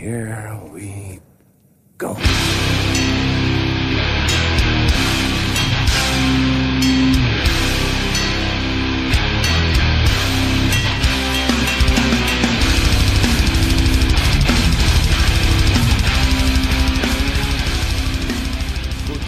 [0.00, 1.20] here we
[1.98, 2.08] go.
[2.08, 2.16] God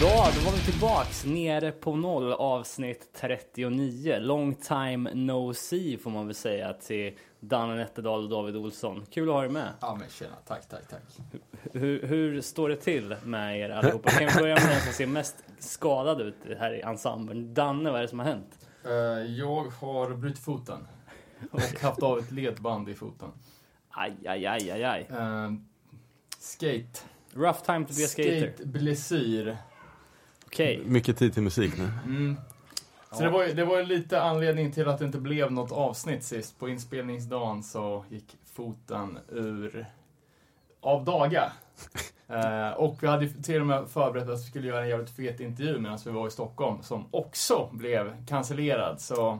[0.01, 4.19] dag, då var vi tillbaks nere på noll avsnitt 39.
[4.21, 7.13] Long time no see får man väl säga till
[7.45, 9.07] Danne Nätterdal och David Olsson.
[9.11, 9.73] Kul att ha er med.
[9.81, 11.03] Ja men tjena, tack, tack, tack.
[11.73, 14.11] Hur, hur står det till med er allihopa?
[14.11, 17.55] Kan vi börja med den som ser mest skadad ut här i ensemblen?
[17.55, 18.69] Danne, vad är det som har hänt?
[18.85, 18.91] Eh,
[19.37, 20.87] jag har brutit foten.
[21.51, 23.29] Och haft av ett ledband i foten.
[23.91, 25.07] Aj, aj, aj, aj, aj.
[25.11, 25.53] Eh,
[26.39, 27.01] skate.
[27.33, 28.53] Rough time to be a skater.
[28.53, 29.57] Skate blessyr.
[30.47, 30.83] Okej.
[30.87, 31.91] Mycket tid till musik nu.
[32.05, 32.37] Mm.
[33.13, 35.73] Så det var, ju, det var ju lite anledning till att det inte blev något
[35.73, 36.59] avsnitt sist.
[36.59, 39.87] På inspelningsdagen så gick foten ur
[40.81, 41.53] av daga.
[42.29, 45.41] Eh, och vi hade till och med förberett att vi skulle göra en jävligt fet
[45.41, 49.01] intervju medan vi var i Stockholm som också blev cancellerad.
[49.01, 49.39] Så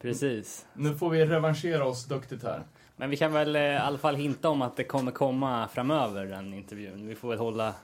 [0.00, 0.66] Precis.
[0.74, 2.62] nu får vi revanschera oss duktigt här.
[2.96, 6.26] Men vi kan väl eh, i alla fall hinta om att det kommer komma framöver
[6.26, 7.06] den intervjun.
[7.06, 7.74] Vi får väl hålla,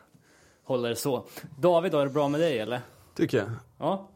[0.65, 1.25] hålla det så.
[1.59, 2.81] David, då, är det bra med dig eller?
[3.15, 3.49] Tycker jag.
[3.79, 4.09] Ja,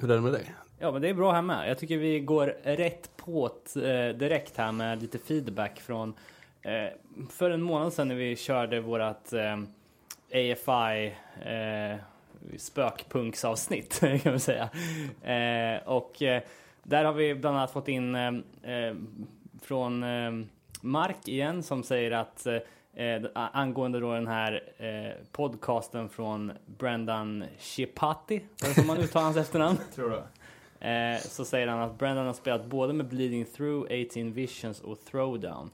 [0.00, 0.54] hur är det med dig?
[0.78, 1.70] Ja, men det är bra här med.
[1.70, 6.14] Jag tycker vi går rätt på eh, direkt här med lite feedback från
[6.62, 6.88] eh,
[7.30, 9.58] för en månad sedan när vi körde vårat eh,
[10.32, 11.98] AFI eh,
[12.58, 14.68] spökpunksavsnitt kan man säga.
[15.22, 16.42] Eh, och eh,
[16.82, 18.28] där har vi bland annat fått in eh,
[18.62, 18.94] eh
[19.62, 20.30] från eh,
[20.80, 22.58] Mark igen som säger att eh,
[22.98, 29.24] eh, angående då den här eh, podcasten från Brendan Chipati, var det som man uttalar
[29.24, 29.78] hans efternamn?
[29.94, 30.22] Tror du?
[30.80, 35.04] Eh, så säger han att Brendan har spelat både med Bleeding Through, 18 Visions och
[35.04, 35.70] Throwdown.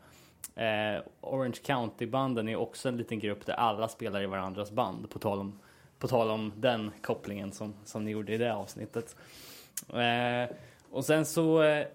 [0.54, 5.10] Eh, Orange County-banden är också en liten grupp där alla spelar i varandras band.
[5.10, 5.58] På tal om,
[5.98, 9.16] på tal om den kopplingen som, som ni gjorde i det avsnittet.
[9.88, 10.56] Eh,
[10.90, 11.86] och sen så, eh,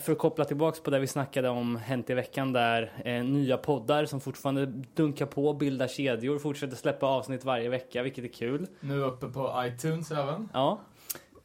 [0.00, 3.56] för att koppla tillbaks på det vi snackade om Hänt i veckan där, eh, nya
[3.56, 8.66] poddar som fortfarande dunkar på, bildar kedjor, fortsätter släppa avsnitt varje vecka, vilket är kul.
[8.80, 10.48] Nu uppe på iTunes även.
[10.52, 10.80] Ja.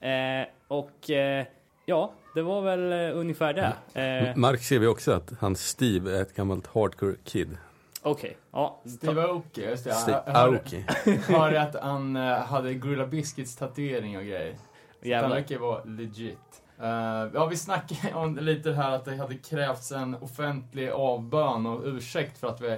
[0.08, 1.46] Eh, och eh,
[1.86, 4.02] ja, det var väl eh, ungefär det.
[4.02, 7.58] Eh, Mark ser vi också att hans Steve är ett gammalt hardcore kid.
[8.02, 8.82] Okej, ja.
[8.98, 9.92] Steve Aoki, just det.
[9.94, 10.86] Steve Aoki.
[11.28, 14.56] hörde att han eh, hade Gorilla Biscuits tatuering och grejer.
[15.04, 16.38] Så han verkar vara legit.
[16.82, 21.82] Eh, ja, vi snackade om lite här att det hade krävts en offentlig avbön och
[21.86, 22.78] ursäkt för att vi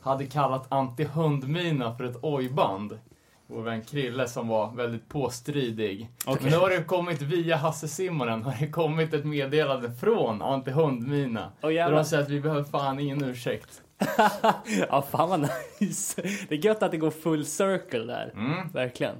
[0.00, 2.98] hade kallat anti-hundmina för ett ojband.
[3.46, 6.08] Vår vän Krille som var väldigt påstridig.
[6.26, 6.42] Okej.
[6.42, 11.48] Men nu har det kommit via Hasse Simonen har det kommit ett meddelande från anti-hundmina.
[11.62, 13.82] Åh, Där de säger att vi behöver fan ingen ursäkt.
[14.88, 15.40] ja, fan vad
[15.80, 16.22] nice.
[16.48, 18.32] Det är gött att det går full circle där.
[18.34, 18.68] Mm.
[18.72, 19.16] Verkligen.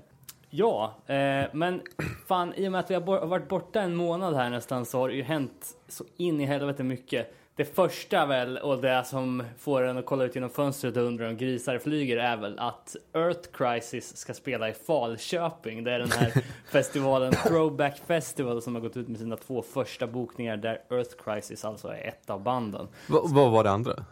[0.51, 1.83] Ja, eh, men
[2.27, 4.99] fan i och med att vi har bo- varit borta en månad här nästan så
[4.99, 7.35] har det ju hänt så in i helvete mycket.
[7.57, 11.29] Det första väl och det som får en att kolla ut genom fönstret och undra
[11.29, 15.85] om grisar flyger är väl att Earth Crisis ska spela i Falköping.
[15.85, 16.33] Det är den här
[16.73, 21.65] festivalen Throwback Festival som har gått ut med sina två första bokningar där Earth Crisis
[21.65, 22.89] alltså är ett av banden.
[23.09, 24.05] Va, vad var det andra?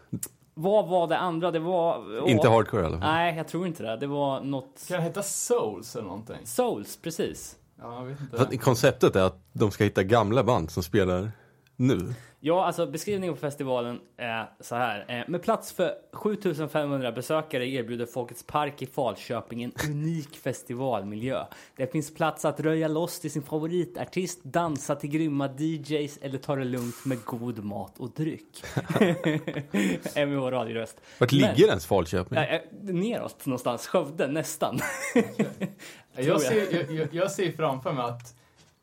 [0.59, 1.51] Vad var det andra?
[1.51, 2.29] Det var...
[2.29, 3.09] Inte Åh, hardcore i alla fall.
[3.09, 3.97] Nej, jag tror inte det.
[3.97, 4.85] Det var något...
[4.89, 6.37] Kan det heta Souls eller någonting?
[6.45, 7.57] Souls, precis.
[7.81, 8.57] Ja, jag vet inte.
[8.57, 11.31] Konceptet är att de ska hitta gamla band som spelar
[11.77, 12.15] nu.
[12.47, 15.05] Ja, alltså beskrivningen på festivalen är så här.
[15.09, 21.45] Eh, Med plats för 7500 besökare erbjuder Folkets Park i Falköping en unik festivalmiljö.
[21.77, 26.57] Det finns plats att röja loss till sin favoritartist, dansa till grymma DJs eller ta
[26.57, 28.63] det lugnt med god mat och dryck.
[30.17, 31.01] MVH radioröst.
[31.19, 32.39] Vart Men- ligger ens Falköping?
[32.39, 34.79] Eh, Neråt någonstans, Skövde nästan.
[36.17, 38.35] Jag ser, jag, jag, jag ser framför mig att,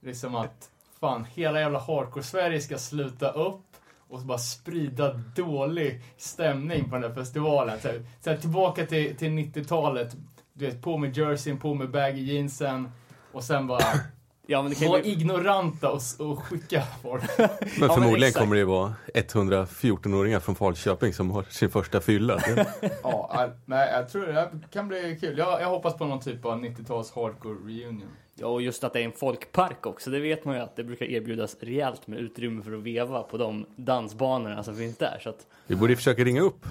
[0.02, 0.70] liksom att
[1.08, 3.66] fan, hela jävla hardcore-Sverige ska sluta upp
[4.10, 7.80] och bara sprida dålig stämning på den där festivalen.
[7.82, 10.16] Så, här- så här, tillbaka till, till 90-talet,
[10.54, 12.92] du vet, på med jerseyn, på med baggy jeansen
[13.32, 13.80] och sen bara
[14.48, 15.12] Ja, men det kan vara ju...
[15.12, 17.24] ignoranta och, och skicka folk.
[17.38, 17.50] Men
[17.80, 18.44] men förmodligen exakt.
[18.44, 22.40] kommer det ju vara 114-åringar från Falköping som har sin första fylla.
[23.04, 25.38] Ja, nej, jag tror det här kan bli kul.
[25.38, 28.10] Jag, jag hoppas på någon typ av 90-tals hardcore reunion.
[28.36, 30.10] Ja, och just att det är en folkpark också.
[30.10, 33.38] Det vet man ju att det brukar erbjudas rejält med utrymme för att veva på
[33.38, 35.20] de dansbanorna som finns där.
[35.24, 36.66] Så att, Vi borde försöka ringa upp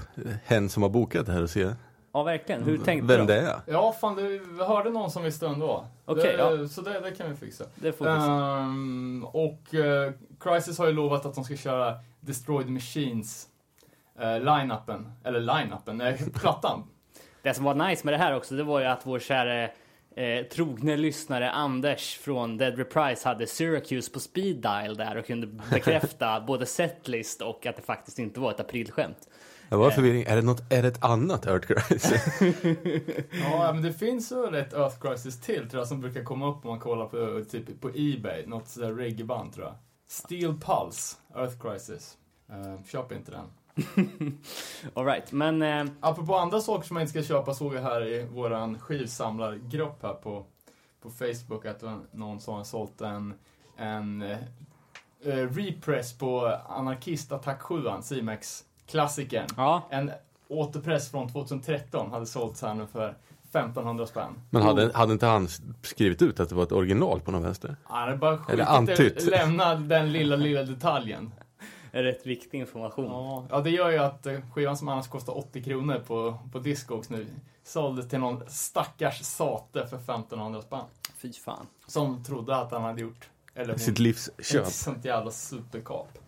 [0.45, 1.75] hen som har bokat det här och se
[2.13, 2.63] ja, verkligen.
[2.63, 3.33] Hur tänkte vem du?
[3.35, 3.61] det är.
[3.67, 5.87] Ja, fan, du vi hörde någon som visste ändå.
[6.05, 6.69] Okej, det, ja.
[6.69, 7.65] Så det, det kan vi fixa.
[7.75, 8.27] Det får vi se.
[8.27, 13.49] Ehm, och uh, Crisis har ju lovat att de ska köra Destroyed Machines
[14.19, 16.85] eh, line-upen, eller line-upen, eh, plattan.
[17.43, 19.69] Det som var nice med det här också, det var ju att vår kära
[20.17, 25.47] eh, trogne lyssnare Anders från Dead Reprise hade Syracuse på speed dial där och kunde
[25.47, 29.29] bekräfta både setlist och att det faktiskt inte var ett aprilskämt.
[29.73, 30.23] Det var förvirring.
[30.23, 32.13] Är det, något, är det ett annat Earth Crisis?
[33.43, 36.65] Ja, men det finns väl ett Earth Crisis till tror jag som brukar komma upp
[36.65, 38.47] om man kollar på, typ, på Ebay.
[38.47, 39.75] Något sådär reggaeband tror jag.
[40.09, 42.17] Steel Pulse, Earth Crisis.
[42.51, 43.47] Uh, köp inte den.
[44.95, 48.27] Alright, men eh, Apropå andra saker som man inte ska köpa såg jag här i
[48.27, 50.47] våran skivsamlargrupp här på,
[51.03, 51.83] på Facebook att
[52.13, 53.35] någon som har sålt en,
[53.77, 54.39] en eh,
[55.25, 59.47] eh, repress på Anarkist Attack 7 C-Max klassikern.
[59.57, 60.11] ja, En
[60.49, 63.15] återpress från 2013 hade sålts här nu för
[63.51, 64.33] 1500 spänn.
[64.51, 65.49] Men hade, hade inte han
[65.83, 67.77] skrivit ut att det var ett original på någon vänster?
[67.85, 69.23] Han hade bara Eller antytt.
[69.31, 71.33] lämna den lilla, lilla detaljen.
[71.93, 73.05] rätt viktig information.
[73.05, 76.59] Ja, ja, det gör ju att eh, skivan som annars kostar 80 kronor på, på
[76.59, 77.27] Discogs nu
[77.65, 80.85] såldes till någon stackars sate för 1500 spänn.
[81.17, 81.67] Fy fan.
[81.87, 84.63] Som trodde att han hade gjort, eller Sitt livs köp.
[84.67, 86.19] ett sånt jävla superkap.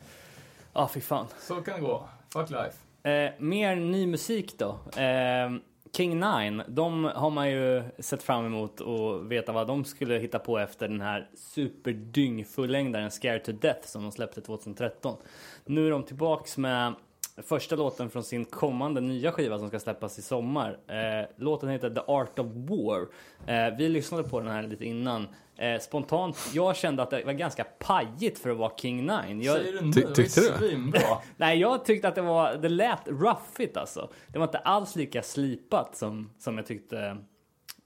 [0.73, 1.27] Ja, fy fan.
[1.41, 2.09] Så kan det gå.
[2.35, 3.09] Fuck life.
[3.11, 4.69] Eh, mer ny musik då.
[5.01, 5.53] Eh,
[5.97, 10.39] King Nine, de har man ju sett fram emot och veta vad de skulle hitta
[10.39, 15.17] på efter den här superdyngfullängdaren Scared to Death som de släppte 2013.
[15.65, 16.95] Nu är de tillbaks med
[17.43, 20.79] första låten från sin kommande nya skiva som ska släppas i sommar.
[20.89, 23.01] Eh, låten heter The Art of War.
[23.47, 25.29] Eh, vi lyssnade på den här lite innan.
[25.57, 29.43] Eh, spontant, jag kände att det var ganska pajigt för att vara King Nine.
[29.43, 29.93] Jag, Säger du nu?
[29.93, 30.93] Ty- tyckte du?
[31.37, 34.11] Nej, jag tyckte att det var, det lät roughigt alltså.
[34.27, 37.17] Det var inte alls lika slipat som, som jag tyckte.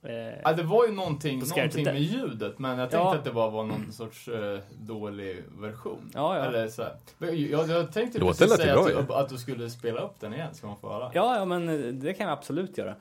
[0.03, 3.15] Eh, Ja, det var ju någonting, någonting med ljudet, men jag tänkte Ja.
[3.15, 6.11] att det bara var någon sorts eh, dålig version.
[6.13, 6.43] Ja, ja.
[6.45, 6.95] Eller så här.
[7.35, 10.33] Jag, jag tänkte Låten precis säga bra att, du, att du skulle spela upp den
[10.33, 11.11] igen, ska man få höra.
[11.13, 12.95] ja, ja, men eh, det kan jag absolut göra.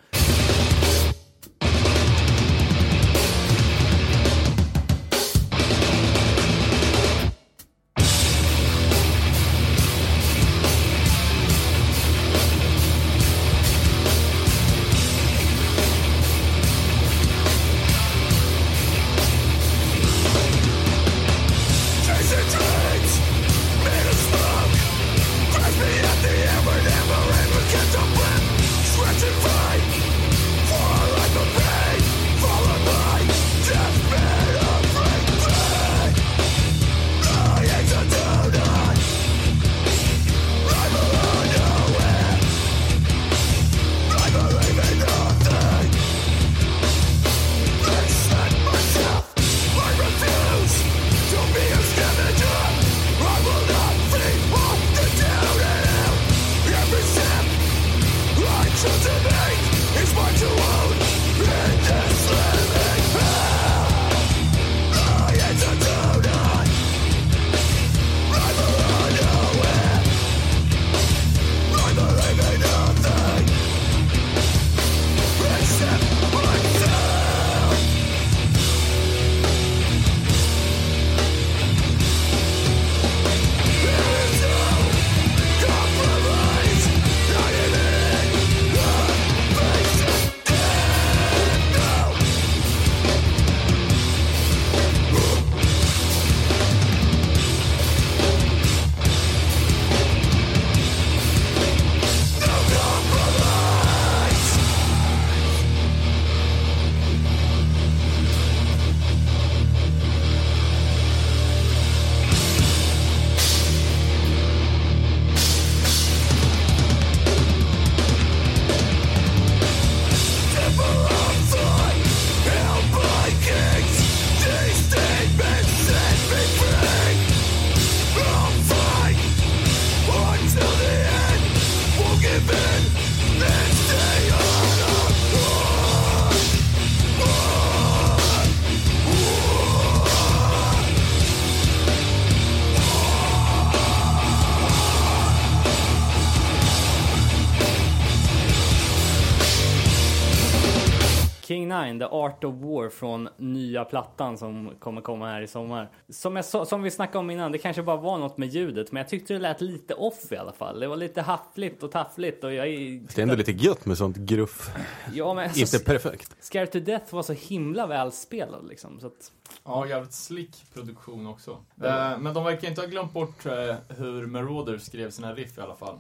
[151.98, 155.88] The Art of War från nya plattan som kommer komma här i sommar.
[156.08, 158.93] Som, jag, sa- som vi snackade om innan, det kanske bara var något med ljudet,
[158.93, 160.81] men jag tyckte det lät lite off i alla fall.
[160.81, 162.67] Det var lite haffligt och taffligt och jag...
[162.69, 164.70] Det är ändå lite gött med sånt gruff.
[165.12, 166.36] Ja, men alltså, Inte perfekt.
[166.40, 169.00] Scared to Death var så himla välspelad liksom.
[169.00, 169.32] Så att,
[169.64, 171.50] Ja, jävligt slick produktion också.
[171.84, 173.52] Eh, men de verkar inte ha glömt bort eh,
[173.88, 175.98] hur Marauders skrev sina riff i alla fall.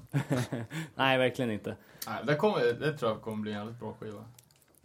[0.94, 1.76] nej, verkligen inte.
[2.06, 4.24] Nej, det, kommer, det tror jag kommer bli en jävligt bra skiva.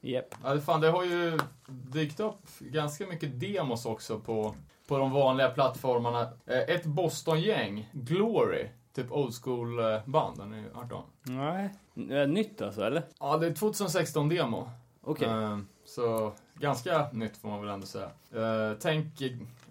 [0.03, 0.35] Yep.
[0.43, 4.55] Ja, fan, det har ju dykt upp ganska mycket demos också på,
[4.87, 6.21] på de vanliga plattformarna.
[6.45, 11.03] Eh, ett Boston-gäng, Glory, typ old school-band, har ni hört om?
[11.23, 11.69] Nej.
[12.19, 13.03] Eh, Nytt alltså, eller?
[13.19, 14.69] Ja, det är 2016-demo.
[15.01, 15.27] Okej.
[15.27, 18.09] Eh, så ganska nytt får man väl ändå säga.
[18.35, 19.21] Eh, tänk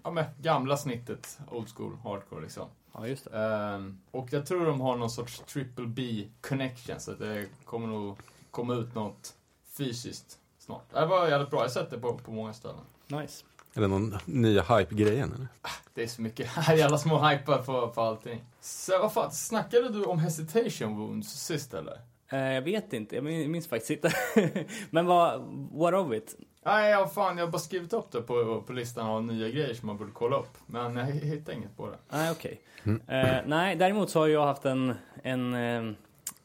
[0.03, 2.67] ja, med gamla snittet, old school, hardcore liksom.
[2.93, 3.93] Ja, just det.
[4.11, 8.17] Och jag tror de har någon sorts triple B connection, så det kommer nog
[8.51, 9.33] komma ut något
[9.77, 10.83] fysiskt snart.
[10.93, 12.81] Det var jävligt bra, jag har sett det på, på många ställen.
[13.07, 13.45] Nice.
[13.75, 15.47] Eller någon nya hype-grejen eller?
[15.93, 18.43] Det är så mycket jävla små hypar på, på allting.
[18.61, 21.99] Så vad fan, snackade du om hesitation wounds sist eller?
[22.29, 24.11] Eh, jag vet inte, jag min- minns faktiskt inte.
[24.89, 26.35] Men vad, what of it?
[26.65, 29.73] Nej, ja, fan, jag har bara skrivit upp det på, på listan av nya grejer
[29.73, 30.57] som man borde kolla upp.
[30.65, 31.97] Men jag hittar inget på det.
[32.09, 32.61] Nej, okej.
[33.07, 35.93] Eh, nej, däremot så har jag haft en, en, eh,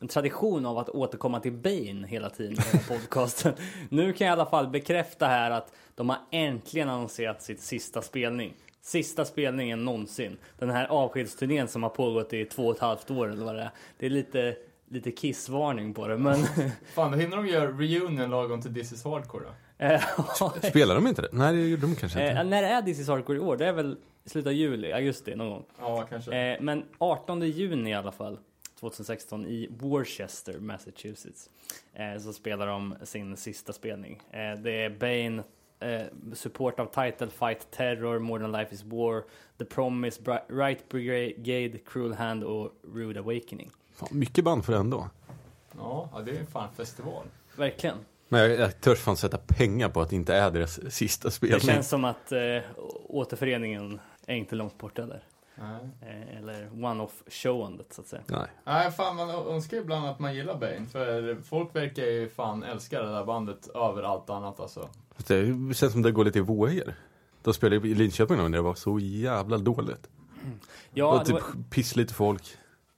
[0.00, 3.52] en tradition av att återkomma till Bane hela tiden i podcasten.
[3.88, 8.02] nu kan jag i alla fall bekräfta här att de har äntligen annonserat sitt sista
[8.02, 8.54] spelning.
[8.82, 10.36] Sista spelningen någonsin.
[10.58, 13.62] Den här avskedsturnén som har pågått i två och ett halvt år eller vad det
[13.62, 13.70] är.
[13.98, 14.56] Det är lite,
[14.88, 16.36] lite kissvarning på det, men...
[16.94, 19.84] Fan, då hinner de göra reunion lagom till This is Hardcore då.
[19.84, 20.02] eh,
[20.70, 21.28] Spelar de inte det?
[21.32, 22.44] Nej, det gjorde de kanske eh, inte.
[22.44, 23.56] när är This is Hardcore i år?
[23.56, 25.64] Det är väl i slutet av juli, augusti någon gång.
[25.80, 26.36] Ja, kanske.
[26.36, 28.38] Eh, men 18 juni i alla fall,
[28.80, 31.50] 2016 i Worcester, Massachusetts,
[31.94, 34.20] eh, så spelar de sin sista spelning.
[34.30, 35.42] Eh, det är Bane,
[35.92, 39.22] eh, support av Title Fight Terror, More Than Life Is War,
[39.58, 43.70] The Promise, Bri- Right Brigade, Cruel Hand och Rude Awakening.
[43.92, 45.08] Fan, mycket band för det ändå.
[45.76, 47.24] Ja, det är ju fan festival.
[47.56, 47.96] Verkligen.
[48.28, 51.32] Men jag, jag törs fan sätta pengar på att det inte är deras sista Det
[51.32, 51.60] spelning.
[51.60, 52.38] känns som att eh,
[53.08, 55.22] återföreningen är inte långt borta där.
[55.60, 55.88] Nej.
[56.00, 58.22] Eh, eller one-off showandet så att säga.
[58.26, 58.46] Nej.
[58.64, 60.86] Nej, fan man önskar ju ibland att man gillar Bane.
[60.86, 64.88] För folk verkar ju fan älska det där bandet över allt annat alltså.
[65.26, 66.94] Det känns som det går lite i vågor.
[67.42, 70.08] De spelade i Linköping när det var så jävla dåligt.
[70.94, 72.42] Ja, och det typ var, pisslite folk.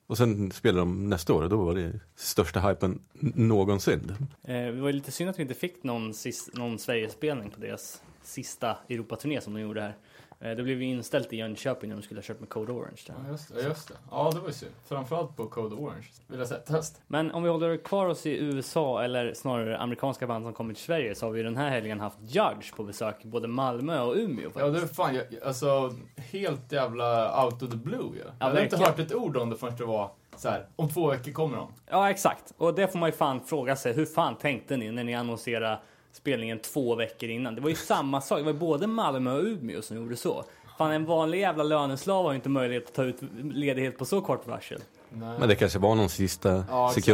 [0.06, 4.12] Och sen spelade de nästa år och då var det största hypen någonsin.
[4.42, 6.14] Eh, det var ju lite synd att vi inte fick någon,
[6.52, 9.96] någon Sverigespelning på deras sista Europaturné som de gjorde här.
[10.40, 13.00] Eh, det blev ju inställt i Jönköping när de skulle ha kört med Code Orange.
[13.06, 13.14] Där.
[13.24, 13.62] Ja, just det.
[13.62, 13.94] Just det.
[14.10, 14.72] Ja, det var ju synd.
[14.88, 16.06] Framförallt på Code Orange.
[16.26, 16.60] Vill jag säga.
[16.60, 17.02] Test.
[17.06, 20.84] Men om vi håller kvar oss i USA, eller snarare amerikanska band som kommit till
[20.84, 24.14] Sverige, så har vi den här helgen haft Judge på besök i både Malmö och
[24.16, 24.44] Umeå.
[24.44, 24.74] Ja, Faktiskt.
[24.74, 28.32] det är fan, jag, alltså helt jävla out of the blue ja.
[28.38, 30.66] Jag hade inte hört ett ord om det förrän det var så här.
[30.76, 31.72] om två veckor kommer de.
[31.90, 32.52] Ja, exakt.
[32.56, 33.92] Och det får man ju fan fråga sig.
[33.92, 35.78] Hur fan tänkte ni när ni annonserade
[36.12, 37.54] spelningen två veckor innan?
[37.54, 38.38] Det var ju samma sak.
[38.38, 40.44] Det var både Malmö och Umeå som gjorde så.
[40.78, 44.20] Fan, en vanlig jävla löneslav har ju inte möjlighet att ta ut ledighet på så
[44.20, 44.80] kort varsel.
[45.10, 45.38] Nej.
[45.38, 47.06] Men det kanske var någon sista Ja, exakt.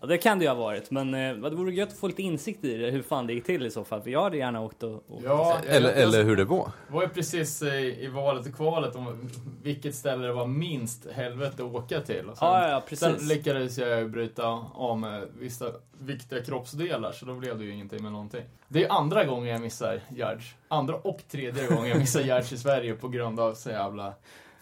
[0.00, 2.22] Ja, det kan det ju ha varit, men eh, det vore gött att få lite
[2.22, 4.02] insikt i det, hur fan det gick till i så fall.
[4.02, 4.94] För jag hade gärna åkt och...
[5.08, 6.70] och Ja, Eller, eller hur det var.
[6.88, 9.28] var ju precis i, i valet och kvalet om
[9.62, 12.28] vilket ställe det var minst helvete att åka till.
[12.28, 13.28] Och sen, Ja, ja, ja, sen precis.
[13.28, 15.66] lyckades jag ju bryta av med vissa
[16.00, 18.42] viktiga kroppsdelar, så då blev det ju ingenting med någonting.
[18.68, 20.42] Det är andra gången jag missar Gerd.
[20.68, 24.12] Andra och tredje gången jag missar Gerd i Sverige på grund av så jävla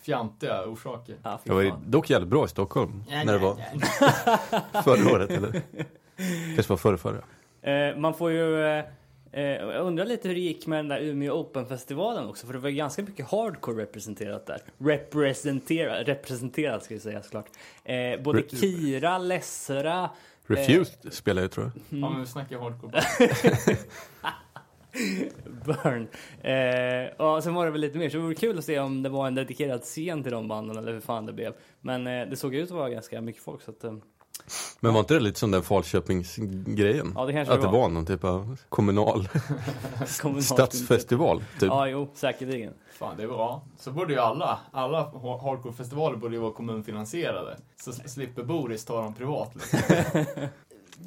[0.07, 1.17] fjantiga orsaker.
[1.23, 3.05] Ja, fy Det var dock jävligt bra i Stockholm.
[3.09, 3.57] när det var
[4.83, 5.63] förra året eller?
[6.55, 7.23] Kanske var förra, förra.
[7.73, 8.65] Eh, man får ju...
[8.67, 8.85] Eh,
[9.33, 12.59] eh, jag undrar lite hur det gick med den där Umeå Open-festivalen också, för det
[12.59, 14.61] var ganska mycket hardcore representerat där.
[14.79, 17.47] Representerat, representerat ska vi säga såklart.
[17.85, 20.11] Eh, både Re- Kira, Lessera,
[20.47, 21.99] Refused spelar jag tror jag.
[22.01, 23.03] Ja, men vi snackar hardcore.
[25.65, 26.09] Burn.
[26.41, 29.03] Eh, och sen var det väl lite mer, så det vore kul att se om
[29.03, 31.53] det var en dedikerad scen till de banden eller hur fan det blev.
[31.81, 33.85] Men eh, det såg ut att vara ganska mycket folk så att...
[33.85, 33.93] Eh,
[34.81, 37.13] Men var inte det lite som den Falköpingsgrejen?
[37.17, 37.79] ja, det kanske Att det var.
[37.81, 39.29] var någon typ av kommunal
[40.21, 41.45] Kommunalt stadsfestival.
[41.61, 41.69] Typ.
[41.69, 42.75] Ja, jo, säkerligen.
[42.99, 43.63] Fan, det är bra.
[43.79, 47.57] Så borde ju alla, alla ha- hardcore-festivaler borde ju vara kommunfinansierade.
[47.77, 49.53] Så slipper Boris ta dem privat.
[49.55, 49.79] Liksom.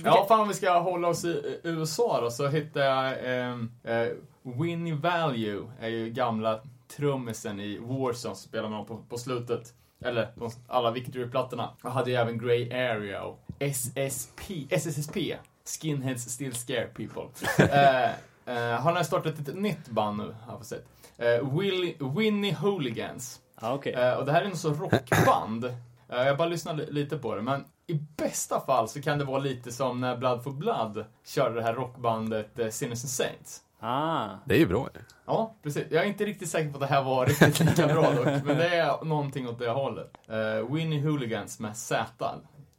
[0.03, 4.08] Ja, fan om vi ska hålla oss i USA då, så hittade jag ehm, eh,
[4.41, 6.60] Winnie Value, är ju gamla
[6.96, 9.74] trummisen i Warzone spelar man på, på slutet.
[10.05, 11.69] Eller de, alla Victory-plattorna.
[11.84, 15.17] Jag hade ju även Grey Area och SSP, SSSP,
[15.65, 17.24] Skinheads still scare people.
[17.65, 18.10] eh,
[18.55, 20.86] eh, han har startat ett nytt band nu, har jag sett.
[21.17, 23.39] Eh, Willy, Winnie Hooligans.
[23.62, 23.93] Ja, okej.
[23.93, 25.65] Eh, och det här är en så rockband.
[25.65, 25.74] Eh,
[26.10, 29.39] jag bara lyssnade li- lite på det, men i bästa fall så kan det vara
[29.39, 33.62] lite som när Blood for Blood körde det här rockbandet eh, Sinners and Saints.
[33.79, 34.27] Ah.
[34.46, 34.89] Det är ju bra.
[35.25, 35.84] Ja, precis.
[35.91, 38.58] Jag är inte riktigt säker på att det här var riktigt lika bra dock, men
[38.58, 40.12] det är någonting åt det hållet.
[40.29, 42.25] Uh, Winnie Hooligans med Z.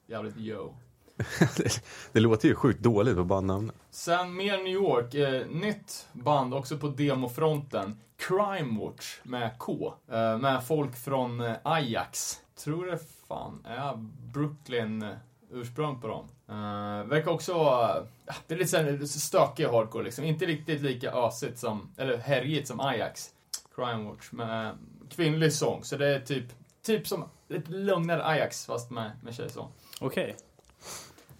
[0.07, 0.75] Jävligt yo.
[1.57, 3.75] det, det låter ju sjukt dåligt på bandnamnet.
[3.90, 8.00] Sen mer New York, eh, nytt band också på demofronten.
[8.17, 9.95] Crime Watch med K.
[10.12, 12.40] Eh, med folk från eh, Ajax.
[12.64, 12.99] Tror det
[13.30, 13.92] fan är
[14.32, 15.08] Brooklyn eh,
[15.50, 16.28] ursprung på dem.
[16.49, 20.25] Eh, verkar också vara, ja, det är lite stökig hardcore liksom.
[20.25, 23.30] Inte riktigt lika ösigt som, eller härjigt som Ajax.
[23.75, 24.78] Crime Watch med
[25.10, 25.84] kvinnlig sång.
[25.84, 26.44] Så det är typ,
[26.82, 29.68] typ som lite lugnare Ajax fast med, med tjejsång.
[30.00, 30.37] Okej.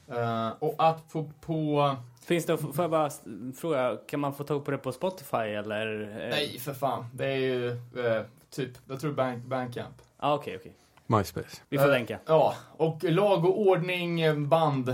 [0.09, 3.11] Eh, och att på, på Finns det, får jag bara
[3.57, 6.03] fråga, kan man få tag på det på Spotify eller?
[6.03, 6.31] eh?
[6.31, 7.07] Nej, för fan.
[7.13, 10.03] Det är ju eh, typ, jag tror Bank, Bandcamp.
[10.17, 10.73] Ah, okej, okej.
[11.17, 11.61] MySpace.
[11.69, 12.19] Vi får Eh, länka.
[12.27, 14.89] Ja, och lag och ordning eh, band.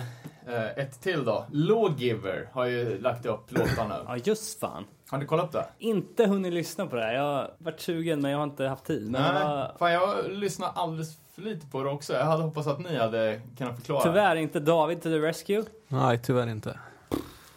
[0.49, 1.44] Eh, ett till då.
[1.50, 3.94] Lawgiver har ju lagt upp låtar nu.
[4.06, 4.85] Ja, just fan.
[5.11, 5.66] Har ni kollat upp det?
[5.78, 7.12] Inte hunnit lyssna på det här.
[7.14, 9.11] Jag har varit sugen men jag har inte haft tid.
[9.11, 12.12] Men Nej, vad- fan jag lyssnar alldeles för lite på det också.
[12.12, 14.02] Jag hade hoppats att ni hade kunnat förklara.
[14.02, 15.64] tyvärr inte David to the rescue.
[15.88, 16.70] Nej, tyvärr inte.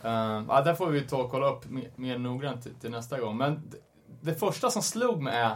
[0.06, 3.20] Uh, ja, där får vi ta och kolla upp mer, mer noggrant till, till nästa
[3.20, 3.38] gång.
[3.38, 3.78] Men det,
[4.32, 5.56] det första som slog mig är,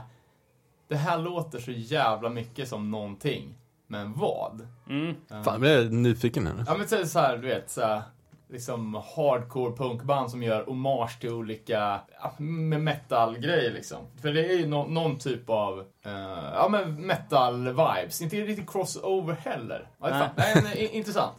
[0.94, 3.56] det här låter så jävla mycket som någonting.
[3.88, 4.68] Men vad?
[4.90, 5.16] Mm.
[5.32, 6.64] Eh, Fan, jag är nyfiken här nu.
[6.68, 8.02] Ja men så här, du vet, så här,
[8.50, 12.00] liksom hardcore punkband som gör hommage till olika
[12.38, 13.98] med metal-grejer liksom.
[14.22, 16.12] För det är ju nå- någon typ av, eh,
[16.54, 18.24] ja men metal-vibes.
[18.24, 19.88] Inte riktigt crossover heller.
[20.02, 21.34] Ja, fan, nej, nej, intressant.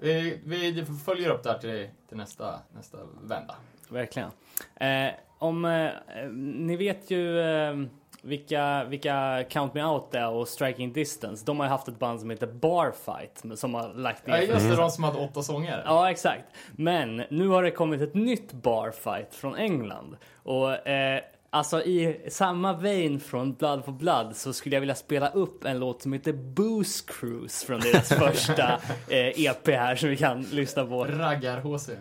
[0.00, 3.54] Vi, vi följer upp det här till, till nästa, nästa vända.
[3.88, 4.30] Verkligen.
[4.76, 5.90] Eh, om, eh,
[6.34, 7.76] ni vet ju eh,
[8.22, 11.44] vilka, vilka Count Me Out är och Striking Distance.
[11.46, 14.68] De har ju haft ett band som heter Barfight som har lagt ner Ja, just
[14.68, 15.82] det, de som hade åtta sånger.
[15.86, 16.44] Ja, exakt.
[16.72, 20.16] Men nu har det kommit ett nytt barfight från England.
[20.42, 21.20] Och eh,
[21.50, 25.78] alltså i samma vein från Blood for Blood så skulle jag vilja spela upp en
[25.78, 28.72] låt som heter Booze Cruise från deras första
[29.08, 31.04] eh, EP här som vi kan lyssna på.
[31.04, 31.96] Raggar-HC.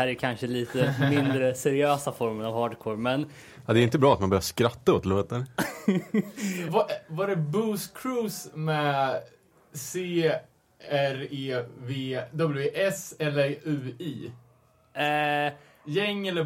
[0.00, 3.26] Här är kanske lite mindre seriösa formen av hardcore men
[3.66, 5.44] Ja, det är inte bra att man börjar skratta åt låten.
[6.68, 9.20] Var, var det Booze Cruise med
[9.72, 10.32] C,
[10.90, 14.32] R, E, V, W, S eller U, I?
[14.94, 15.52] eh,
[15.86, 16.44] Gäng eller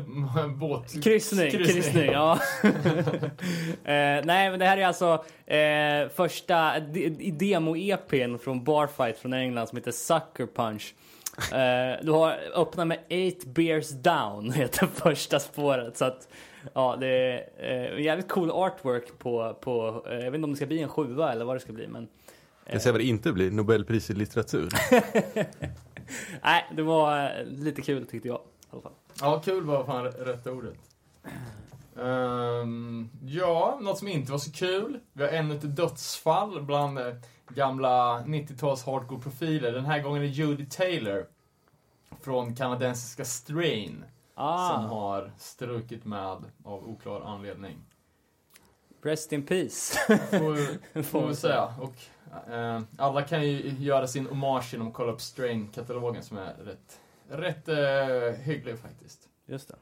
[0.57, 1.05] båt?
[1.05, 2.39] Kryssning, kryssning, ja.
[3.85, 9.67] eh, nej, men det här är alltså eh, första de- demo-EPn från Barfight från England
[9.69, 10.95] som heter Sucker Punch.
[11.39, 15.97] Eh, du har öppnat med Eight Beers Down heter första spåret.
[15.97, 16.29] Så att,
[16.73, 20.57] ja, det är eh, jävligt cool artwork på, på eh, jag vet inte om det
[20.57, 21.89] ska bli en sjua eller vad det ska bli.
[21.89, 22.09] Men
[22.67, 24.69] Jag säger vad det inte blir, Nobelpris i litteratur.
[26.43, 28.39] nej, det var lite kul tyckte jag.
[28.39, 28.93] I alla fall.
[29.21, 30.75] Ja, kul var fan rätt ordet.
[32.01, 34.99] Ehm, Ja, något som inte var så kul.
[35.13, 36.99] Vi har ännu ett dödsfall bland
[37.49, 39.73] gamla 90-tals hardcore-profiler.
[39.73, 41.27] Den här gången är Judy Taylor
[42.21, 44.05] från kanadensiska Strain
[44.35, 47.77] som Ah, har strukit med av oklar anledning.
[49.03, 49.99] rest in peace.
[50.31, 51.75] Får, får vi säga.
[51.81, 51.95] Och,
[52.53, 57.01] eh, alla kan ju göra sin hommage genom att kolla upp Strain-katalogen som är rätt,
[57.29, 59.29] rätt eh, hygglig faktiskt.
[59.47, 59.75] Just det.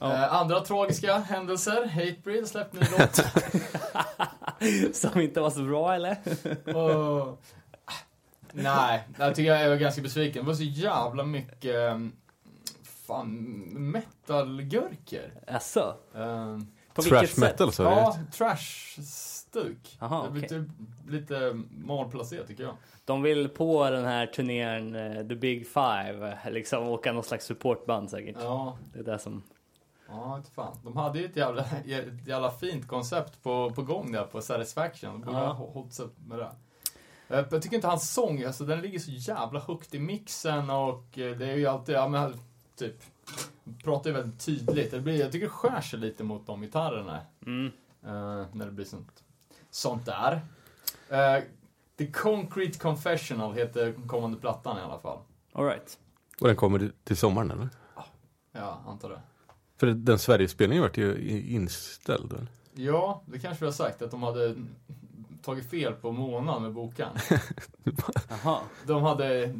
[0.00, 0.12] Ja.
[0.12, 1.86] Eh, andra tragiska händelser.
[1.86, 3.20] Hatebreed släppte ny låt.
[4.96, 6.16] Som inte var så bra eller?
[6.76, 7.42] Och,
[8.52, 10.42] nej, jag tycker jag är ganska besviken.
[10.42, 12.12] Det var så jävla mycket um,
[13.06, 13.28] fan,
[13.72, 15.20] metalgurkor.
[16.12, 17.74] Um, På Trash vilket metal sätt?
[17.76, 17.96] så är det.
[17.96, 19.96] ja, trash-stuk.
[20.00, 20.40] Aha, Det är okej.
[20.42, 20.64] lite,
[21.08, 22.74] lite malplacerat tycker jag.
[23.04, 28.10] De vill på den här turnén eh, The Big Five, liksom åka någon slags supportband
[28.10, 28.36] säkert.
[28.40, 29.42] Ja, Det är det som...
[30.08, 30.76] ja inte fan.
[30.84, 35.10] De hade ju ett jävla, ett jävla fint koncept på, på gång där på Satisfaction.
[35.12, 35.52] De borde Ja.
[35.52, 36.50] ha hållit sig med det.
[37.28, 41.36] Jag tycker inte hans sång, alltså den ligger så jävla högt i mixen och eh,
[41.36, 42.34] det är ju alltid, ja men
[42.76, 42.94] typ,
[43.84, 44.90] pratar ju väldigt tydligt.
[44.90, 47.20] Det blir, jag tycker det skär sig lite mot de gitarrerna.
[47.46, 47.66] Mm.
[48.02, 49.24] eh, när det blir sånt,
[49.70, 50.40] sånt där.
[51.08, 51.42] Eh,
[51.98, 55.18] The Concrete Confessional heter kommande plattan i alla fall.
[55.52, 55.98] All right.
[56.40, 57.68] Och den kommer till sommaren eller?
[58.52, 59.20] Ja, antar det.
[59.76, 62.32] För den Sverigespelningen vart ju inställd.
[62.32, 62.46] Eller?
[62.74, 64.54] Ja, det kanske vi har sagt att de hade
[65.42, 67.08] tagit fel på månaden med boken.
[68.28, 69.54] Jaha, De hade,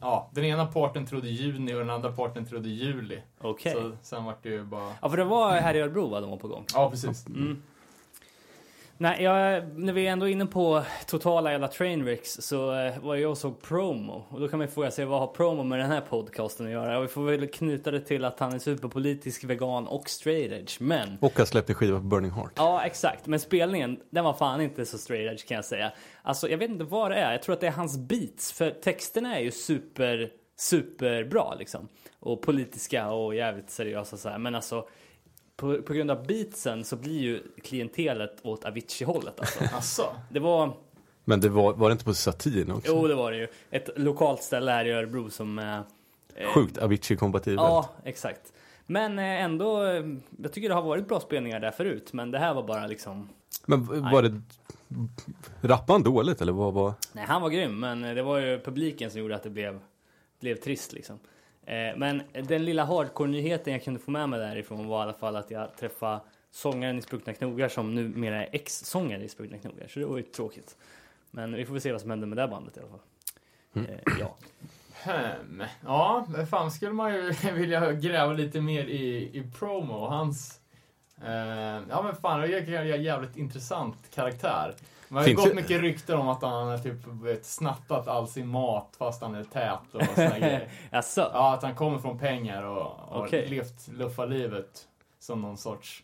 [0.00, 3.20] ja, den ena parten trodde juni och den andra parten trodde juli.
[3.38, 3.72] okej.
[3.72, 4.92] Så sen vart det ju bara...
[5.02, 6.64] Ja, för det var här i Örebro va, de var på gång?
[6.74, 7.26] Ja, precis.
[7.26, 7.62] Mm.
[8.98, 13.30] Nej, jag, när vi är ändå inne på totala jävla trainwrecks så eh, var jag
[13.30, 14.24] och såg promo.
[14.28, 16.72] Och då kan man ju fråga sig vad har promo med den här podcasten att
[16.72, 16.98] göra?
[16.98, 20.80] Och vi får väl knyta det till att han är superpolitisk, vegan och straight edge.
[20.80, 22.52] Men Och har släppt en skiva på Burning Heart.
[22.56, 23.26] Ja, exakt.
[23.26, 25.92] Men spelningen, den var fan inte så straight edge kan jag säga.
[26.22, 27.32] Alltså, jag vet inte vad det är.
[27.32, 28.52] Jag tror att det är hans beats.
[28.52, 31.88] För texterna är ju super, superbra liksom.
[32.20, 34.38] Och politiska och jävligt seriösa så här.
[34.38, 34.88] Men alltså,
[35.56, 39.64] på, på grund av beatsen så blir ju klientelet åt Avicii-hållet alltså.
[39.76, 40.04] Asså?
[40.30, 40.72] Det var,
[41.24, 42.92] Men det var, var det inte på satin också?
[42.92, 43.48] jo det var det ju.
[43.70, 45.58] Ett lokalt ställe här i Örebro som...
[45.58, 45.78] eh,
[46.34, 47.60] eh, Sjukt Avicii-kompatibelt.
[47.68, 48.52] Ja, exakt.
[48.86, 50.04] Men eh, ändå, eh,
[50.42, 52.12] jag tycker det har varit bra spelningar där förut.
[52.12, 53.28] Men det här var bara liksom...
[53.66, 54.40] Men var det...
[55.60, 56.92] Rappade han dåligt eller vad var...
[57.12, 59.80] Nej, han var grym, men det var ju publiken som gjorde att det blev,
[60.40, 61.18] blev trist liksom.
[61.66, 65.36] Eh, men den lilla hardcore-nyheten jag kunde få med mig därifrån var i alla fall
[65.36, 69.88] att jag träffade sångaren i Spruckna Knogar som numera är ex-sångare i Spruckna Knogar.
[69.88, 70.76] Så det var ju tråkigt.
[71.30, 73.00] Men vi får väl se vad som händer med det bandet i alla fall.
[73.74, 74.36] Eh, ja.
[75.04, 75.62] Hmm.
[75.84, 80.06] Ja, men fan skulle man ju vilja gräva lite mer i, i promo.
[80.06, 80.60] Hans...
[81.24, 84.74] Eh, ja men fan, det är en jävligt intressant karaktär.
[85.08, 88.48] Man har ju gått mycket rykten om att han har typ vet, snattat all sin
[88.48, 90.68] mat fast han är tät och såna grejer.
[90.90, 91.30] Jaså?
[91.32, 93.48] Ja, att han kommer från pengar och har Okej.
[93.48, 94.88] levt luffarlivet
[95.18, 96.02] som någon sorts,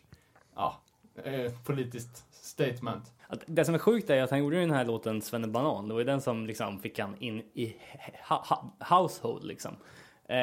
[0.55, 0.75] ja,
[1.23, 3.11] eh, politiskt statement.
[3.45, 5.87] Det som är sjukt är att han gjorde den här låten Svenne Banan.
[5.87, 7.75] Det var ju den som liksom fick han in i
[8.29, 9.71] ha, ha, household liksom.
[10.25, 10.37] Eh,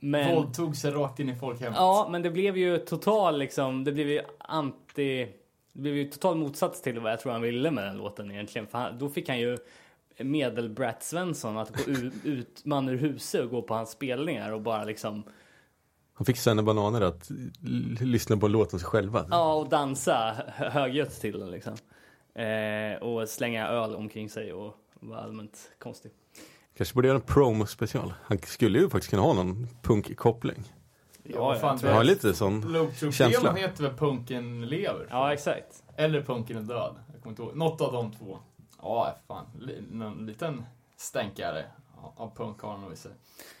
[0.00, 0.34] men...
[0.34, 1.76] Våldtog sig rakt in i folkhemmet.
[1.76, 5.28] Ja, men det blev ju total liksom, det blev ju anti,
[5.76, 8.66] det blev ju total motsats till vad jag tror han ville med den låten egentligen.
[8.66, 9.58] För han, då fick han ju
[10.18, 14.60] medel-Brat Svensson att gå ut, ut man ur huset och gå på hans spelningar och
[14.62, 15.22] bara liksom,
[16.14, 17.30] Han fick Senne Bananer att
[18.00, 19.26] lyssna på låten sig själva.
[19.30, 21.74] ja och dansa hö- högljutt till den liksom.
[22.34, 26.10] Eh, och slänga öl omkring sig och vara allmänt konstig.
[26.76, 28.12] Kanske borde göra en promo-special.
[28.22, 30.62] Han skulle ju faktiskt kunna ha någon punk-koppling.
[31.34, 32.60] Ja, fan, jag har lite sån
[33.12, 33.52] känsla.
[33.52, 35.06] Heter väl Punken lever?
[35.10, 35.82] Ja, exakt.
[35.96, 36.94] Eller Punken är död.
[37.12, 37.56] Jag kommer inte ihåg.
[37.56, 38.38] Något av de två.
[38.82, 39.46] Ja, fan.
[39.60, 40.64] Li- Någon liten
[40.96, 41.64] stänkare
[42.02, 43.12] av- av punk har han nog i sig.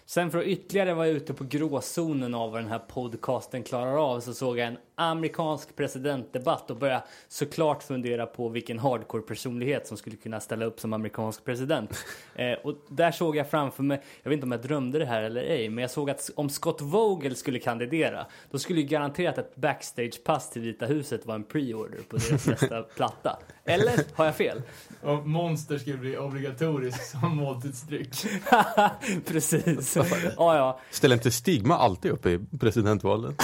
[0.08, 4.20] Sen för att ytterligare vara ute på gråzonen av vad den här podcasten klarar av
[4.20, 9.96] så såg jag en amerikansk presidentdebatt och började såklart fundera på vilken hardcore personlighet som
[9.96, 11.90] skulle kunna ställa upp som amerikansk president.
[12.38, 15.22] Eh, och där såg jag framför mig, jag vet inte om jag drömde det här
[15.22, 19.38] eller ej, men jag såg att om Scott Vogel skulle kandidera, då skulle ju garanterat
[19.38, 23.38] ett backstagepass till Vita huset vara en pre-order på deras nästa platta.
[23.64, 24.62] Eller har jag fel?
[25.02, 28.26] Och Monster skulle bli obligatorisk som måltidsdryck.
[29.26, 29.95] Precis.
[30.36, 30.80] Ja, ja.
[30.90, 33.36] Ställer inte Stigma alltid upp i presidentvalen?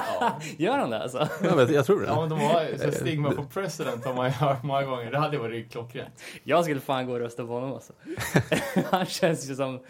[0.56, 1.28] Gör han det alltså?
[1.42, 2.06] jag, vet, jag tror det.
[2.06, 5.10] Ja, men de har så stigma på president har man ju hört många gånger.
[5.10, 6.22] Det hade varit klockrent.
[6.42, 7.92] Jag skulle fan gå och rösta på honom alltså.
[8.90, 9.80] Han känns ju som...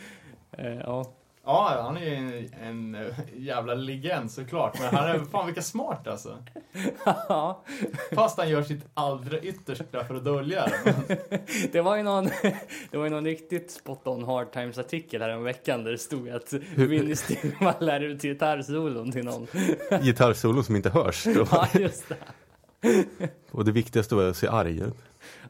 [0.59, 1.05] Eh, ja.
[1.47, 4.79] Ja, han är ju en, en eh, jävla legend såklart.
[4.81, 6.39] Men han är fan vilka smart alltså.
[7.29, 7.63] Ja,
[8.13, 10.95] Fast han gör sitt allra yttersta för att dölja det.
[11.09, 11.41] Men,
[11.73, 12.25] det var ju någon,
[12.91, 15.99] det var ju någon riktigt spot on hard times artikel här om veckan där det
[15.99, 19.47] stod att Vinny Stillman lär ut gitarrsolon till någon.
[20.03, 21.25] Gitarrsolon som inte hörs.
[21.25, 21.47] Då.
[21.51, 22.17] Ja, just det.
[23.51, 24.97] Och det viktigaste var att se arg ut.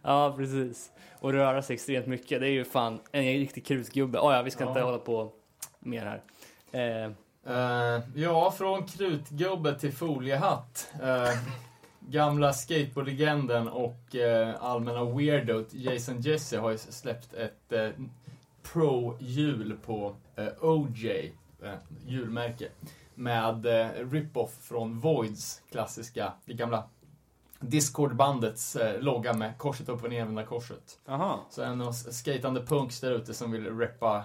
[0.02, 0.90] Ja, precis.
[1.20, 2.40] Och röra sig extremt mycket.
[2.40, 4.18] Det är ju fan en riktig krutgubbe.
[4.18, 4.85] Oh, ja, vi ska inte Ja.
[4.87, 5.33] hålla på
[5.84, 6.22] mer här.
[6.74, 7.10] Eh,
[7.46, 10.92] eh, ja, från krutgubbe till foliehatt.
[11.02, 11.38] Eh,
[12.00, 17.72] gamla skateboardlegenden och eh, allmänna weirdo Jason Jesse har ju släppt ett
[18.62, 20.16] pro-hjul på
[20.60, 21.32] OJ,
[22.06, 22.68] hjulmärke.
[23.14, 23.66] Med
[24.12, 26.88] rip-off från Voids klassiska, det gamla
[27.60, 30.98] Discord-bandets logga med korset upp och nervända korset.
[31.08, 31.40] Aha.
[31.50, 34.24] Så en av skatande punks där ute som vill reppa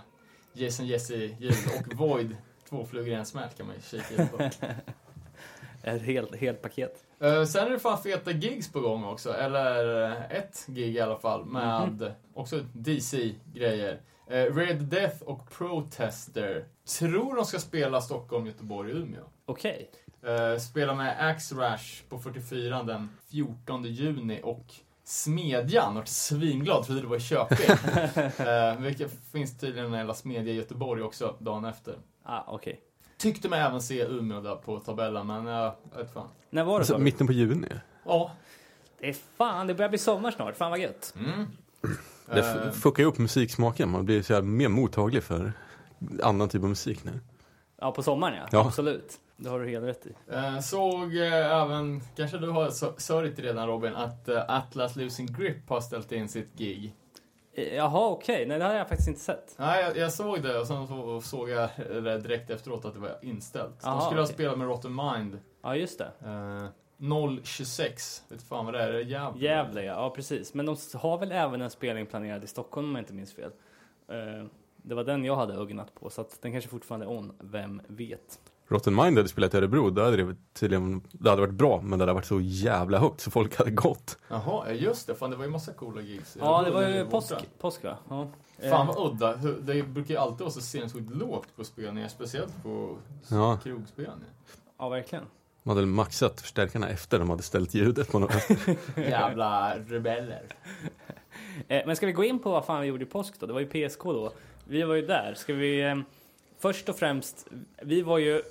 [0.53, 2.37] Jason Jesse ljud och Void,
[2.69, 4.37] två flugor i en smäll kan man ju kika in på.
[5.83, 7.03] Ett helt, helt paket.
[7.19, 10.99] Eh, sen är det fan feta gigs på gång också, eller eh, ett gig i
[10.99, 14.01] alla fall, med också DC-grejer.
[14.31, 16.65] Uh, Red Death och Protester.
[16.99, 19.23] Tror de ska spela Stockholm, Göteborg Umeå.
[19.45, 19.91] Okej.
[20.27, 24.65] Uh, spela med Axe Rash på 44 den 14 juni och
[25.09, 27.57] Smedjan vart svinglad, trodde det var i Köping.
[28.47, 31.95] uh, vilket finns tydligen en jävla smedja i Göteborg också dagen efter.
[32.23, 32.79] Ah, okej.
[33.17, 36.27] Tyckte mig även se Umeå där på tabellen, men jag vet fan.
[36.49, 36.99] När var det Alltså, så?
[36.99, 37.67] mitten på juni.
[38.05, 38.31] Ja.
[38.99, 40.57] Det är fan, det börjar bli sommar snart.
[40.57, 41.13] Fan vad gött.
[41.17, 41.45] Mm.
[42.25, 43.89] Det Eh, fuckar ju upp musiksmaken.
[43.89, 45.53] Man blir så här mer mottaglig för
[46.23, 47.19] annan typ av musik nu.
[47.81, 48.47] Ja, på sommaren ja.
[48.51, 48.65] Ja.
[48.67, 49.19] Absolut.
[49.41, 50.13] Det har du helt rätt i.
[50.31, 55.69] Eh, såg eh, även, kanske du har sörjt redan Robin, att eh, Atlas Losing Grip
[55.69, 56.95] har ställt in sitt gig.
[57.75, 58.45] Jaha, okej.
[58.45, 59.55] Nej, det har jag faktiskt inte sett.
[59.57, 62.99] Nej, jag, jag såg det och sen så såg jag det direkt efteråt att det
[62.99, 63.81] var inställt.
[63.81, 64.33] De Aha, skulle ha okej.
[64.33, 66.11] spelat med Rotten Mind Ja, just det.
[66.25, 68.23] eh, 026.
[68.29, 68.91] Vet fan vad det är?
[68.91, 69.45] Det är Gävle.
[69.45, 69.93] Gävle, ja.
[69.93, 70.09] ja.
[70.09, 70.53] Precis.
[70.53, 73.51] Men de har väl även en spelning planerad i Stockholm om jag inte minns fel.
[74.77, 77.33] Det var den jag hade ögnat på, så att den kanske fortfarande är on.
[77.39, 78.39] Vem vet?
[78.69, 81.99] Rotten Mind hade spelat i Örebro, då hade det tydligen, det hade varit bra, men
[81.99, 84.17] det hade varit så jävla högt så folk hade gått.
[84.27, 85.15] Jaha, ja, just det.
[85.15, 86.37] Fan, det var ju massa coola gigs.
[86.39, 87.97] Ja, det var ju påsk, påsk va?
[88.09, 88.27] Ja.
[88.69, 89.35] Fan Eh, vad udda.
[89.61, 92.97] Det brukar ju alltid vara så sinnessjukt lågt på spelningar, speciellt på
[93.29, 93.57] Ja.
[93.63, 94.29] krogspelningar.
[94.77, 95.25] Ja, verkligen.
[95.63, 98.31] De hade maxat förstärkarna efter de hade ställt ljudet på något.
[98.97, 100.41] Jävla rebeller.
[101.67, 103.45] Eh, Men ska vi gå in på vad fan vi gjorde i påsk då?
[103.45, 104.31] Det var ju PSK då.
[104.67, 105.33] Vi var ju där.
[105.37, 105.81] Ska vi...
[105.81, 105.95] eh,
[106.59, 107.47] Först och främst,
[107.81, 108.41] vi var ju...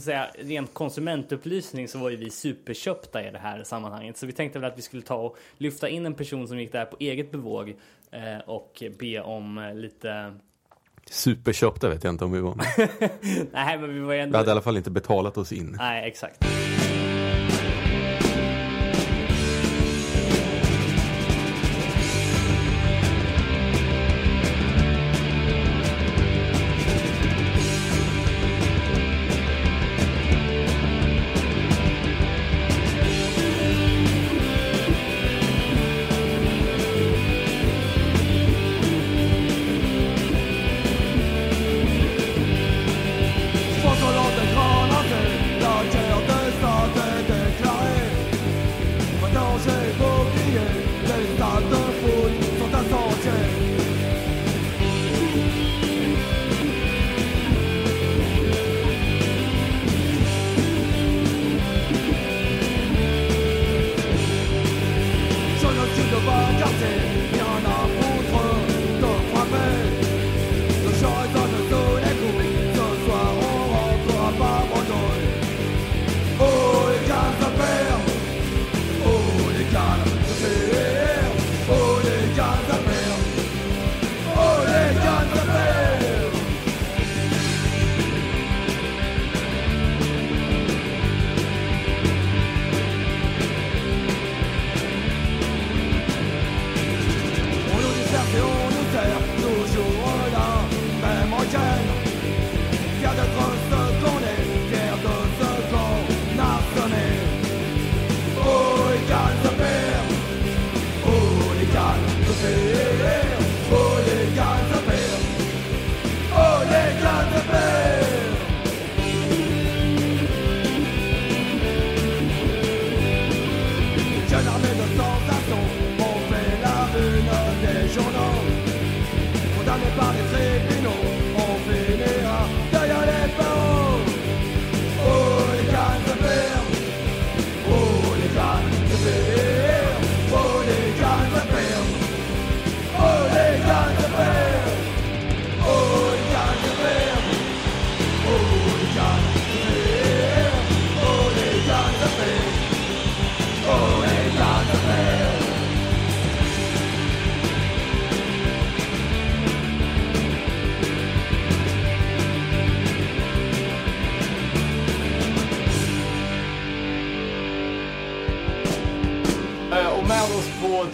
[0.00, 4.16] Säga, rent konsumentupplysning så var ju vi superköpta i det här sammanhanget.
[4.16, 6.72] Så vi tänkte väl att vi skulle ta och lyfta in en person som gick
[6.72, 7.76] där på eget bevåg
[8.10, 10.34] eh, och be om eh, lite...
[11.10, 12.54] Superköpta vet jag inte om vi var.
[13.52, 14.38] Nej, men vi var ju vi ändå...
[14.38, 15.76] hade i alla fall inte betalat oss in.
[15.78, 16.55] Nej, exakt.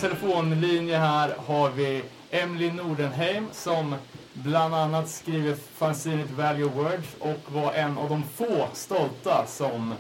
[0.02, 3.94] Telefonlinje här har vi Emily Nordenheim som
[4.32, 9.94] bland annat skriver fanzinet Value Words och var en av de få stolta som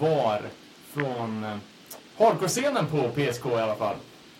[0.00, 0.40] var
[0.92, 1.56] från eh,
[2.18, 3.96] hardcore-scenen på PSK i alla fall.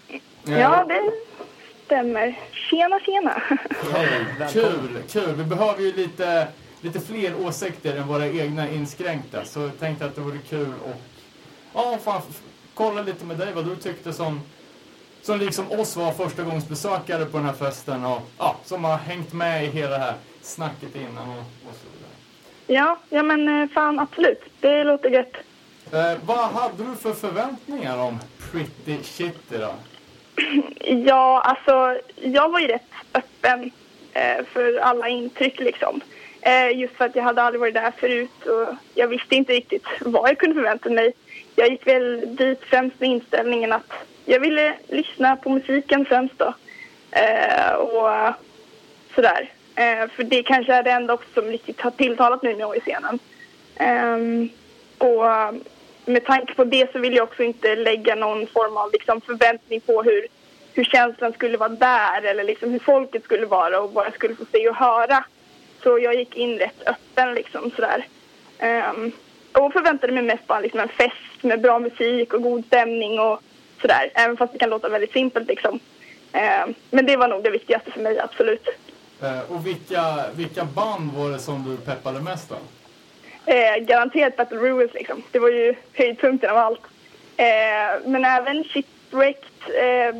[0.08, 1.12] Eh, Ja, det
[1.84, 2.38] stämmer.
[2.52, 3.42] Tjena, tjena.
[3.92, 5.34] Hej, kul, kul.
[5.34, 6.48] Vi behöver ju lite,
[6.80, 9.44] lite fler åsikter än våra egna inskränkta.
[9.44, 11.00] Så jag tänkte att det vore kul att
[11.74, 12.22] ja, fan,
[12.74, 14.40] kolla lite med dig vad du tyckte som,
[15.26, 18.96] som liksom oss var första gångs besökare på den här festen och ja, som har
[18.96, 22.12] hängt med i hela det här snacket innan och, och så vidare.
[22.66, 24.42] Ja, ja men eh, fan absolut.
[24.60, 25.36] Det låter gött.
[25.92, 28.18] Eh, vad hade du för förväntningar om
[28.52, 29.74] Pretty Shitty då?
[31.06, 33.70] Ja, alltså jag var ju rätt öppen
[34.12, 36.00] eh, för alla intryck liksom.
[36.40, 39.86] Eh, just för att jag hade aldrig varit där förut och jag visste inte riktigt
[40.00, 41.12] vad jag kunde förvänta mig.
[41.54, 43.92] Jag gick väl dit främst med inställningen att
[44.26, 46.54] jag ville lyssna på musiken främst då.
[47.10, 48.34] Eh, och
[49.14, 49.50] sådär.
[49.74, 52.80] Eh, för det kanske är det enda också som riktigt har tilltalat mig med i
[52.80, 53.18] scenen.
[53.76, 54.48] Eh,
[54.98, 55.24] och
[56.04, 59.80] med tanke på det så vill jag också inte lägga någon form av liksom, förväntning
[59.80, 60.26] på hur,
[60.74, 64.34] hur känslan skulle vara där eller liksom hur folket skulle vara och vad jag skulle
[64.34, 65.24] få se och höra.
[65.82, 68.06] Så jag gick in rätt öppen liksom sådär.
[68.58, 69.12] Ehm,
[69.52, 73.40] och förväntade mig mest bara liksom en fest med bra musik och god stämning och
[73.80, 74.10] sådär.
[74.14, 75.80] Även fast det kan låta väldigt simpelt liksom.
[76.32, 78.68] Ehm, men det var nog det viktigaste för mig, absolut.
[79.22, 82.58] Eh, och vilka, vilka band var det som du peppade mest av?
[83.46, 85.22] Eh, garanterat Battle Ruins liksom.
[85.30, 86.80] Det var ju höjdpunkten av allt.
[87.36, 87.46] Eh,
[88.04, 89.44] men även Shipwrecked.
[89.68, 90.14] Eh,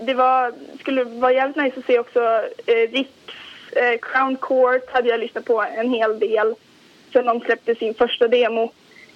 [0.00, 2.20] det var, skulle vara jävligt nice att se också
[2.66, 3.10] eh, Ricks
[3.72, 6.54] eh, Crown Court hade jag lyssnat på en hel del
[7.12, 8.72] sen de släppte sin första demo.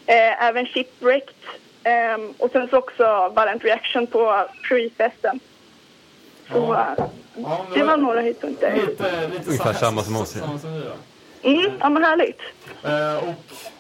[0.07, 1.35] Eh, även Shipwrecked.
[1.85, 5.41] Eh, och sen så också Violent Reaction på Pre-festen.
[6.53, 6.95] Så Ja.
[6.99, 7.05] eh,
[7.37, 8.75] Ja, det var några höjdpunkter.
[8.87, 10.43] Lite, lite Ungefär sa- samma som oss, ja.
[10.47, 11.49] Samma som vi då.
[11.49, 12.41] Mm, ja men härligt.
[12.85, 13.35] Eh, och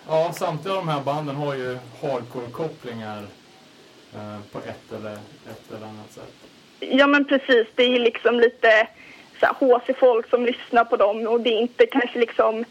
[0.08, 3.22] ja, samtliga av de här banden har ju hardcore-kopplingar
[4.14, 6.32] eh, på ett eller, ett eller annat sätt.
[6.80, 8.88] Ja men precis, det är ju liksom lite
[9.60, 12.64] HC-folk som lyssnar på dem och det är inte kanske liksom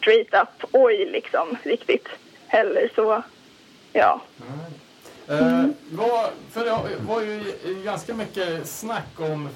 [0.00, 2.08] straight up oj liksom riktigt
[2.46, 3.22] heller så
[3.94, 4.20] ja.
[5.28, 7.42] Eh, vad, för det var ju
[7.84, 9.48] ganska mycket snack om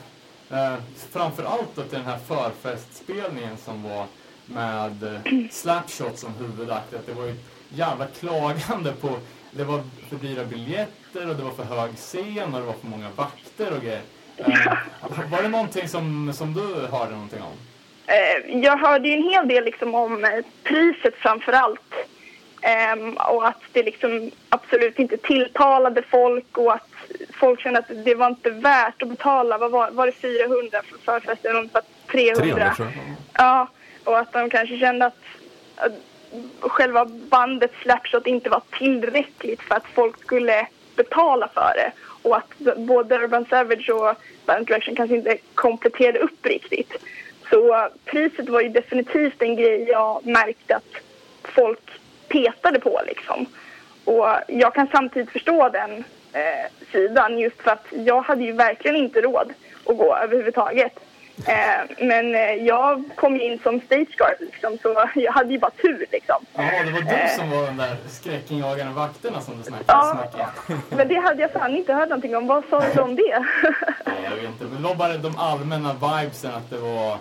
[0.50, 0.74] eh,
[1.10, 4.06] framför allt då till den här förfestspelningen som var
[4.46, 6.94] med eh, Slapshot som huvudakt.
[6.94, 7.34] Att det var ju
[7.68, 9.18] jävla klagande på
[9.50, 12.86] det var för dyra biljetter och det var för hög scen och det var för
[12.86, 14.02] många vakter och grejer.
[14.36, 17.52] Eh, var det någonting som, som du hörde någonting om?
[18.06, 20.30] Eh, jag hörde ju en hel del liksom om eh,
[20.62, 21.94] priset framför allt.
[22.62, 26.88] Ehm, och att det liksom absolut inte tilltalade folk och att
[27.34, 29.58] folk kände att det var inte värt att betala.
[29.58, 31.56] Vad var, var det 400 för förfesten?
[31.56, 32.42] Ungefär 300.
[32.42, 33.16] 300 tror jag.
[33.32, 33.68] Ja,
[34.04, 35.22] och att de kanske kände att,
[35.76, 35.92] att
[36.60, 40.66] själva bandet Slapshot inte var tillräckligt för att folk skulle
[40.96, 41.92] betala för det.
[42.28, 44.14] Och att både Urban Savage och
[44.46, 46.92] Band Direction kanske inte kompletterade upp riktigt.
[47.50, 50.94] Så priset var ju definitivt en grej jag märkte att
[51.42, 51.90] folk
[52.28, 53.46] petade på liksom.
[54.04, 58.96] Och jag kan samtidigt förstå den eh, sidan just för att jag hade ju verkligen
[58.96, 59.52] inte råd
[59.86, 60.92] att gå överhuvudtaget.
[61.46, 65.70] Eh, men eh, jag kom ju in som stageguard liksom, så jag hade ju bara
[65.70, 66.36] tur liksom.
[66.54, 70.28] Jaha, det var du som var den där skräckinjagande vakterna som du snackade Ja.
[70.30, 70.80] snack om.
[70.96, 72.46] Men det hade jag fan inte hört någonting om.
[72.46, 73.22] Vad sa du om det?
[74.04, 77.12] Ja, jag vet inte, men det var bara de allmänna vibesen att det var...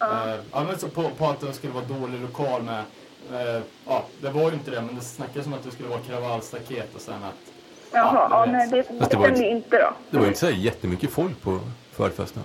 [0.00, 2.82] Eh, ja, så på, på att det skulle vara dålig lokal med...
[3.32, 6.00] Eh, ja, det var ju inte det, men det snackades om att det skulle vara
[6.00, 7.52] kravallstaket och sen att...
[7.92, 8.88] Jaha, ja, vet.
[8.88, 9.92] det Fast det var ju inte då.
[10.10, 11.60] Det var ju inte så här jättemycket folk på
[11.92, 12.42] förfesten.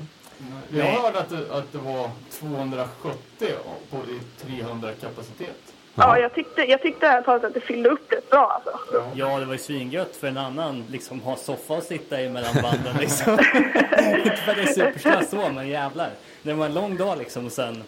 [0.70, 3.48] Jag hörde att det, att det var 270
[3.92, 5.74] på i 300 kapacitet.
[5.96, 9.04] Ja, jag tyckte, jag tyckte ärligt talat att det fyllde upp rätt bra alltså.
[9.14, 12.56] Ja, det var ju svingött för en annan liksom ha soffa och sitta i mellan
[12.62, 13.34] banden liksom.
[14.18, 16.10] Inte för att det är superslöst så, men jävlar.
[16.44, 17.84] Det var en lång dag liksom och sen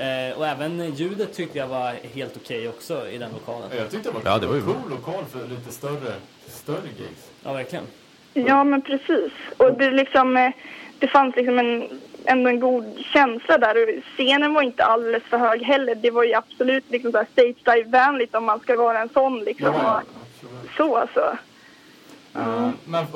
[0.00, 3.68] eh, och även ljudet tyckte jag var helt okej också i den lokalen.
[3.76, 6.12] Jag tyckte det var, Ja, det var ju cool lokal för lite större
[6.46, 7.30] större gigs.
[7.44, 7.84] Ja, verkligen.
[8.34, 9.32] Ja, men precis.
[9.56, 10.50] Och det, liksom, eh,
[10.98, 13.82] det fanns liksom en, ändå en god känsla där.
[13.82, 15.94] Och scenen var inte alldeles för hög heller.
[15.94, 19.38] Det var ju absolut liksom stage dive-vänligt om man ska vara en sån.
[19.38, 19.66] Liksom.
[19.66, 20.02] Ja.
[20.76, 21.36] Så alltså.
[22.34, 23.06] Eh, Men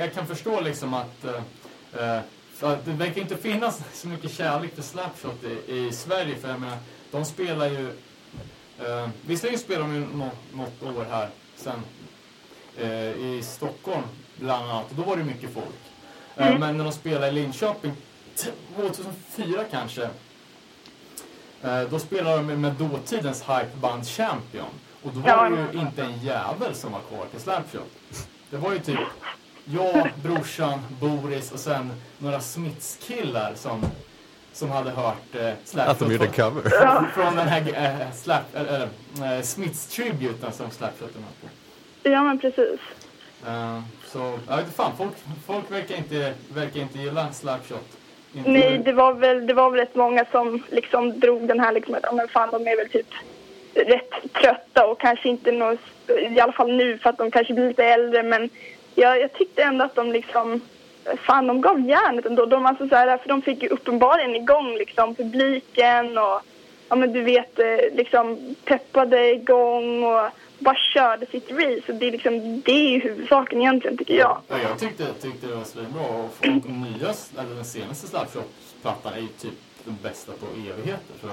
[0.00, 2.20] jag kan förstå liksom att, eh,
[2.56, 6.36] för att det verkar inte finnas så mycket kärlek till Slapshot i, i Sverige.
[6.36, 6.78] För jag menar,
[7.10, 7.88] de spelar ju...
[8.78, 11.80] Eh, visserligen spelar de ju något, något år här sen
[12.78, 14.02] eh, i Stockholm
[14.36, 14.90] bland annat.
[14.90, 15.66] Och då var det mycket folk.
[16.36, 17.92] Eh, Men när de spelade i Linköping
[18.76, 20.08] 2004 kanske.
[21.62, 24.68] Eh, då spelade de med dåtidens hypeband Champion.
[25.02, 27.92] Och då var det ju inte en jävel som var kvar till Slapshot.
[28.50, 28.98] Det var ju typ
[29.74, 33.84] jag, brorsan, Boris och sen några Smiths-killar som,
[34.52, 36.70] som hade hört eh, Slapshot Att de gjorde en cover.
[37.14, 37.60] från den här
[38.02, 38.82] eh, slap, eller,
[39.16, 41.48] eh, Smiths-tributen som Slapshot med på.
[42.10, 42.80] Ja, men precis.
[43.46, 45.12] Eh, så, jag vet inte fan, folk,
[45.46, 47.86] folk verkar, inte, verkar inte gilla Slapshot.
[48.34, 51.72] Inte- Nej, det var väl, det var väl rätt många som liksom drog den här
[51.72, 53.06] liksom att, men fan de är väl typ
[53.74, 55.78] rätt trötta och kanske inte något,
[56.30, 58.50] i alla fall nu för att de kanske blir lite äldre men
[58.96, 60.60] jag, jag tyckte ändå att de liksom,
[61.16, 62.46] fan de gav järnet ändå.
[62.46, 66.40] De, alltså, så här, för de fick ju uppenbarligen igång liksom publiken och
[66.88, 70.28] ja men du vet eh, liksom peppade igång och
[70.58, 74.38] bara körde sitt race och det är liksom, det är ju huvudsaken egentligen tycker jag.
[74.48, 79.20] Ja, jag tyckte, tyckte det var svinbra och folk, nya, eller den senaste Slapshot-plattan är
[79.20, 81.14] ju typ den bästa på evigheter.
[81.20, 81.28] Så,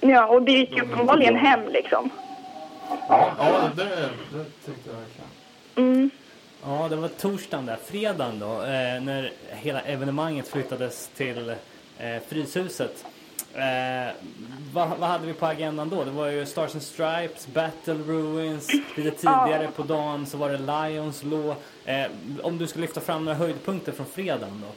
[0.00, 2.10] Ja, och det gick ju uppenbarligen hem liksom.
[3.08, 5.30] ja, ja det, det tyckte jag verkligen.
[5.76, 6.10] Mm.
[6.64, 7.76] Ja, det var torsdagen där.
[7.84, 11.48] Fredagen då, eh, när hela evenemanget flyttades till
[11.98, 13.04] eh, Fryshuset.
[13.54, 14.12] Eh,
[14.74, 16.04] vad, vad hade vi på agendan då?
[16.04, 18.68] Det var ju Stars and Stripes, Battle Ruins.
[18.96, 21.54] Lite tidigare på dagen så var det Lions Law.
[21.84, 22.06] Eh,
[22.42, 24.68] om du skulle lyfta fram några höjdpunkter från fredagen då?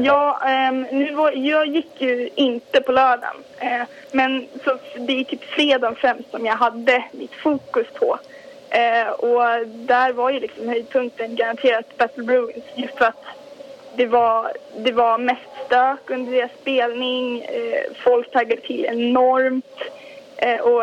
[0.00, 3.36] Eh, Ja, ehm, nu var, jag gick ju inte på lördagen.
[3.58, 8.18] Eh, men så det är typ fredagen främst som jag hade mitt fokus på.
[8.70, 13.24] Eh, och där var ju liksom höjdpunkten garanterat Battle Bruins just för att
[13.96, 17.40] det var, det var mest stök under deras spelning.
[17.40, 19.80] Eh, folk taggade till enormt.
[20.36, 20.82] Eh, och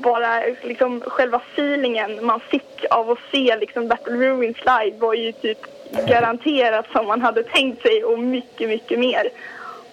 [0.00, 5.32] bara liksom själva feelingen man fick av att se liksom Battle Ruins live var ju
[5.32, 5.58] typ
[6.06, 9.30] garanterat som man hade tänkt sig och mycket, mycket mer.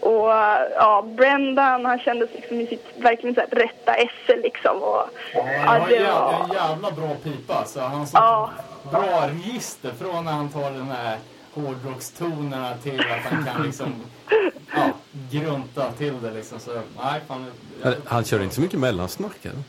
[0.06, 0.28] Och
[0.76, 4.78] ja, Brendan han kändes liksom i sitt verkligen så här rätta esse liksom.
[4.84, 5.01] Och,
[5.34, 6.43] Ja, han ja, har det en jävla, var...
[6.43, 7.66] en jävla bra pipa.
[7.66, 8.49] Så han har Ja.
[8.91, 11.18] bra register från när han tar den här
[11.53, 13.93] hårdrockstonerna till att han kan liksom
[14.76, 14.89] ja,
[15.32, 16.60] grunta till det liksom.
[16.60, 16.72] Så
[17.03, 17.45] nej, fan.
[17.84, 19.64] jag- Han- Han kör inte så mycket mellansnack eller?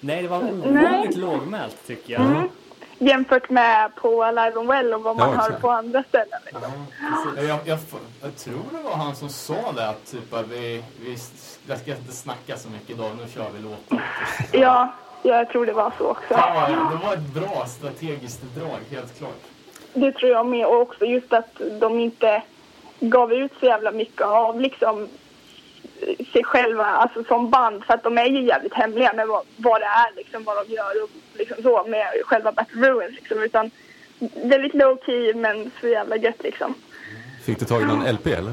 [0.00, 2.22] Nej, det var ovanligt lågmält tycker jag.
[2.22, 2.48] Mm.
[2.98, 5.62] Jämfört med på Live on Well och vad man Ja, hör exakt.
[5.62, 6.40] på andra ställen.
[6.44, 6.62] Liksom.
[7.36, 7.78] Ja, Jag, jag,
[8.22, 11.16] jag tror det var han som sa det att typ att vi, vi
[11.66, 14.00] jag ska inte snacka så mycket idag, nu kör vi låten.
[14.52, 14.92] Ja,
[15.22, 16.24] jag tror det var så också.
[16.34, 19.40] Ja, det var ett bra strategiskt drag, helt klart.
[19.94, 20.66] Det tror jag med.
[20.66, 22.42] Och också just att de inte
[23.00, 25.08] gav ut så jävla mycket av liksom
[26.32, 27.84] sig själva alltså som band.
[27.84, 30.74] För att de är ju jävligt hemliga med vad, vad det är, liksom, vad de
[30.74, 33.14] gör och liksom så med själva Battle Ruins.
[33.14, 33.42] Liksom.
[33.42, 33.70] Utan
[34.44, 36.74] väldigt low key men så jävla gött liksom.
[37.44, 38.50] Fick du tag i någon LP eller?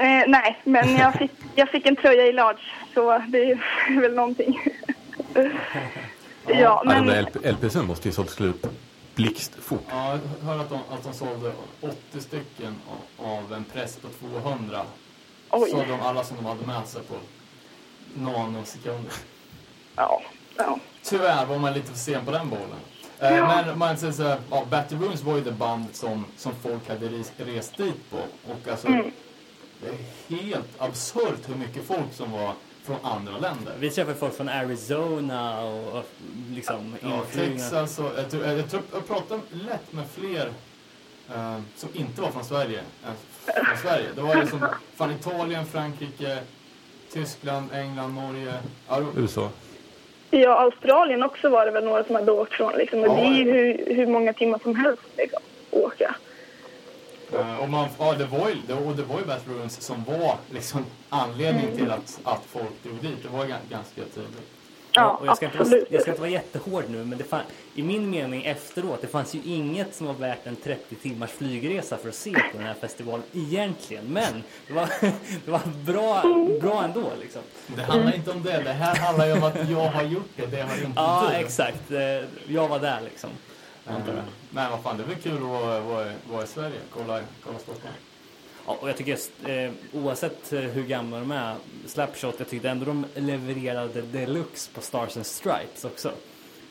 [0.00, 2.62] Eh, nej, men jag fick, jag fick en tröja i large
[2.94, 4.60] så det är väl någonting.
[5.34, 5.48] ja,
[6.46, 7.06] Ja, de men...
[7.06, 8.66] där LP, LPsen måste ju sålt slut
[9.14, 9.84] blixtfort.
[9.90, 12.74] Ja, jag hörde att de, att de sålde 80 stycken
[13.18, 14.08] av, av en press på
[14.42, 14.80] 200.
[15.50, 15.70] Oj.
[15.70, 17.14] Sålde de alla som de hade med sig på
[18.14, 19.12] nanosekunder.
[19.96, 20.22] Ja,
[20.56, 20.78] ja.
[21.02, 22.80] Tyvärr var man lite för sen på den bollen.
[23.18, 26.52] Eh, men man säger så här, ja, Battle Rooms var ju det band som, som
[26.62, 28.16] folk hade res, rest dit på.
[28.52, 32.52] Och alltså, det är helt absurt hur mycket folk som var
[32.84, 33.74] från andra länder.
[33.78, 36.04] Vi träffade folk från Arizona och, och
[36.50, 37.22] liksom Ja.
[37.32, 40.52] Texas och jag, tror, jag, tror, jag pratade lätt med fler
[41.34, 42.82] eh, som inte var från Sverige
[43.54, 44.08] från Sverige.
[44.14, 46.38] Det var liksom från Italien, Frankrike,
[47.12, 48.54] Tyskland, England, Norge.
[48.88, 49.50] Ja, USA.
[50.30, 52.72] Ja, Australien också var det väl några som hade åkt från.
[52.72, 53.00] Liksom.
[53.00, 55.40] Och det är ju hur, hur många timmar som helst liksom,
[55.70, 56.14] åka.
[57.32, 60.04] Eh, och, man, ja, det var ju, det, och det var ju Bath Ruins som
[60.04, 63.22] var liksom anledningen till att, att folk drog dit.
[63.22, 64.50] Det var gan- ganska tydligt.
[64.98, 67.40] Ja, och jag, ska inte vara, jag ska inte vara jättehård nu, men det fan,
[67.74, 71.96] i min mening efteråt, det fanns ju inget som var värt en 30 timmars flygresa
[71.96, 74.04] för att se på den här festivalen egentligen.
[74.12, 74.88] Men det var,
[75.44, 76.22] det var bra,
[76.60, 77.42] bra ändå liksom.
[77.76, 78.62] Det handlar inte om det.
[78.62, 80.46] Det här handlar ju om att jag har gjort det.
[80.46, 81.36] Det har inte Ja, du.
[81.36, 81.90] exakt.
[81.90, 81.98] Eh,
[82.54, 83.30] Jag var där liksom.
[83.86, 83.94] Eh,
[84.50, 86.78] Men vad fan, det är väl kul att vara, vara, vara i Sverige.
[86.94, 87.94] Kolla, kolla Stockholm.
[88.68, 91.54] Ja, och jag tycker eh, oavsett eh, hur gamla de är,
[91.86, 96.10] Slapshot, jag tyckte ändå de levererade deluxe på Stars and Stripes också.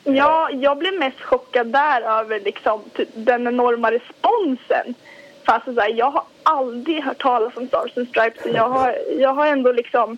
[0.04, 4.94] Ja, jag blev mest chockad där över liksom, typ, den enorma responsen.
[5.46, 8.46] För alltså, så här, jag har aldrig hört talas om Stars and Stripes.
[8.46, 10.18] och Jag har, jag har ändå liksom...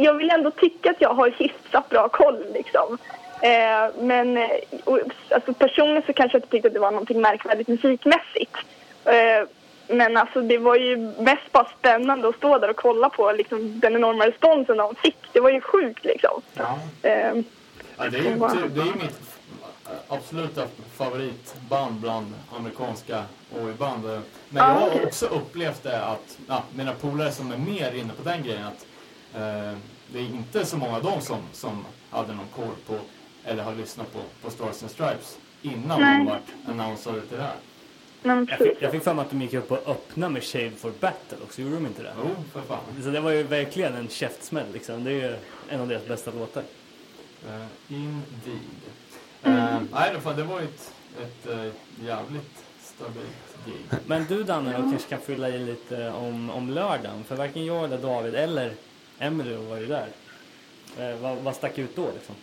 [0.00, 2.44] Jag vill ändå tycka att jag har hyfsat bra koll.
[2.54, 2.98] Liksom.
[3.42, 4.50] Eh, men eh,
[4.84, 4.98] och,
[5.30, 8.56] alltså, personligen så kanske jag inte tyckte att det var någonting märkvärdigt musikmässigt.
[9.04, 9.48] Eh,
[9.90, 13.80] men alltså, det var ju mest bara spännande att stå där och kolla på liksom,
[13.80, 15.16] den enorma responsen de fick.
[15.32, 16.42] Det var ju sjukt liksom.
[16.54, 16.78] Ja.
[17.02, 17.32] Eh,
[18.02, 18.30] Ja, det är ju
[18.62, 19.20] typ, det är ju mitt
[20.08, 20.62] absoluta
[20.96, 23.24] favoritband bland amerikanska
[23.62, 24.04] oj-band.
[24.04, 28.12] Men jag Ja, har också upplevt det att, ja, mina polare som är mer inne
[28.12, 28.86] på den grejen, att
[29.34, 29.78] eh,
[30.12, 32.94] det är inte så många av dem som, som hade någon koll på,
[33.44, 36.18] eller har lyssnat på, på Stars and Stripes innan Nej.
[36.18, 37.54] de vart annonsade till det här.
[38.22, 40.70] Men Jag fick, jag fick för mig att de gick upp och öppnade med Shave
[40.70, 42.12] for Battle också, gjorde de inte det?
[42.18, 42.78] Jo, för fan.
[43.02, 45.04] Så det var ju verkligen en käftsmäll liksom.
[45.04, 45.36] Det är ju
[45.68, 46.62] en av deras bästa låtar.
[47.48, 48.60] Uh, indeed.
[49.46, 50.92] Uh, nej, det, fan, det var ju ett,
[51.22, 51.72] ett eh,
[52.06, 54.00] jävligt stabilt gig.
[54.06, 57.24] Men du Danne då kanske kan fylla i lite om, om lördagen.
[57.24, 58.72] För varken jag eller David eller
[59.18, 60.08] Emily var ju där.
[60.98, 62.34] Eh, vad, vad stack ut då liksom?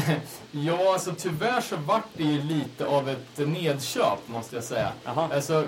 [0.50, 4.92] Ja, alltså tyvärr så vart det ju lite av ett nedköp måste jag säga.
[5.32, 5.66] Alltså,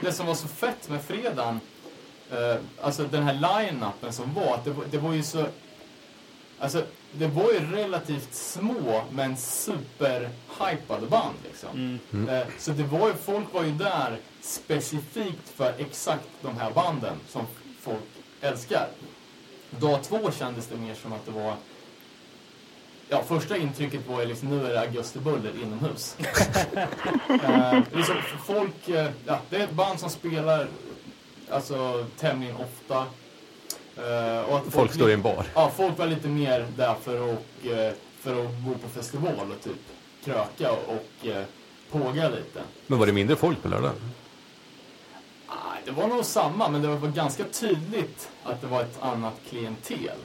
[0.00, 1.60] det som var så fett med fredagen,
[2.32, 5.46] eh, alltså den här line-upen som var, det, var- det var ju så...
[6.58, 11.98] Alltså, det var ju relativt små men super-hypade band liksom.
[12.28, 17.16] Eh, så det var ju, folk var ju där specifikt för exakt de här banden
[17.28, 17.46] som
[17.80, 18.02] folk
[18.40, 18.88] älskar.
[19.70, 21.54] Dag två kändes det mer som att det var
[23.08, 26.16] Ja, första intrycket var ju liksom, nu är det augustibuller inomhus.
[27.44, 30.68] eh, liksom, folk, eh, ja, det är ett band som spelar
[31.50, 32.96] alltså tämligen ofta.
[33.96, 35.46] Eh, och att Folk står i en bar.
[35.54, 39.64] Ja, folk var lite mer där för att, eh, för att gå på festival och
[39.64, 39.80] typ
[40.24, 41.44] kröka och eh,
[41.90, 42.60] påga lite.
[42.86, 43.92] Men var det mindre folk på lördag?
[45.86, 50.18] Det var nog samma, men det var ganska tydligt att det var ett annat klientel.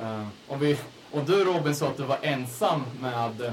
[0.00, 0.78] Uh, och, vi,
[1.10, 3.52] och du Robin sa att du var ensam med,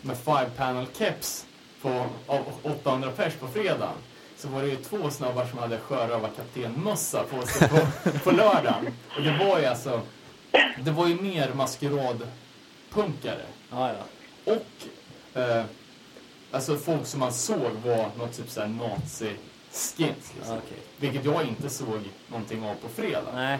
[0.00, 1.46] med five panel keps
[1.82, 3.94] på, av 800 pers på fredagen.
[4.36, 7.78] Så var det ju två snubbar som hade sjörövarkaptenmössa på sig på,
[8.24, 8.86] på lördagen.
[9.16, 10.00] Och det var ju alltså,
[10.80, 13.46] det var ju mer maskeradpunkare.
[13.70, 14.04] Ja, ja.
[14.52, 14.66] Och
[15.40, 15.64] eh,
[16.50, 18.68] alltså folk som man såg var något typ såhär
[19.70, 20.32] nazi-skins.
[20.36, 20.58] Liksom.
[20.58, 20.78] okej.
[20.96, 23.32] Vilket jag inte såg någonting av på fredag.
[23.34, 23.58] Nej,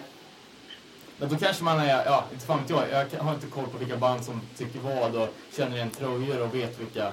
[1.19, 2.85] Men då kanske man är, ja, inte fan vet jag.
[2.91, 6.55] Jag har inte koll på vilka band som tycker vad och känner igen tröjor och
[6.55, 7.13] vet vilka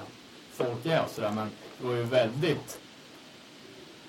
[0.52, 1.30] folk är och sådär.
[1.30, 2.78] Men det var ju väldigt...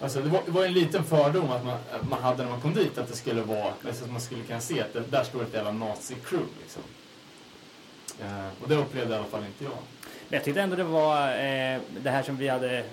[0.02, 2.62] Alltså det var, det var en liten fördom att man, att man hade när man
[2.62, 5.24] kom dit att det skulle vara, alltså att man skulle kunna se att det, där
[5.24, 6.82] står ett jävla nazi-crew liksom.
[8.22, 9.78] Eh, och det upplevde i alla fall inte jag.
[10.30, 12.84] Men jag tyckte ändå det var eh, det här som vi hade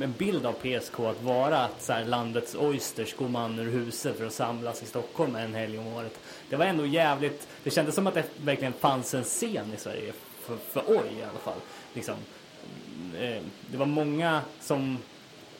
[0.00, 4.18] en bild av PSK att vara att så här, landets oysters går man ur huset
[4.18, 6.18] för att samlas i Stockholm en helg om året.
[6.48, 10.12] Det var ändå jävligt, det kändes som att det verkligen fanns en scen i Sverige
[10.40, 11.60] för, för oj i alla fall.
[11.94, 12.14] Liksom.
[13.18, 14.98] Eh, det var många som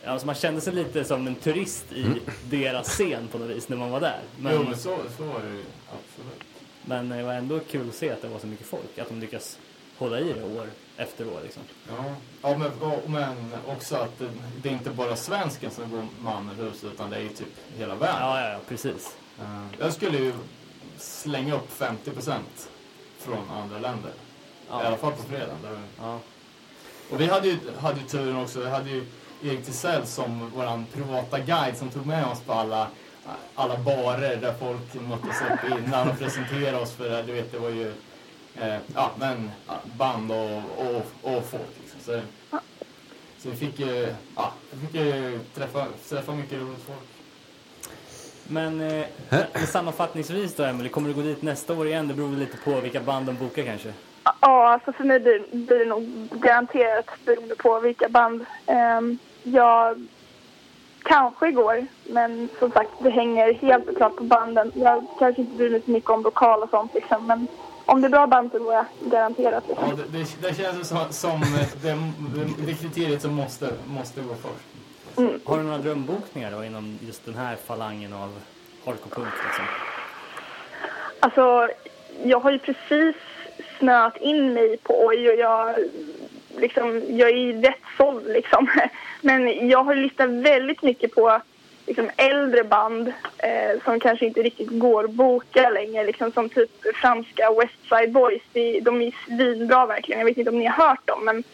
[0.06, 2.04] Alltså man kände sig lite som en turist i
[2.50, 4.20] deras scen på något vis när man var där.
[4.38, 6.44] Men, Jo, men så, så var det ju absolut.
[6.84, 8.98] men det var ändå kul att se att det var så mycket folk.
[8.98, 9.58] Att de lyckas
[10.04, 11.62] hålla i det år efter år liksom.
[11.88, 12.04] Ja,
[12.42, 12.70] ja men,
[13.06, 13.36] men
[13.66, 14.28] också att det,
[14.62, 17.54] det är inte bara svensken som går man ur huset utan det är ju typ
[17.78, 18.16] hela världen.
[18.20, 19.16] Ja, ja, ja precis.
[19.40, 20.32] Eh, Jag skulle ju
[20.98, 22.32] slänga upp 50%
[23.18, 24.10] från andra länder.
[24.70, 24.82] Ja.
[24.82, 25.56] I alla fall på fredagen.
[25.62, 25.78] Där.
[25.98, 26.18] Ja.
[27.10, 29.04] Och vi hade ju, hade ju turen också, vi hade ju
[29.42, 32.88] Erik Tisell som vår privata guide som tog med oss på alla,
[33.54, 37.22] alla barer där folk möttes upp innan och presenterade oss för det.
[37.22, 37.92] Du vet, det var ju
[38.60, 39.50] eh, ja, men,
[39.98, 41.70] band och, och, och folk.
[41.82, 42.00] Liksom.
[42.00, 42.20] Så,
[43.38, 47.08] så vi fick ju, ja, vi fick ju träffa, träffa mycket roligt folk.
[48.48, 49.06] Men eh,
[49.66, 52.08] sammanfattningsvis då Emily, kommer du gå dit nästa år igen?
[52.08, 53.92] Det beror väl lite på vilka band de bokar kanske.
[54.40, 58.46] Ja, alltså för mig blir, blir det nog garanterat beroende på vilka band.
[58.66, 60.06] Um, jag
[61.02, 64.72] kanske går, men som sagt det hänger helt klart på banden.
[64.74, 67.46] Jag kanske inte bryr mig så mycket om lokal och sånt liksom, men
[67.86, 69.64] om det är bra band så går jag garanterat.
[69.68, 69.88] Liksom.
[69.88, 71.40] Ja, det, det, det känns ju som, som
[71.82, 71.96] det,
[72.66, 75.44] det, kriteriet som måste, måste gå först.
[75.44, 78.40] Har du några drömbokningar då inom just den här falangen av
[78.84, 79.64] hardcore punk liksom?
[81.20, 81.68] Alltså,
[82.24, 83.16] jag har ju precis
[83.78, 85.74] snöat in mig på Oj och jag
[86.56, 88.68] liksom, jag är ju rätt såld liksom.
[89.20, 91.40] Men jag har lyssnat väldigt mycket på
[91.86, 93.08] liksom, äldre band
[93.38, 96.04] eh, som kanske inte riktigt går att boka längre.
[96.04, 98.42] Liksom, som typ franska West Side Boys.
[98.52, 100.18] De, de är svinbra verkligen.
[100.18, 101.44] Jag vet inte om ni har hört dem men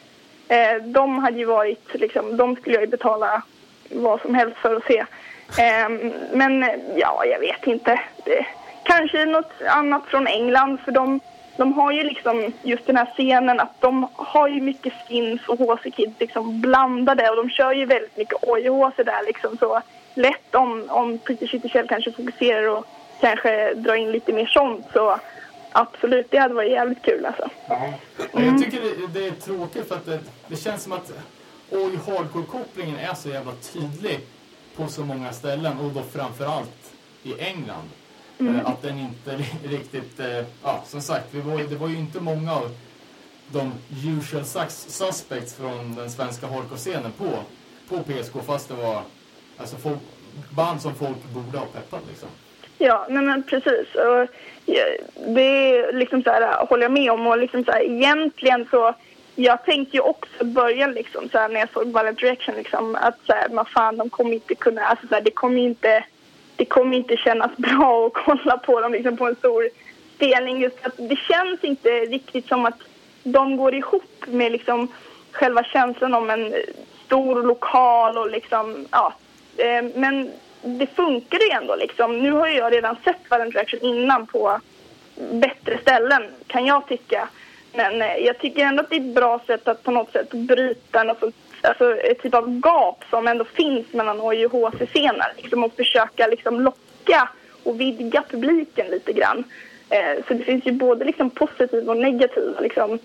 [0.49, 3.43] eh, de hade ju varit, liksom, de skulle jag ju betala
[3.91, 4.99] vad som helst för att se.
[5.59, 5.89] Eh,
[6.33, 6.65] men
[6.97, 8.01] ja, jag vet inte.
[8.25, 8.47] Det,
[8.83, 11.21] kanske något annat från England för de,
[11.57, 15.59] de har ju liksom just den här scenen att de har ju mycket skins och
[15.59, 19.83] HC Kids liksom blandade och de kör ju väldigt mycket oj-HC där liksom så
[20.15, 22.85] lätt om, om Peter Kittelkjell kanske fokuserar och
[23.21, 25.21] kanske drar in lite mer sånt så
[25.73, 27.51] absolut, det hade varit jävligt kul alltså.
[27.69, 27.93] Ja.
[28.33, 31.13] Jag tycker det, det är tråkigt för att det, det känns som att
[31.71, 34.21] oj hardcore-kopplingen är så jävla tydlig
[34.77, 36.93] på så många ställen och då framförallt
[37.23, 37.89] i England.
[38.41, 41.97] Eh, Att den inte ri- riktigt, eh, ja som sagt, vi var, det var ju
[41.99, 42.71] inte många av
[43.53, 43.73] de
[44.19, 47.27] usual sus- suspects från den svenska hardcore-scenen på,
[47.89, 49.03] på PSK fast det var
[49.61, 49.99] alltså folk,
[50.57, 52.29] band som folk borde ha peppat liksom.
[52.79, 53.95] Ja, nej men precis.
[53.95, 54.29] Och,
[55.27, 57.27] det är liksom så här, håller jag med om.
[57.27, 58.95] Och liksom så här, egentligen så,
[59.35, 62.95] jag tänkte ju också i början liksom så här, när jag såg Violent Direction liksom
[62.95, 66.05] att så här, man fan de kommer inte kunna, alltså så här, det kommer inte,
[66.57, 69.69] det kommer inte kännas bra att kolla på dem liksom på en stor
[70.15, 70.61] spelning.
[70.61, 72.79] Just att det känns inte riktigt som att
[73.23, 74.89] de går ihop med liksom
[75.33, 76.55] själva känslan om en
[77.07, 79.15] stor lokal och liksom, ja.
[79.61, 80.31] Eh, Men
[80.63, 82.19] det funkar ju ändå liksom.
[82.19, 84.61] Nu har ju jag redan sett Violent Direction innan på
[85.33, 87.29] bättre ställen kan jag tycka.
[87.75, 90.31] Men eh, jag tycker ändå att det är ett bra sätt att på något sätt
[90.31, 95.33] bryta något sånt, alltså ett typ av gap som ändå finns mellan OJ och HC-scener.
[95.37, 97.29] Liksom, och försöka liksom locka
[97.63, 99.45] och vidga publiken lite grann.
[99.89, 102.99] Eh, så det finns ju både liksom positiva och negativa liksom,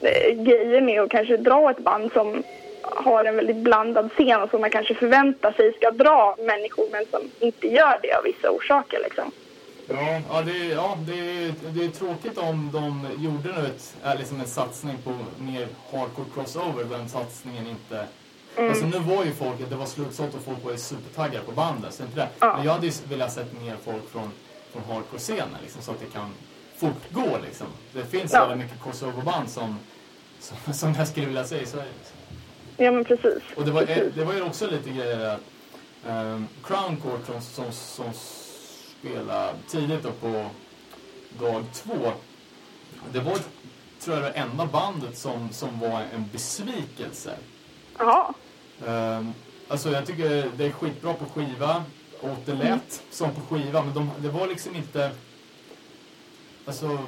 [0.00, 2.42] eh, grejer med att kanske dra ett band som
[2.82, 7.04] har en väldigt blandad scen och som man kanske förväntar sig ska dra människor men
[7.10, 8.98] som inte gör det av vissa orsaker.
[9.04, 9.30] Liksom.
[9.88, 14.18] Ja, ja, det, är- ja det, är, det är tråkigt om de gjorde nu ett,
[14.18, 18.04] liksom en satsning på mer hardcore crossover, den satsningen inte...
[18.58, 21.94] Alltså nu var ju folk, det var slutsålt och folk var ju supertaggade på bandet,
[21.94, 22.28] så inte det.
[22.40, 22.56] Ja.
[22.56, 24.30] Men jag hade ju velat sett mer folk från,
[24.72, 26.30] från hardcore-scenen, liksom, så att det kan
[26.76, 27.66] fortgå liksom.
[27.92, 28.40] Det finns Ja.
[28.46, 29.78] väldigt mycket crossover-band som,
[30.40, 31.88] som, som jag skulle vilja se i Sverige.
[31.98, 32.16] Liksom.
[32.80, 33.42] Ja men precis.
[33.56, 34.14] Och det var, precis.
[34.14, 35.40] det var ju också lite grejer att
[36.06, 38.12] um, Crown Court som, som, som
[39.00, 40.46] spelade tidigt då på
[41.38, 42.12] dag två.
[43.12, 43.38] Det var,
[44.00, 47.36] tror jag, det enda bandet som, som var en besvikelse.
[47.98, 48.34] Jaha.
[48.86, 49.34] Um,
[49.68, 51.84] alltså jag tycker det är skitbra på skiva
[52.20, 55.10] och det lät som på skiva men de, det var liksom inte...
[56.66, 56.98] Alltså,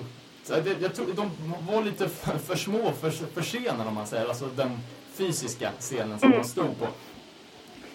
[0.47, 1.31] det, jag tror de
[1.73, 4.79] var lite för, för små för, för scenen om man säger, alltså den
[5.15, 6.87] fysiska scenen som de stod på.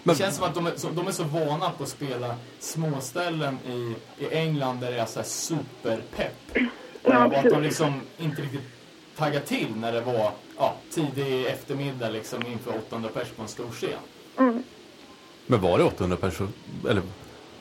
[0.02, 2.34] Men- Det känns som att de är, så, de är så vana på att spela
[2.60, 3.94] småställen i,
[4.24, 6.56] i England där det är så här superpepp.
[6.56, 6.62] Eh,
[7.02, 8.62] Ja, och att de liksom inte riktigt
[9.16, 13.70] taggade till när det var ja, tidig eftermiddag liksom inför 800 pers på en stor
[13.70, 14.62] scen.
[15.46, 16.50] Men var det 800 personer?
[16.88, 17.02] Eller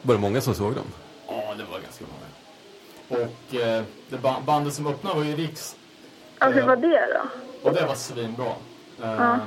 [0.01, 0.85] var det många som såg dem?
[1.27, 2.05] Ja, det var ganska
[3.09, 3.23] många.
[3.25, 5.75] Och eh, det ba- bandet som öppnade var ju Riks
[6.39, 6.65] Ja, hur Ja.
[6.67, 7.69] var det då?
[7.69, 8.53] och det var svinbra.
[9.03, 9.37] Eh,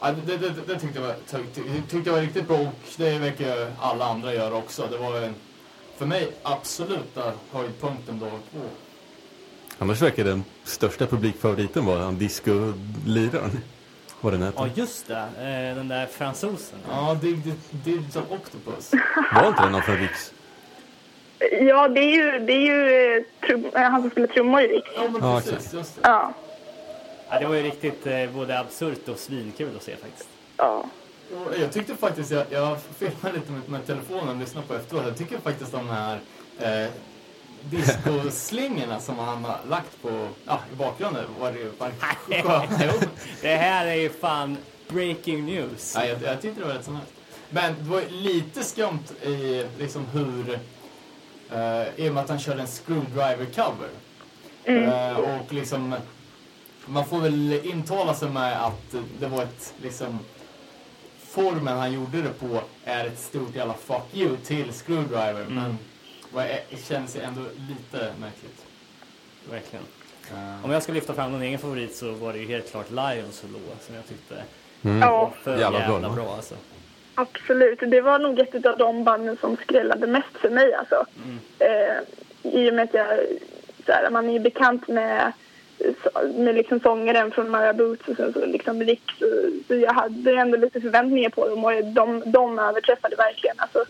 [0.00, 1.60] ja, det, det, det, det tyckte, jag var, tyckte,
[1.90, 4.86] tyckte jag var riktigt bra och det verkar ju alla andra göra också.
[4.90, 5.34] Det var en,
[5.98, 8.60] för mig absoluta höjdpunkten dag två.
[9.78, 13.50] Annars verkar den största publikfavoriten vara han disco-liraren.
[14.20, 16.78] Vad den Ja just det, eh, den där fransosen.
[16.90, 18.90] Ja, Dig- Dig- Digital Octopus.
[19.34, 20.32] Var inte det någon från Riks?
[21.60, 24.90] Ja, det är ju, det är ju eh, trum, han som spelar trummor i Riks.
[24.96, 25.52] Ja, men Ja, precis.
[25.54, 25.74] exakt.
[25.74, 26.00] Just det.
[26.08, 26.32] Ja.
[27.34, 30.28] Ja, det var ju riktigt eh, både absurt och svinkul att se faktiskt.
[30.56, 30.84] ja.
[31.46, 35.04] Och Jag tyckte faktiskt, jag, jag filmade lite med, med telefonen och lyssnade på efteråt.
[35.06, 36.20] Jag tycker faktiskt de här
[36.60, 36.90] eh,
[37.70, 41.90] discoslingorna som han har lagt på, ja, i bakgrunden var det ju var
[42.28, 42.92] sköna.
[43.42, 44.56] Det här är ju fan
[44.88, 45.94] breaking news.
[45.96, 47.04] Nej, jag, jag tyckte det var rätt så nice.
[47.50, 50.58] Men det var ju lite skumt i liksom hur,
[51.52, 53.88] eh, i och med att han körde en screwdriver-cover.
[54.64, 55.94] Eh, och liksom,
[56.86, 60.18] man får väl intala sig med att det var ett, liksom,
[61.28, 65.46] formen han gjorde det på är ett stort jävla fuck you till screwdriver.
[65.48, 65.78] Men
[66.32, 68.64] vad är- det känns ändå lite märkligt.
[69.50, 69.84] Verkligen.
[70.32, 72.90] Eh, Om jag ska lyfta fram någon egen favorit så var det ju helt klart
[72.90, 74.42] Lions och Loa som jag tyckte
[74.82, 76.54] ja, var för Jävla jävla, bra, bra, alltså.
[77.14, 77.78] absolut.
[77.80, 80.74] Det var nog ett av de banden som skrällade mest för mig.
[80.74, 81.06] Alltså.
[81.58, 81.98] Eh,
[82.52, 83.18] I och med att jag,
[83.86, 85.32] så här, man är ju bekant med
[86.34, 89.02] med liksom sångaren från Mara Boots och sen så liksom Rick.
[89.18, 89.24] Så,
[89.68, 93.56] så jag hade ändå lite förväntningar på dem och de, de överträffade verkligen.
[93.58, 93.84] Alltså,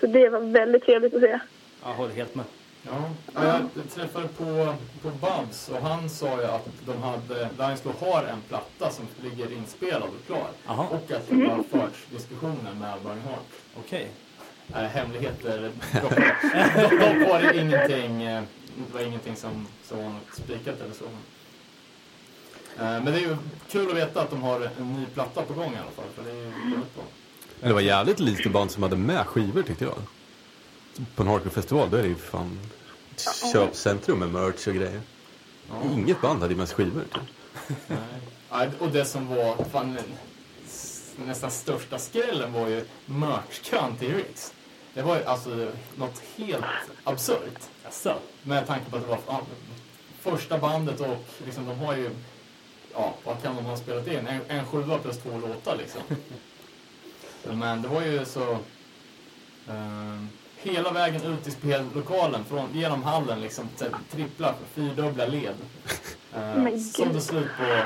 [0.00, 1.38] så det var väldigt trevligt att se.
[1.82, 2.44] Jag håller helt med.
[2.86, 7.80] Ja, ja, jag träffade på, på Babs och han sa ju att de hade, Lions
[7.80, 10.48] då har en platta som ligger inspelad och klar.
[10.66, 10.88] Aha.
[10.90, 13.46] Och att det har förts diskussioner med Burning Heart.
[13.78, 14.08] Okej.
[14.72, 15.70] äh, hemligheter.
[16.02, 16.10] Dock,
[16.90, 18.42] dock var det ingenting, eh,
[18.76, 21.04] det var ingenting som, som var spikat eller så.
[21.04, 23.36] Eh, Men det är ju
[23.70, 26.22] kul att veta att de har en ny platta på gång i alla fall, för
[26.24, 27.04] det är ju väldigt bra.
[27.60, 29.94] Det var jävligt lite band som hade med skivor tyckte jag.
[31.14, 32.60] På en hardcore-festival då är det ju fan
[33.52, 35.00] köpcentrum med merch och grejer.
[35.92, 37.02] Inget band hade ju med skivor.
[37.14, 37.22] Typ.
[37.86, 37.98] Nej.
[38.50, 39.98] Ja, och det som var fan,
[41.26, 44.54] nästan största skrällen var ju merchkön till Riks.
[44.94, 46.64] Det var ju alltså något helt
[47.04, 47.60] absurt.
[47.84, 48.14] Jaså?
[48.42, 49.40] Med tanke på att det var ja,
[50.20, 52.10] första bandet och liksom, de har ju,
[52.92, 54.26] ja, vad kan de ha spelat in?
[54.26, 56.02] En, en sjua plus två låtar liksom.
[57.58, 58.52] Men det var ju så,
[59.68, 60.24] eh,
[60.56, 63.68] hela vägen ut i spellokalen, från, genom hallen liksom,
[64.10, 65.56] trippla, fyrdubbla led.
[66.34, 67.82] Eh, som det slut på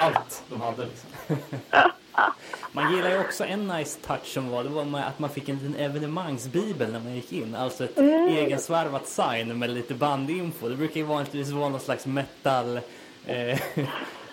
[0.00, 1.36] allt de hade liksom.
[2.76, 5.48] Man gillar ju också en nice touch som var, det var med att man fick
[5.48, 7.54] en liten evenemangsbibel när man gick in.
[7.54, 10.68] Alltså ett egensvarvat sign med lite bandinfo.
[10.68, 12.80] Det brukar ju vanligtvis vara någon slags metal
[13.26, 13.50] eh,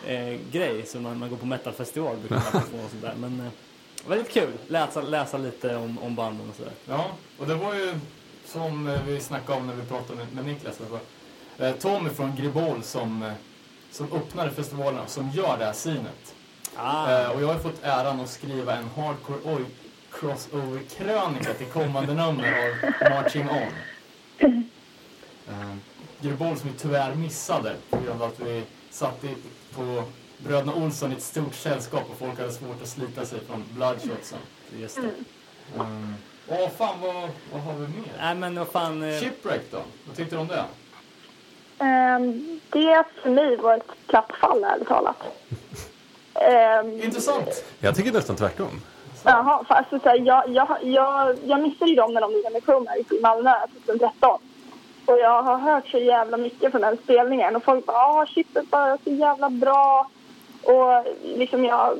[0.07, 0.85] eh, grej.
[0.85, 3.13] Så när man går på metalfestival brukar man få och sådär.
[3.17, 3.51] Men eh,
[4.09, 6.73] väldigt kul, läsa, läsa lite om, om banden och sådär.
[6.87, 7.93] Ja, och det var ju
[8.45, 10.79] som eh, vi snackade om när vi pratade med, med Niklas.
[11.57, 13.33] Eh, Tommy från Gribol som, eh,
[13.91, 16.35] som öppnade festivalen som gör det här synet.
[16.77, 19.65] Ah, Eh, och jag har fått äran att skriva en hardcore oj,
[20.11, 22.53] crossover-krönika till kommande nummer
[23.01, 23.71] av Marching On.
[25.49, 25.75] Eh,
[26.21, 29.35] Gribol som vi tyvärr missade på grund av att vi satt i,
[29.75, 30.03] på
[30.37, 34.39] Bröderna Olsson i ett stort sällskap och folk hade svårt att slita sig från bloodshotsen.
[34.79, 35.09] just det.
[35.79, 36.13] Mm.
[36.47, 38.13] Åh fan, vad, vad har vi mer?
[38.19, 39.03] Nej men vad fan.
[39.03, 39.81] Eh, Shipwreck då?
[40.07, 40.63] Vad tyckte du om det?
[41.79, 45.17] Ehm, det för mig var ett platt fall, ärligt talat.
[46.35, 47.65] Ehm, Intressant!
[47.79, 48.81] Jag tycker nästan tvärtom.
[49.23, 52.63] Jaha, för alltså, så här, jag, jag, jag, jag missade ju dem när de med
[52.63, 53.53] Chromite i Malmö
[53.85, 54.39] 2013.
[55.05, 58.47] Och jag har hört så jävla mycket från den spelningen och folk bara ah shit,
[58.53, 60.09] det är så jävla bra.
[60.63, 61.97] Och liksom jag,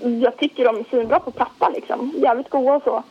[0.00, 2.12] jag tycker de är svinbra på plattan liksom.
[2.16, 3.02] Jävligt goa och så.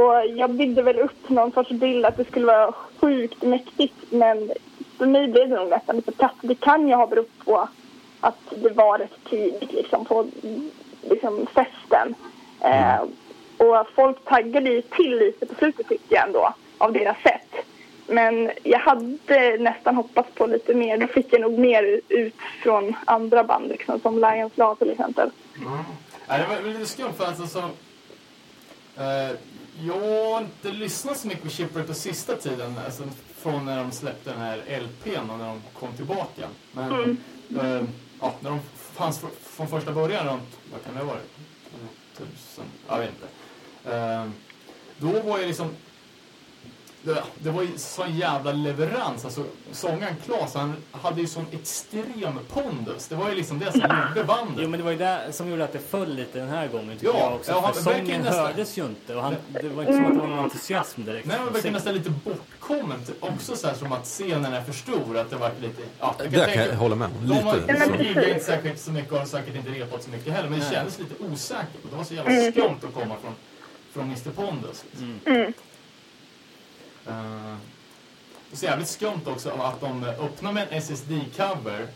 [0.00, 4.50] Och jag byggde väl upp någon sorts bild att det skulle vara sjukt mäktigt men
[4.98, 6.36] för mig blev det nog nästan lite platt.
[6.40, 7.68] Det kan ju ha berott på
[8.22, 10.26] att det var rätt tidigt liksom på
[11.10, 12.14] liksom festen.
[12.60, 13.02] Eh,
[13.56, 17.66] och folk taggade ju till lite på slutet tyckte jag ändå av deras sätt.
[18.06, 20.98] Men jag hade nästan hoppats på lite mer.
[20.98, 25.30] Då fick jag nog mer ut från andra band liksom, som Lions Law till exempel.
[26.28, 27.58] Nej, det var det var lite skumt för alltså så...
[27.58, 29.36] Eh,
[29.80, 32.74] jag har inte lyssnat så mycket på Shipwreck på sista tiden.
[32.84, 33.02] Alltså
[33.36, 36.48] från när de släppte den här LPn och när de kom tillbaka.
[36.72, 37.18] Men
[37.60, 37.82] eh,
[38.22, 38.60] ja, när de
[38.92, 41.30] fanns fr- från första början runt, vad kan det ha varit?
[42.18, 43.96] Tusen, Jag vet inte.
[43.96, 44.26] Eh,
[44.98, 45.68] då var ju liksom...
[47.04, 49.24] Det, det var ju sån jävla leverans.
[49.24, 53.08] Alltså, sångaren Claes, han hade ju sån extrem pondus.
[53.08, 54.58] Det var ju liksom det som gjorde bandet.
[54.58, 56.98] Jo men det var ju det som gjorde att det föll lite den här gången
[56.98, 57.50] tycker Ja, jag också.
[57.50, 60.12] ja, han för sången nästan- hördes ju inte och han, det var inte som att
[60.14, 61.26] det var någon entusiasm direkt.
[61.26, 62.98] Nej, men verkar nästan lite bortkommen.
[63.20, 65.18] Också så här som att scenen är för stor.
[65.18, 65.82] Att det var lite...
[66.00, 67.08] Ja, jag Där kan jag hålla med.
[67.42, 67.86] Har Lite.
[67.98, 70.48] de giggade inte särskilt så mycket och har säkert inte repat så mycket heller.
[70.48, 71.90] Men det kändes lite osäkert.
[71.90, 73.34] Det var så jävla skumt att komma från,
[73.92, 74.84] från Mr Pondus.
[75.00, 75.52] Mm.
[77.08, 77.56] Uh,
[78.52, 81.86] och så jävligt skumt också att de öppnar med en SSD-cover.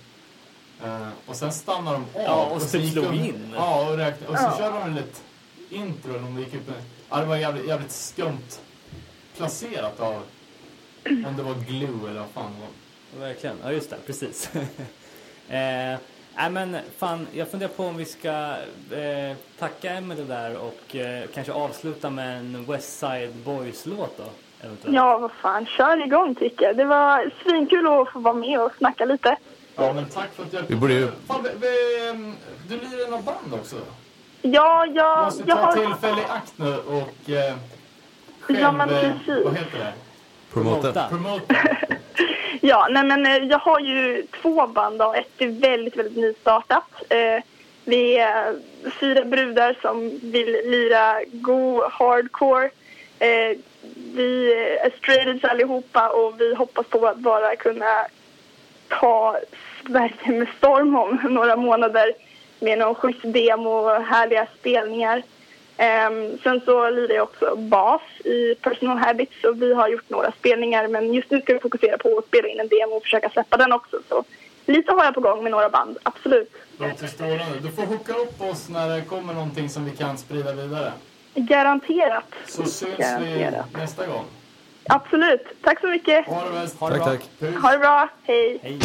[0.85, 2.23] eh, och sen stannar de av.
[2.25, 3.53] Ja, och så typ slog de, in.
[3.57, 4.59] Ja, och, räknade, och så Ja.
[4.59, 5.19] körde de lite
[5.71, 6.11] intro.
[6.11, 6.77] Eller om det gick upp med,
[7.11, 8.61] ja, det var jävligt, jävligt skumt
[9.37, 10.23] placerat av...
[11.27, 13.27] Om det var Glue eller vad fan det var.
[13.27, 14.51] Verkligen, ja just det, precis.
[15.49, 15.99] eh,
[16.37, 18.57] nej men fan, jag funderar på om vi ska
[18.93, 24.25] eh, tacka Emelie där och eh, kanske avsluta med en West Side Boys-låt då.
[24.61, 24.95] Eventuellt.
[24.97, 26.77] Ja, vad fan, kör igång tycker jag.
[26.77, 29.37] Det var svinkul att få vara med och snacka lite.
[29.77, 30.63] Ja, men tack för att jag...
[30.69, 32.35] Vi borde ju- Fan, vi, vi,
[32.69, 33.77] du lirar i något band också?
[34.43, 35.73] Ja, Du jag, måste jag ta har...
[35.73, 37.55] tillfälle i akt nu och eh,
[38.41, 38.61] själv...
[38.61, 39.45] Ja, men eh, precis.
[39.45, 39.93] vad heter det?
[40.53, 41.09] Promota.
[41.09, 41.55] Promota.
[42.61, 47.03] Ja, nej men eh, jag har ju två band och ett är väldigt, väldigt nystartat.
[47.09, 47.43] Eh,
[47.85, 48.57] vi är
[49.01, 52.71] fyra brudar som vill lira go hardcore.
[53.19, 53.57] Eh,
[54.17, 54.53] vi
[54.85, 58.07] är straight allihopa och vi hoppas på att bara kunna
[58.89, 59.37] ta
[59.87, 62.13] Sverige med storm om några månader
[62.61, 65.23] med någon schysst demo och härliga spelningar.
[65.79, 70.33] Um, sen så lirar jag också bas i Personal Habits och vi har gjort några
[70.33, 73.31] spelningar men just nu ska vi fokusera på att spela in en demo och försöka
[73.31, 74.01] släppa den också.
[74.09, 74.25] Så
[74.67, 76.53] lite har jag på gång med några band, absolut.
[76.79, 77.59] Låter strålande.
[77.63, 80.93] Du får hooka upp oss när det kommer någonting som vi kan sprida vidare.
[81.37, 82.35] Garanterat.
[82.49, 83.67] Så syns vi Garanterat.
[83.73, 84.25] nästa gång.
[84.89, 85.47] Absolut.
[85.63, 86.27] Tack så mycket.
[86.27, 86.81] Ha det bäst.
[86.81, 87.05] Ha det Tack,
[87.41, 87.51] bra.
[87.53, 87.63] tack.
[87.63, 88.09] Ha det bra.
[88.25, 88.59] Hej.
[88.63, 88.79] Hej.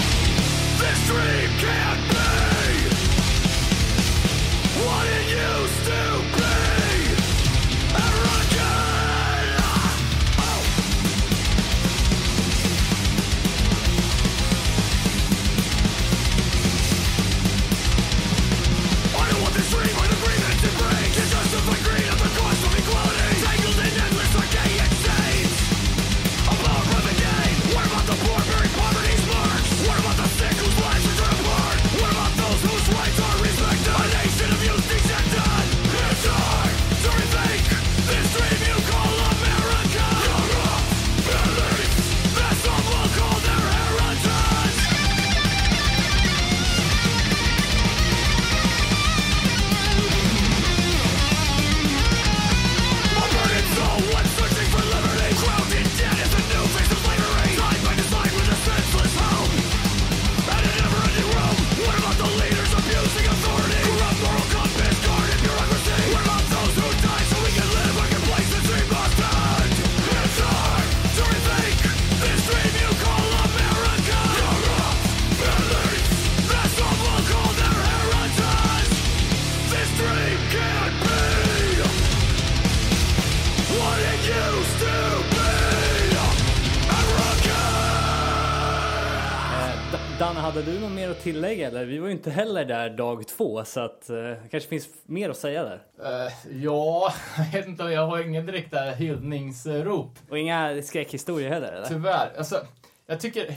[91.72, 91.86] Att tillägga eller?
[91.86, 95.30] Vi var ju inte heller där dag två så att eh, det kanske finns mer
[95.30, 95.82] att säga där.
[96.04, 100.20] Eh, ja, jag vet inte, jag har ingen direkta hyllningsrop.
[100.30, 101.88] Och inga skräckhistorier heller eller?
[101.88, 102.32] Tyvärr.
[102.38, 102.66] Alltså,
[103.08, 103.48] jag tycker...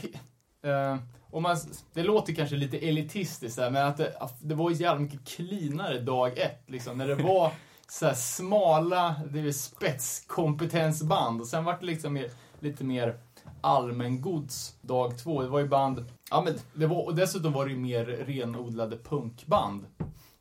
[0.63, 0.97] eh,
[1.31, 1.57] om man,
[1.93, 6.63] det låter kanske lite elitistiskt men att det, det var jävla mycket cleanare dag ett.
[6.67, 7.51] Liksom, när det var
[7.87, 11.41] så här smala det är spetskompetensband.
[11.41, 13.17] Och sen var det liksom mer, lite mer
[13.61, 15.41] allmängods dag två.
[15.41, 16.05] Det var ju band...
[16.31, 19.85] Ja, men det var, och dessutom var det ju mer renodlade punkband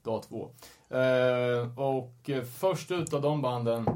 [0.05, 0.51] dag två.
[0.99, 3.87] Eh, och eh, först ut av de banden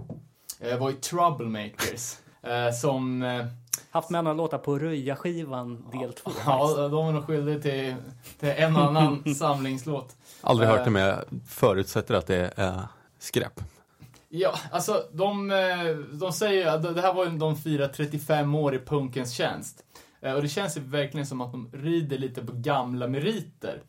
[0.61, 2.17] eh, var ju Troublemakers.
[2.43, 3.23] Eh, som...
[3.23, 3.47] Eh,
[3.91, 6.31] Haft med några låtar på Röja-skivan del två.
[6.47, 7.95] ja, de är nog skyldiga till,
[8.39, 10.17] till en och annan samlingslåt.
[10.41, 10.75] Aldrig Eh.
[10.77, 12.81] hört det men jag förutsätter att det är
[13.19, 13.61] skräp.
[14.29, 15.57] Ja, alltså de, eh,
[16.13, 19.85] de säger att det här var ju de firar 35 år i punkens tjänst.
[20.21, 23.83] Eh, och det känns ju verkligen som att de rider lite på gamla meriter.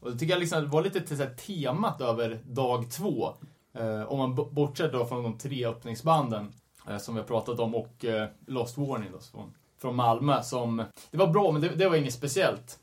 [0.00, 3.34] Och det tycker jag liksom var lite till så här temat över dag två.
[3.72, 6.52] Eh, om man bortser då från de tre öppningsbanden
[6.88, 8.04] eh, som vi har pratat om och
[8.46, 10.42] Lost Warning då, från, från Malmö.
[10.42, 12.78] Som, det var bra, men det, det var inget speciellt.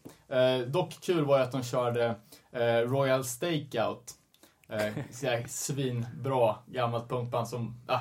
[0.68, 2.16] Dock kul var ju att de körde
[2.86, 4.14] Royal Stakeout.
[4.70, 8.00] Eh, svinbra gammalt punkband som ah,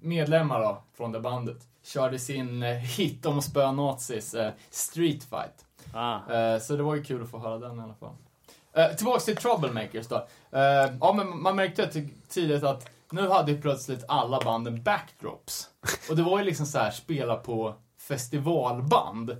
[0.00, 1.66] medlemmar då, från det bandet.
[1.88, 5.66] Körde sin eh, hit om att spöa nazis, eh, Street Fight.
[5.92, 6.32] Ah.
[6.32, 8.14] Eh, så det var ju kul att få höra den i alla fall.
[8.96, 10.26] Tillbaks till Troublemakers då.
[11.00, 15.70] Ja, men man märkte tidigt att nu hade ju plötsligt alla banden backdrops.
[16.10, 19.36] Och det var ju liksom så här spela på festivalband.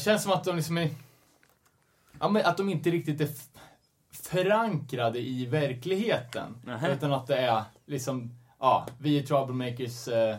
[0.00, 0.90] Känns som att de liksom är...
[2.20, 3.28] Ja, men att de inte riktigt är
[4.10, 6.56] förankrade i verkligheten.
[6.64, 6.94] Nähä.
[6.94, 10.36] Utan att det är liksom, ja, vi är Troublemakers eh,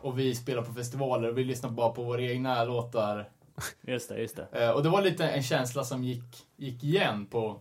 [0.00, 3.28] och vi spelar på festivaler och vi lyssnar bara på våra egna låtar.
[3.80, 4.48] Just det, just det.
[4.52, 7.60] Eh, och det var lite en känsla som gick, gick igen på,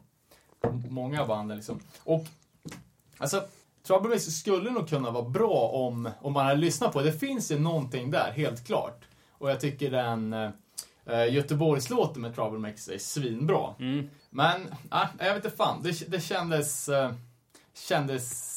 [0.90, 1.80] många band liksom.
[2.04, 2.26] Och
[3.18, 3.44] alltså,
[3.84, 7.12] Troublemakers skulle nog kunna vara bra om, om man hade lyssnat på det.
[7.12, 9.06] Det finns ju någonting där, helt klart.
[9.32, 13.74] Och jag tycker den eh, Göteborgslåten med Troublemakers är svinbra.
[13.80, 14.10] Mm.
[14.30, 15.84] Men, ah, jag vet inte fan.
[15.84, 17.12] Det, det kändes, eh,
[17.74, 18.57] kändes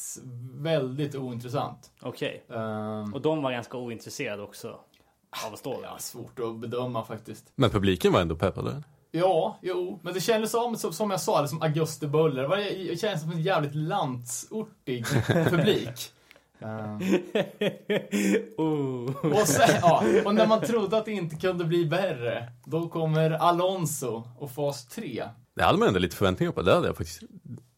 [0.53, 1.91] väldigt ointressant.
[2.01, 2.43] Okej.
[2.49, 4.67] Ehm, Och de var ganska ointresserade också
[5.47, 5.87] av att stå där.
[5.87, 7.51] ja, svårt att bedöma faktiskt.
[7.55, 8.83] Men publiken var ändå peppade.
[9.11, 12.41] Ja, jo, men det kändes som, som, jag sa, det som augustibuller.
[12.41, 16.11] Det, var, det kändes som en jävligt landsortig publik.
[18.57, 19.25] Oh.
[19.25, 23.31] och, sen, ja, och när man trodde att det inte kunde bli värre, då kommer
[23.31, 25.23] Alonso och fas 3.
[25.55, 26.61] Det hade man ändå lite förväntningar på.
[26.61, 27.23] Det hade jag faktiskt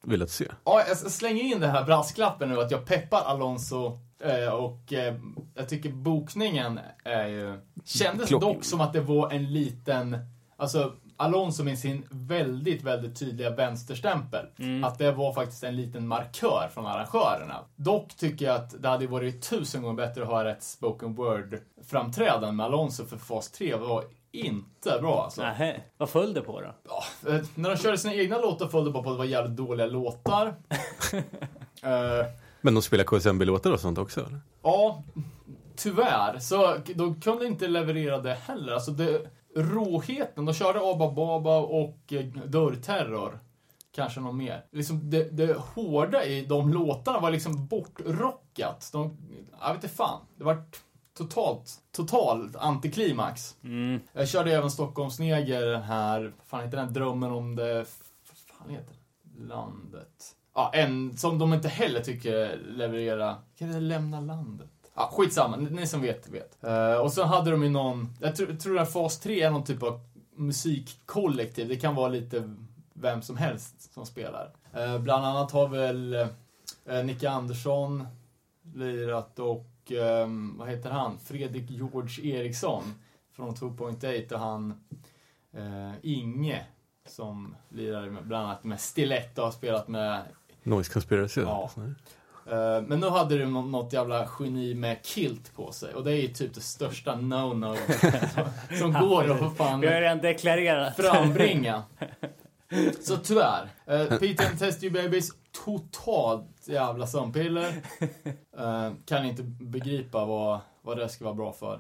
[0.04, 0.45] velat se.
[0.64, 5.16] Ja, jag slänger in den här brasklappen nu att jag peppar Alonso eh, och eh,
[5.56, 7.60] jag tycker bokningen är ju...
[7.86, 10.18] Kändes Klock- dock som att det var en liten...
[10.58, 14.45] Alltså, Alonso med sin väldigt, väldigt tydliga vänsterstämpel.
[14.86, 17.60] Att det var faktiskt en liten markör från arrangörerna.
[17.76, 22.51] Dock tycker jag att det hade varit tusen gånger bättre att höra ett spoken word-framträdande
[22.51, 25.41] med Alonso för fas 3 var inte bra alltså.
[25.41, 26.75] Nähä, vad föll det på då?
[26.89, 27.03] Ja,
[27.34, 29.57] eh, när de körde sina egna låtar föll det bara på att det var jävligt
[29.57, 30.55] dåliga låtar.
[31.84, 32.25] Eh,
[32.61, 34.39] Men de spelar KSMB-låtar och sånt också eller?
[34.61, 35.03] Ja,
[35.75, 36.39] tyvärr.
[36.39, 38.73] Så de kunde inte leverera det heller.
[38.73, 39.21] Alltså det,
[39.55, 43.39] råheten, de körde Abba Baba och eh, Dörrterror.
[43.95, 44.65] Kanske någon mer.
[44.71, 48.89] Liksom det, det hårda i de låtarna var liksom bortrockat.
[48.93, 49.17] De,
[49.61, 50.19] jag vet inte fan.
[50.36, 50.63] Det var
[51.18, 53.55] totalt, totalt antiklimax.
[53.64, 53.99] Mm.
[54.14, 58.70] Jag körde även Stockholmsneger, den här, vad fan heter den, Drömmen om det, vad fan
[58.70, 59.43] heter det?
[59.43, 60.36] Landet.
[60.55, 64.70] Ja, en som de inte heller tycker leverera, kan det lämna landet?
[64.95, 66.64] Ja, skitsamma, ni, ni som vet, vet.
[66.64, 69.64] Eh, och så hade de ju någon, jag tror, tror att fas 3 är någon
[69.64, 69.99] typ av
[70.36, 72.55] musikkollektiv, det kan vara lite
[72.93, 74.53] vem som helst som spelar.
[74.74, 76.14] Eh, bland annat har väl
[76.86, 78.07] eh, Nicke Andersson
[78.76, 80.27] lirat och, eh,
[80.57, 82.84] vad heter han, Fredrik George Eriksson
[83.36, 84.73] från 2.8 och han
[85.57, 86.65] eh, Inge
[87.07, 90.21] som lirar med, bland annat med Stiletto och har spelat med
[90.63, 91.41] Noise Conspiracy?
[91.41, 91.69] Ja.
[92.47, 96.11] Eh, Men nu hade du nå- något jävla geni med kilt på sig och det
[96.11, 97.75] är ju typ det största no-no
[98.69, 100.95] som, som går att fan Vi har redan deklarerat.
[100.95, 101.84] frambringa.
[103.01, 103.63] Så tyvärr.
[103.91, 105.31] Uh, Peter and Test You Babies,
[105.66, 107.74] totalt jävla sömnpiller.
[108.58, 111.76] Eh, kan inte begripa vad, vad det ska vara bra för.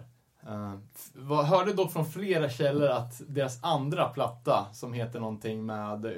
[0.49, 0.73] Uh,
[1.13, 6.11] vad, hörde dock från flera källor att deras andra platta, som heter någonting med eh,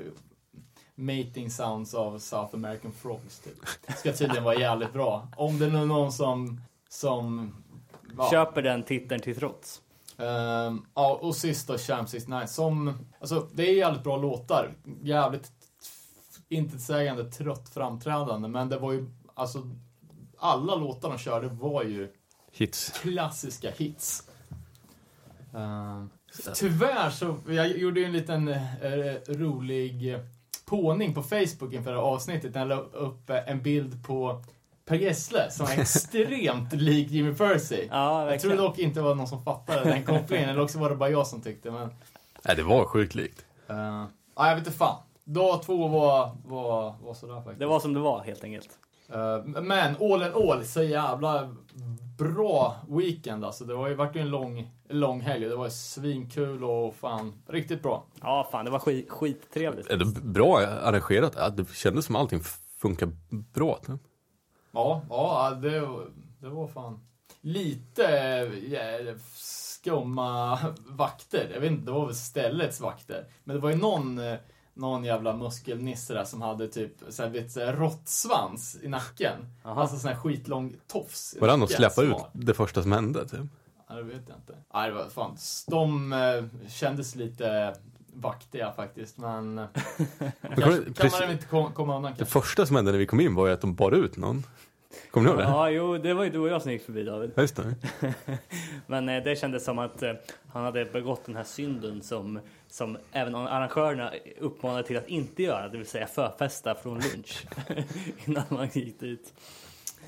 [0.95, 3.53] Mating Sounds of South American Frogs, typ,
[3.97, 5.27] ska tydligen vara jävligt bra.
[5.37, 7.55] Om det nu är någon som, som
[8.17, 8.31] ja.
[8.31, 9.81] Köper den titeln till trots.
[10.17, 12.93] Ehm, ja, och sist då, Champ 69, som...
[13.19, 14.73] Alltså, det är jävligt bra låtar.
[15.01, 15.51] Jävligt
[16.49, 19.05] intetsägande, trött framträdande, men det var ju...
[19.33, 19.69] Alltså,
[20.37, 22.09] alla låtar de körde var ju
[22.51, 22.89] Hits.
[23.01, 24.23] klassiska hits.
[25.55, 26.09] Ehm,
[26.55, 28.57] tyvärr så, jag gjorde ju en liten eh,
[29.27, 30.19] rolig
[30.65, 34.43] påning på Facebook inför det här avsnittet när jag la upp eh, en bild på
[34.85, 37.87] Per Gessle som är extremt lik Jimmy Percy.
[37.91, 40.89] Ja, Jag tror dock inte det var någon som fattade den kopplingen, eller också var
[40.89, 41.71] det bara jag som tyckte.
[41.71, 41.89] Men,
[42.45, 43.45] Nej, det var sjukt likt.
[43.69, 43.75] uh,
[44.35, 45.01] ja, jag vet inte fan.
[45.25, 47.59] Dag två var, var, var sådär faktiskt.
[47.59, 48.69] Det var som det var helt enkelt.
[49.09, 51.55] Eh, men all in all, så jävla
[52.17, 53.65] bra weekend alltså.
[53.65, 55.45] Det var ju, vart ju en lång, lång helg.
[55.45, 58.03] Det var svinkul och fan, riktigt bra.
[58.21, 59.89] Ja, fan det var skit, skittrevligt.
[59.91, 61.57] Är det bra arrangerat?
[61.57, 62.39] Det kändes som allting
[62.77, 63.09] funkar
[63.53, 63.79] bra.
[64.71, 66.07] Ja, ja det, var-
[66.39, 66.99] det var fan
[67.41, 68.01] lite
[68.69, 70.59] ja, skumma
[70.89, 71.49] vakter.
[71.53, 73.25] Jag vet inte, det var väl ställets vakter.
[73.43, 74.35] Men det var ju någon, eh,
[74.75, 76.91] någon jävla muskelnisse där som hade typ
[77.57, 79.33] råttsvans i nacken.
[79.63, 79.81] Aha.
[79.81, 81.35] Alltså sån här skitlång tofs.
[81.39, 83.27] Var det han att släppa ut det första som hände?
[83.27, 83.39] Typ?
[83.89, 84.53] Ja, det vet jag inte.
[84.73, 85.37] Nej, det var fan.
[85.67, 87.75] De eh, kändes lite
[88.13, 89.57] vaktiga faktiskt, men...
[89.59, 89.65] eh,
[90.41, 92.33] kanske, kan precis- man inte kom, komma undan Det kanske.
[92.41, 94.43] första som hände när vi kom in var ju att de bar ut någon.
[95.11, 95.43] Kommer ni ihåg det?
[95.43, 97.31] Ja, jo, det var ju du och jag som gick förbi David.
[97.37, 97.75] Just det.
[98.87, 100.11] Men eh, det kändes som att eh,
[100.53, 102.39] han hade begått den här synden som,
[102.75, 107.47] som även arrangörerna uppmanade till att inte göra, det vill säga förfesta från lunch
[108.25, 109.33] innan man gick dit.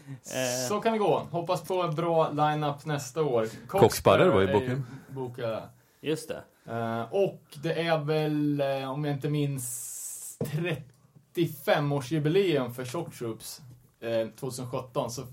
[0.08, 1.28] Eh, Så kan det gå.
[1.32, 3.48] Hoppas på en bra line-up nästa år.
[3.68, 4.82] Kocksparrer var ju är bokade.
[5.10, 5.64] bokade.
[6.02, 6.44] just det.
[6.74, 13.62] Eh, och det är väl, eh, om jag inte minns, 35-årsjubileum för Shock Troops
[14.00, 15.12] eh, 2017.
[15.12, 15.24] Så,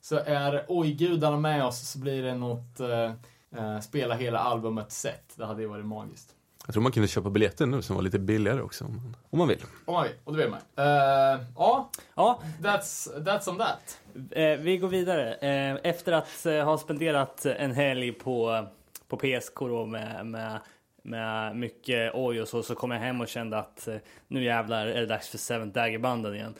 [0.00, 3.12] så är Oj gudarna med oss så blir det något eh,
[3.56, 5.32] eh, spela hela albumet set.
[5.36, 6.34] Det hade ju varit magiskt.
[6.66, 8.84] Jag tror man kunde köpa biljetter nu som var lite billigare också.
[8.84, 9.58] Om man, om man vill.
[9.86, 10.60] Oj, och det vill man.
[10.76, 13.98] Eh, ja, Ja, that's, that's on that.
[14.30, 15.34] Eh, vi går vidare.
[15.34, 18.66] Eh, efter att eh, ha spenderat en helg på,
[19.08, 20.58] på PSK då med, med,
[21.02, 23.88] med mycket oj och så, så kom jag hem och kände att
[24.28, 26.54] nu jävlar är det dags för Seventh Dagger-banden igen.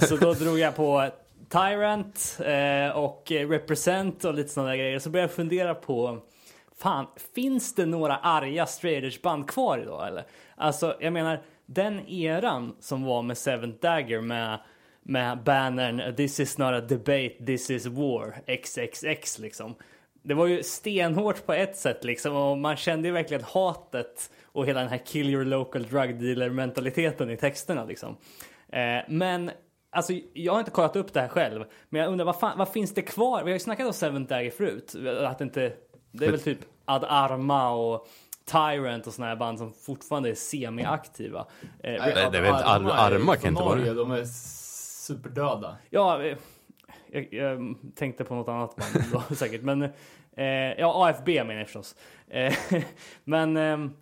[0.00, 1.10] Så då drog jag på
[1.48, 2.38] Tyrant
[2.94, 4.98] och Represent och lite sådana där grejer.
[4.98, 6.22] Så började jag fundera på
[6.78, 10.24] Fan, finns det några arga straight band kvar idag eller?
[10.56, 14.58] Alltså, jag menar, den eran som var med Seventh Dagger med
[15.08, 19.74] med bannern This is not a debate, this is war, XXX liksom.
[20.22, 24.66] Det var ju stenhårt på ett sätt liksom och man kände ju verkligen hatet och
[24.66, 28.16] hela den här kill your local drug dealer mentaliteten i texterna liksom.
[28.68, 29.50] Eh, men
[29.90, 32.68] alltså jag har inte kollat upp det här själv, men jag undrar vad, fan, vad
[32.68, 33.44] finns det kvar?
[33.44, 35.72] Vi har ju snackat om Seventh Dagger förut, att det inte,
[36.18, 38.08] det är väl typ Ad Arma och
[38.44, 41.46] Tyrant och såna här band som fortfarande är semi-aktiva.
[41.62, 43.94] Eh, det är väl ar- arma kan inte vara det.
[43.94, 45.76] de är superdöda.
[45.90, 46.36] Ja, eh,
[47.12, 49.62] jag, jag tänkte på något annat band då, säkert.
[49.62, 49.82] Men
[50.36, 50.44] eh,
[50.78, 51.96] ja, AFB menar jag förstås.
[52.28, 52.54] Eh,
[53.24, 53.56] men...
[53.56, 53.92] ehm,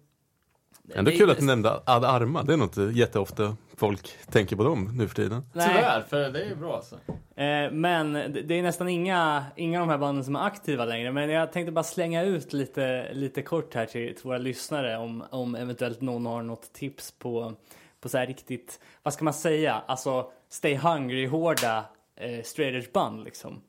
[0.94, 2.42] Ändå det- kul att du nämnde Ad Arma.
[2.42, 5.42] Det är nog inte jätteofta folk tänker på dem nu för tiden.
[5.52, 5.68] nej.
[5.68, 6.94] Tyvärr, för det är ju bra alltså.
[7.36, 10.84] Eh, men det, det är nästan inga, inga av de här banden som är aktiva
[10.84, 11.12] längre.
[11.12, 15.24] Men jag tänkte bara slänga ut lite, lite kort här till, till våra lyssnare om,
[15.30, 17.54] om eventuellt någon har något tips på,
[18.00, 21.84] på så här riktigt, vad ska man säga, alltså Stay Hungry-hårda
[22.16, 23.60] eh, straight edge band liksom.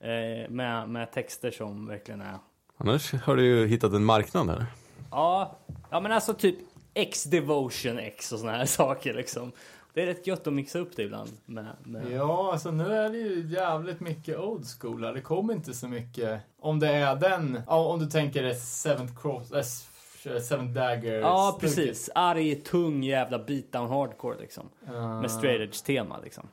[0.00, 2.38] Eh, med, med texter som verkligen är
[2.76, 4.66] Annars har du ju hittat en marknad här.
[5.10, 5.58] Ja,
[5.92, 6.56] ja men alltså typ
[6.94, 9.52] X-Devotion X och såna här saker liksom.
[9.94, 11.30] Det är rätt gött att mixa upp det ibland.
[11.46, 12.12] Med, med...
[12.12, 15.12] Ja, alltså nu är det ju jävligt mycket old school här.
[15.12, 16.40] Det kommer inte så mycket.
[16.60, 21.20] Om det är den, om du tänker det Seventh Cross, äh, Seventh Dagger.
[21.20, 22.10] Ja, precis.
[22.14, 24.68] Arg, tung jävla beatdown hardcore liksom.
[24.88, 26.48] Uh, Med straight edge tema liksom.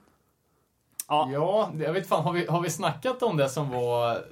[1.07, 4.23] Ja, Ja, jag vet fan, har vi, har vi snackat om det som var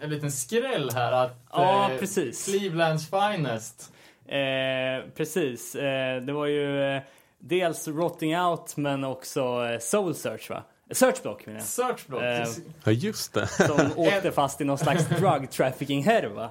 [0.00, 1.12] en liten skräll här?
[1.12, 2.44] Att Ja, eh, precis.
[2.44, 3.91] Clevelands finest.
[4.28, 5.74] Eh, precis.
[5.74, 7.02] Eh, det var ju eh,
[7.38, 9.40] dels Rotting Out men också
[9.72, 10.62] eh, Soul Search va?
[10.90, 11.66] Searchblock menar jag.
[11.68, 12.22] Searchblock.
[12.22, 12.46] Eh,
[12.84, 13.46] Ja, just det.
[13.66, 16.50] Som åkte fast i någon slags drug trafficking härva.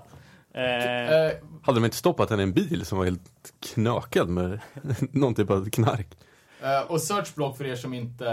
[1.63, 4.59] Hade de inte stoppat henne i en bil som var helt knökad med
[5.11, 6.07] någon typ av knark?
[6.61, 8.27] Eh, och Searchblock för er som inte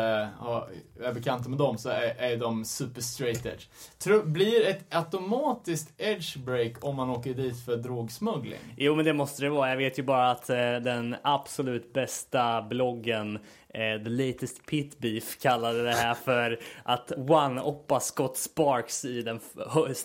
[1.00, 3.66] är bekanta med dem så är, är de super straight edge.
[3.98, 8.74] Tror, blir ett automatiskt edge break om man åker dit för drogsmuggling?
[8.76, 9.70] Jo men det måste det vara.
[9.70, 13.38] Jag vet ju bara att eh, den absolut bästa bloggen
[13.74, 19.40] eh, The Latest Pit Beef kallade det här för att one-oppa Scott Sparks i den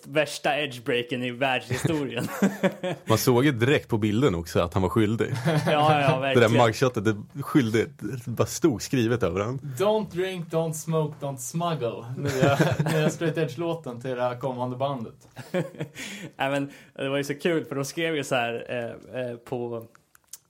[0.06, 2.28] värsta edgebreaken i världshistorien.
[3.06, 5.28] Man såg ju direkt på bilden också att han var skyldig.
[5.46, 6.66] ja, ja, Det där verkligen.
[6.66, 9.60] mugshotet, det skyldig, det bara stod skrivet över han.
[9.60, 12.06] Don't drink, don't smoke, don't smuggle.
[12.18, 12.58] Nya,
[12.94, 15.28] nya straight edge-låten till det här kommande bandet.
[15.52, 19.38] Nej, men det var ju så kul för de skrev ju så här eh, eh,
[19.38, 19.86] på,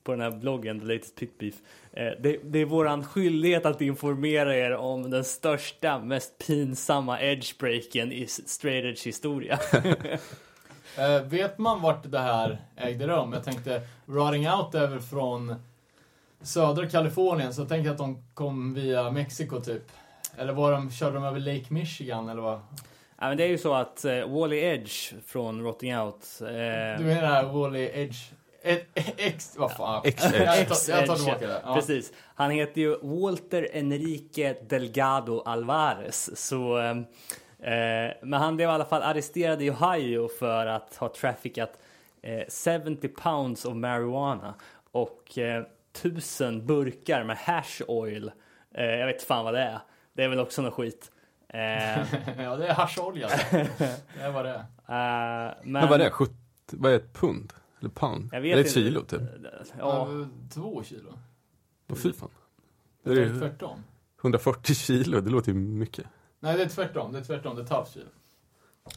[0.04, 1.54] på den här bloggen, The Latest Pit Beef.
[1.96, 8.12] Eh, det, det är våran skyldighet att informera er om den största, mest pinsamma edgebreaken
[8.12, 9.58] i straight edge historia.
[10.98, 13.32] Eh, vet man vart det här ägde rum?
[13.32, 15.54] Jag tänkte, Rotting Out är väl från
[16.42, 19.82] södra Kalifornien, så jag tänkte att de kom via Mexiko typ.
[20.36, 22.60] Eller var de, körde de över Lake Michigan eller vad?
[23.20, 26.46] ja, men det är ju så att eh, Wally Edge från Rotting Out eh,
[26.98, 28.16] Du menar det här Wally Edge?
[28.64, 28.86] Ett,
[29.16, 30.02] X, vad fan?
[30.04, 30.34] X-Edge.
[30.34, 31.60] Jag tar, jag tar tillbaka det.
[31.64, 31.74] Ja.
[31.74, 32.12] Precis.
[32.34, 36.30] Han heter ju Walter Enrique Delgado Alvarez.
[36.48, 41.08] Så, eh, eh, men han blev i alla fall arresterad i Ohio för att ha
[41.08, 41.78] traffickat
[42.22, 44.54] eh, 70 pounds of marijuana
[44.92, 45.64] och eh,
[45.98, 48.30] 1000 burkar med hash oil.
[48.74, 49.78] Eh, jag vet fan vad det är.
[50.12, 51.10] Det är väl också något skit.
[51.48, 51.98] Eh,
[52.44, 53.28] ja, det är hascholja.
[53.50, 55.46] det är vad det är.
[55.48, 56.10] eh, men, Men vad är det?
[56.10, 56.34] 70,
[56.72, 57.52] vad är ett pund?
[57.84, 58.28] Eller pound?
[58.32, 58.80] Jag vet det ett inte.
[58.80, 59.20] kilo typ?
[59.78, 60.08] Ja.
[60.54, 61.18] Två kilo.
[61.90, 62.30] Åh fy fan.
[63.02, 63.78] Det Det är ju tvärtom.
[64.20, 66.06] 140 kilo, det låter ju mycket.
[66.40, 67.12] Nej, det är tvärtom.
[67.12, 67.56] Det är tvärtom.
[67.56, 68.06] Det är 12 kilo.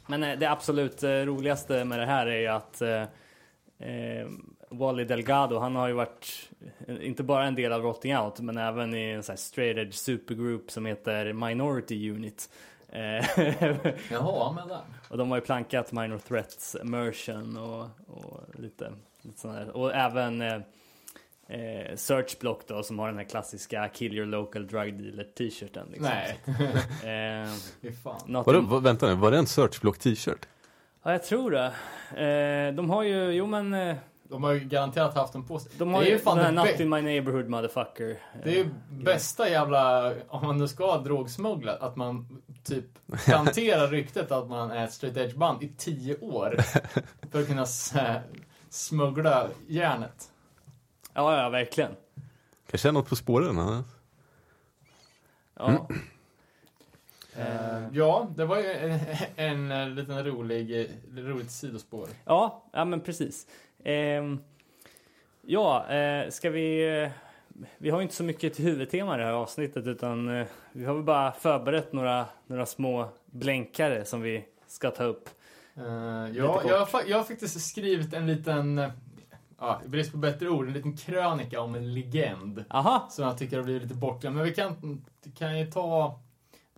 [0.07, 3.01] Men eh, det absolut eh, roligaste med det här är ju att eh,
[3.89, 4.27] eh,
[4.69, 6.49] Wally Delgado, han har ju varit
[6.87, 9.77] eh, inte bara en del av Rotting Out, men även i en sån här straight
[9.77, 12.49] edge supergroup som heter Minority Unit.
[12.89, 13.25] Eh,
[14.11, 14.81] Jaha, men där.
[15.09, 19.77] och de har ju plankat Minor Threats immersion och, och lite, lite sån här.
[19.77, 20.55] Och även eh,
[21.47, 25.87] eh, Searchblock då som har den här klassiska Kill your local drug dealer t-shirten.
[25.91, 26.09] Liksom.
[26.09, 26.39] Nej,
[27.43, 27.49] Eh,
[27.81, 28.43] fy fan.
[28.45, 30.47] Vadå, vad, vänta nu, var det en Searchblock t-shirt?
[31.03, 31.65] Ja, jag tror det.
[32.67, 33.95] Eh, de har ju, jo men, eh,
[34.29, 35.71] De har ju garanterat haft den på sig.
[35.77, 38.19] de har det är ju ju fan den här det, Not in my neighborhood motherfucker.
[38.43, 42.85] det är ju Eh, bästa jävla, om man nu ska drogsmuggla, att man typ
[43.25, 46.55] planterar ryktet att man är ett straight edge band i tio år.
[47.31, 47.65] För att kunna
[48.69, 50.31] smuggla järnet.
[51.13, 51.91] Ja, ja, verkligen.
[52.69, 53.57] Kanske är något på spåren?
[53.57, 53.83] Ja.
[55.59, 55.87] Ja.
[57.37, 58.99] Eh, Ja, det var ju en,
[59.35, 62.09] en, en liten rolig, roligt sidospår.
[62.25, 63.47] Ja, ja men precis.
[63.87, 64.39] Ehm,
[65.41, 66.99] ja, eh, ska vi...
[67.03, 67.09] Eh,
[67.77, 70.85] vi har ju inte så mycket till huvudtema i det här avsnittet utan eh, vi
[70.85, 75.29] har väl bara förberett några, några små blänkare som vi ska ta upp.
[75.77, 78.89] Uh, ja, jag, har jag har faktiskt skrivit en liten, eh,
[79.59, 82.65] ja, i brist på bättre ord, en liten krönika om en legend.
[82.69, 84.35] Aha, Som jag tycker har blivit lite bortglömd.
[84.35, 85.01] Men vi kan,
[85.37, 86.19] kan ju ta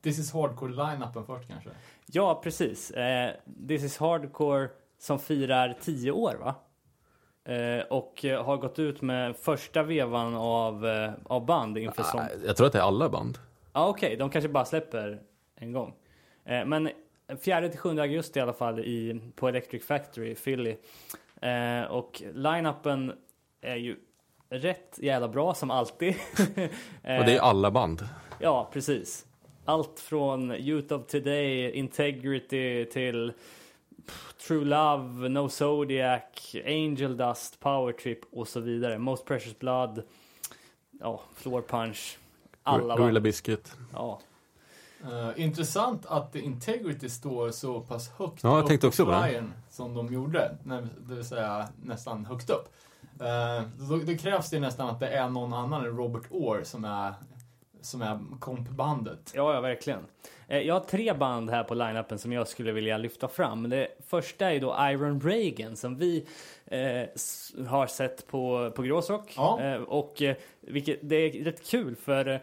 [0.02, 1.70] This is Hardcore-line-upen först kanske.
[2.06, 2.92] ja precis.
[2.92, 3.32] Eh,
[3.68, 4.70] This is Hardcore
[5.00, 6.56] som firar 10 år va?
[7.50, 12.20] Eh, och eh, har gått ut med första vevan av, eh, av band inför som...
[12.20, 13.38] Nej, Jag tror att det är alla band.
[13.74, 15.22] Ja okej, de kanske bara släpper
[15.56, 15.94] en gång.
[16.66, 16.90] Men
[17.42, 20.76] 4 till 7 augusti i alla fall i, på Electric Factory i Philly.
[21.90, 23.14] Och line-upen
[23.62, 23.96] är ju
[24.50, 26.16] rätt jävla bra som alltid.
[27.02, 28.08] Och det är alla band.
[28.40, 29.26] Ja, precis.
[29.66, 33.34] Allt från Youth of Today, Integrity till
[34.48, 38.98] True Love, No Zodiac, Angel Dust, Power Trip och så vidare.
[38.98, 40.04] Most Precious Blood,
[41.00, 42.18] ja, Floor Punch.
[42.64, 43.20] Alla Gorilla.
[43.20, 43.78] Biscuit.
[43.94, 44.20] Ja,
[45.12, 49.54] Eh, intressant att Integrity står så pass högt Ja, jag upp tänkte också på flyern
[49.70, 50.58] som de gjorde.
[50.64, 52.74] när- Det vill säga nästan högt upp.
[53.22, 56.86] Eh, då, då krävs det nästan att det är någon annan än Robert Orr som
[56.86, 57.14] är,
[57.82, 59.32] som är kompbandet.
[59.36, 60.00] ja, ja verkligen.
[60.48, 63.70] Eh, Jag har tre band här på line-upen som jag skulle vilja lyfta fram.
[63.70, 66.26] Det första är då Iron Reagan som vi
[66.66, 69.34] eh, har sett på, på Gråsrock.
[69.36, 69.62] Ja.
[69.62, 72.42] Eh, och eh, vilket, det är rätt kul för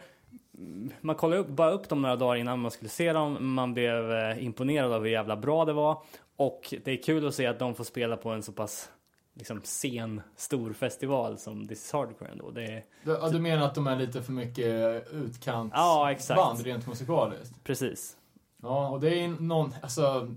[1.01, 3.37] man kollade upp, bara upp dem några dagar innan man skulle se dem.
[3.55, 6.01] Man blev imponerad av hur jävla bra det var.
[6.35, 8.91] Och det är kul att se att de får spela på en så pass
[9.37, 12.51] liksom, sen, stor festival som This is Hardcore ändå.
[12.51, 14.65] Det är, Du, ja, du menar att de är lite för mycket
[15.11, 16.65] utkantsband Ja, exakt.
[16.65, 17.63] rent musikaliskt?
[17.63, 18.17] precis.
[18.61, 20.27] Ja, och det är någon, alltså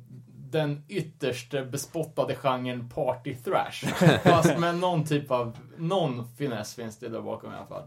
[0.50, 3.86] den ytterst bespottade genren party thrash.
[4.22, 7.82] Fast med någon typ av, någon finess finns det där bakom i alla fall.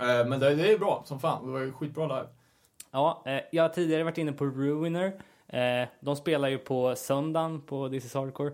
[0.00, 1.46] Eh, Men det, det är bra som fan.
[1.46, 2.28] Det var ju skitbra live.
[2.90, 5.20] Ja, eh, jag har tidigare varit inne på Ruiner.
[5.48, 8.52] Eh, de spelar ju på söndagen på This is Hardcore.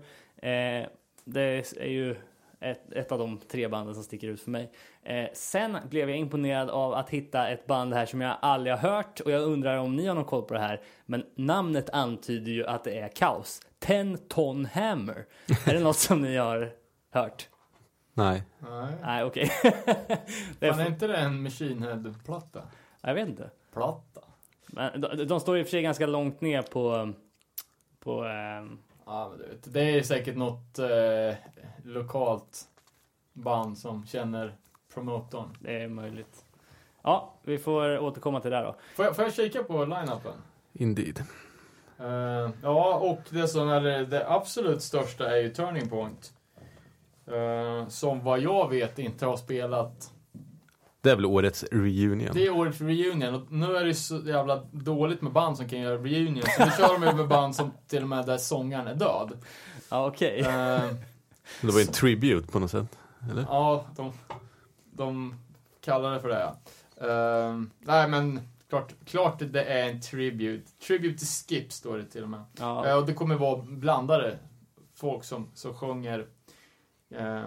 [1.27, 2.15] Eh, det är ju
[2.59, 4.71] ett, ett av de tre banden som sticker ut för mig.
[5.03, 8.91] Eh, sen blev jag imponerad av att hitta ett band här som jag aldrig har
[8.91, 10.81] hört och jag undrar om ni har någon koll på det här.
[11.05, 13.61] Men namnet antyder ju att det är kaos.
[13.79, 15.25] Ten Ton Hammer.
[15.67, 16.71] är det något som ni har
[17.11, 17.49] hört?
[18.13, 18.43] Nej.
[18.59, 18.93] Nej.
[19.01, 19.49] Nej, okej.
[20.59, 22.61] Det Fan, är är- inte det en Machine Head-platta?
[23.01, 23.49] jag vet inte.
[23.73, 24.21] Platta?
[24.67, 27.13] Men de, de står i och för sig ganska långt ner på,
[27.99, 31.35] på ehm, Ja, men du vet, det är säkert något eh,
[31.83, 32.61] lokalt
[33.33, 34.55] band som känner
[34.93, 35.57] promotorn.
[35.59, 36.45] Det är möjligt.
[37.01, 38.75] Ja, vi får återkomma till det där då.
[38.95, 40.33] Får jag, får jag kika på line-upen?
[40.73, 41.23] Indeed.
[41.99, 46.33] Eh, ja, och det som är det, det absolut största är ju Turning Point.
[47.25, 50.12] Eh, som vad jag vet inte har spelat.
[51.03, 52.29] Det är väl årets reunion.
[52.33, 55.79] Det är årets reunion och nu är det så jävla dåligt med band som kan
[55.79, 56.43] göra reunion.
[56.57, 59.37] Så nu kör de ju med band som till och med där sångaren är död.
[59.89, 60.39] Ja, okej.
[60.39, 60.81] Eh,
[61.61, 62.97] Det var ju en tribute på något sätt.
[63.31, 63.41] Eller?
[63.49, 64.11] ja, de,
[64.93, 65.35] de
[65.81, 66.55] kallar det för det ja.
[67.07, 68.39] Eh, nej men
[68.69, 70.71] klart, klart det är en tribute.
[70.87, 72.39] Tribute to Skip står det till och med.
[72.39, 74.37] Eh, Ja, och det kommer vara blandade
[74.95, 76.25] folk som, som sjunger
[77.15, 77.43] eh,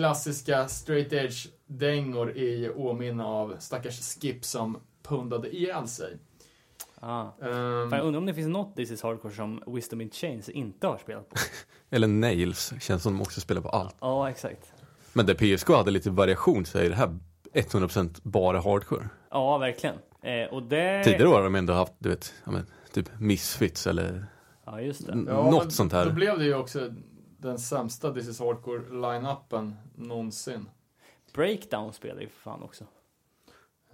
[0.00, 6.16] klassiska straight edge dängor i åminne av stackars Skip som pundade ihjäl sig.
[7.02, 10.48] Ehm, Fan, jag undrar om det finns något This is Hardcore som Wisdom in Chains
[10.48, 11.36] inte har spelat på.
[11.90, 13.96] Eller Nails, känns som de också spelar på allt.
[14.00, 14.72] Ja, exakt.
[15.12, 17.18] Men där PSK hade lite variation så är det här
[17.54, 19.08] 100% bara hardcore.
[19.30, 19.96] Ja, verkligen.
[20.22, 21.04] Eh, och det...
[21.04, 24.26] Tidigare har de ändå haft, du vet, ja, men, typ Misfits eller
[24.66, 25.12] Ja, just det.
[25.12, 26.10] n- ja, något men sånt Då här.
[26.10, 26.92] blev det ju också
[27.38, 30.68] den sämsta This is Hardcore line-upen någonsin.
[31.32, 32.84] Breakdown spelar ju för fan också.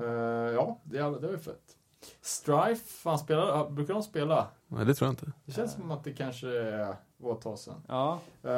[0.01, 0.06] Eh,
[0.55, 1.77] ja, det, är- det var ju fett.
[2.20, 4.47] Strife, fan spelar, brukar de spela?
[4.66, 5.32] Nej, det tror jag inte.
[5.44, 7.82] Det känns som att det kanske är- var ett tag sedan.
[7.89, 8.51] Ja, Eh,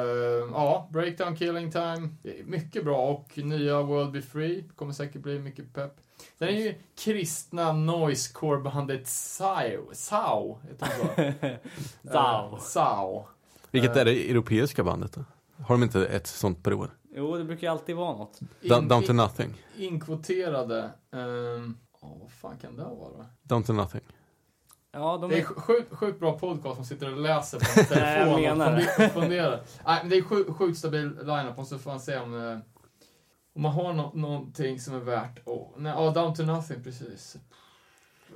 [0.53, 2.09] ja, Breakdown Killing Time.
[2.45, 5.93] Mycket bra och nya World Be Free kommer säkert bli mycket pepp.
[6.37, 9.89] Den är ju kristna noisecore-bandet Sao.
[9.93, 11.59] Sao heter?
[12.11, 12.53] Zao.
[12.55, 13.25] Eh, Sao.
[13.81, 14.01] Vilket Eh.
[14.01, 15.25] är det europeiska bandet då?
[15.63, 16.89] Har de inte ett sånt per år?
[17.15, 18.39] Jo, det brukar ju alltid vara något.
[18.61, 19.53] Down, down to nothing.
[19.77, 20.89] Inkvoterade.
[21.11, 23.25] Um, oh, vad fan kan det vara?
[23.43, 24.01] Down to nothing.
[24.91, 25.43] Ja, de Det är är...
[25.43, 29.11] sjukt, sjukt bra podcast som sitter och läser på en Nej, jag telefon menar och
[29.11, 29.61] funderar.
[29.85, 32.57] Nej, men det är sjukt, sjukt stabil line-up och så får man se om, eh,
[33.55, 37.35] om man har nå- någonting som är värt oh, nej, ja, Down to Nothing, precis.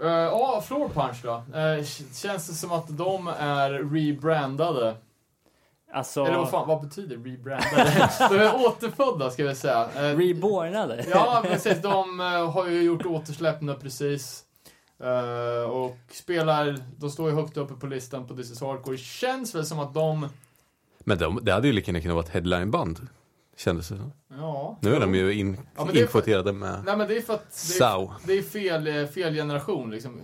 [0.01, 1.43] Eh, Ja, Floor Punch då.
[1.47, 1.83] K-
[2.13, 4.95] känns det som att de är rebrandade?
[5.91, 8.09] Alltså, Eller vad fan, vad betyder rebrandade?
[8.29, 9.89] de är återfödda, ska vi säga.
[9.95, 11.05] Eh, rebornade.
[11.09, 11.81] Ja, precis.
[11.81, 14.43] De eh, har ju gjort återsläpp nu precis.
[15.03, 18.95] Eh, och spelar, de står ju högt uppe på listan på This is Hardcore.
[18.95, 20.27] Det känns väl som att de,
[20.99, 23.07] Men de, det hade ju lika gärna kunnat vara ett headlineband.
[23.57, 24.11] Kändes det som.
[24.37, 24.77] ja.
[24.81, 27.83] Nu är de ju in, Ja, inkvoterade med Nej men det är för att det
[27.85, 30.21] är, det är fel, fel generation liksom.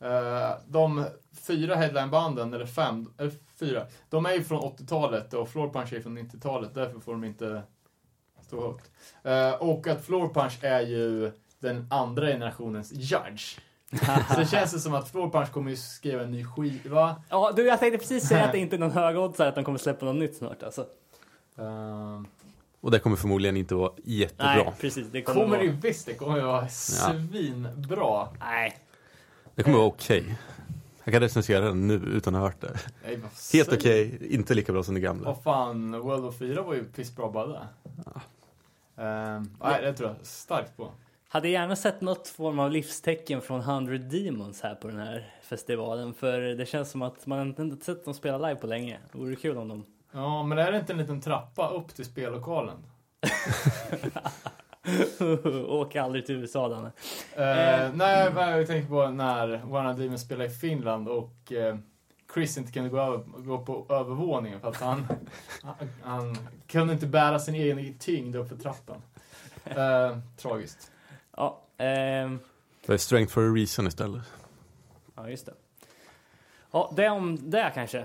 [0.00, 1.04] Eh, de
[1.46, 6.00] fyra headlinebanden, eller fem, eller fyra, de är ju från 80-talet och Floor Punch är
[6.00, 7.62] från 90-talet, därför får de inte
[8.46, 8.90] stå högt.
[9.22, 13.58] Eh, och att Floor Punch är ju den andra generationens Judge.
[14.34, 17.22] Så det känns ju som att Floor Punch kommer ju skriva en ny skiva.
[17.28, 19.78] Ja, du, jag tänkte precis säga att det inte är någon högoddsare att de kommer
[19.78, 20.86] släppa något nytt snart alltså.
[21.58, 22.22] Eh,
[22.80, 24.54] Och det kommer förmodligen inte vara jättebra.
[24.54, 25.06] Nej, precis.
[25.12, 25.74] Det kommer, kommer det vara...
[25.74, 28.28] ju visst, det kommer ju vara svinbra.
[28.40, 28.76] Nej.
[29.56, 30.38] Det kommer vara okej.
[31.04, 32.78] Jag kan recensera den nu utan att ha hört det.
[33.04, 35.26] Nej, vad Helt okej, inte lika bra som det gamla.
[35.26, 37.68] Vad fan, World of 4 var ju pissbra bara det.
[39.02, 40.90] Ehm, nej, det tror jag starkt på.
[41.28, 46.14] Hade gärna sett något form av livstecken från 100 Demons här på den här festivalen.
[46.14, 48.98] För det känns som att man inte sett dem spela live på länge.
[49.12, 49.86] Det vore kul om de...
[50.12, 52.76] Ja, men är det inte en liten trappa upp till spellokalen?
[55.68, 56.90] Åka aldrig till USA Danne.
[57.34, 61.76] Eh, nej, men jag tänkte på när One of Demons spelade i Finland och eh,
[62.34, 65.06] Chris inte kunde gå, över, gå på övervåningen för att han,
[65.62, 66.36] han, han
[66.66, 69.02] kunde inte bära sin egen tyngd upp för trappan.
[69.64, 70.90] Eh, tragiskt.
[71.36, 72.38] Ja, ehm,
[72.86, 74.22] Det är strength for a reason istället.
[75.16, 75.52] ja just det.
[76.70, 78.04] Ja, det om det kanske.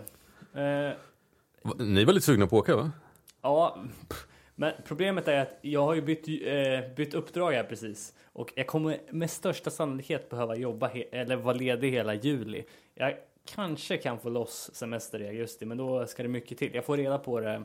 [1.77, 2.91] Ni var lite sugna på att åka va?
[3.41, 3.77] Ja,
[4.61, 8.13] men problemet är att jag har ju bytt, eh, bytt uppdrag här precis.
[8.33, 12.63] Och jag kommer med största sannolikhet behöva jobba eller vara ledig hela juli.
[12.95, 13.13] Jag
[13.45, 16.75] kanske kan få loss semester i augusti, men då ska det mycket till.
[16.75, 17.63] Jag får reda på det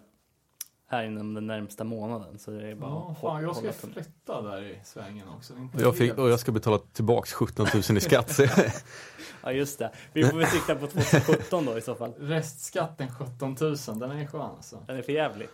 [0.87, 2.39] här inom den närmsta månaden.
[2.39, 5.55] Så det är bara Ja, fan, jag ska flytta där i svängen också.
[5.57, 8.39] Inte Och jag, fick, och jag ska betala tillbaks 17 000 i skatt.
[9.43, 9.93] Ja, just det.
[10.13, 12.13] Vi får väl sikta på 2017 då i så fall.
[12.19, 14.85] Restskatten 17 000, den är skön alltså.
[14.87, 15.49] Den är för jävlig.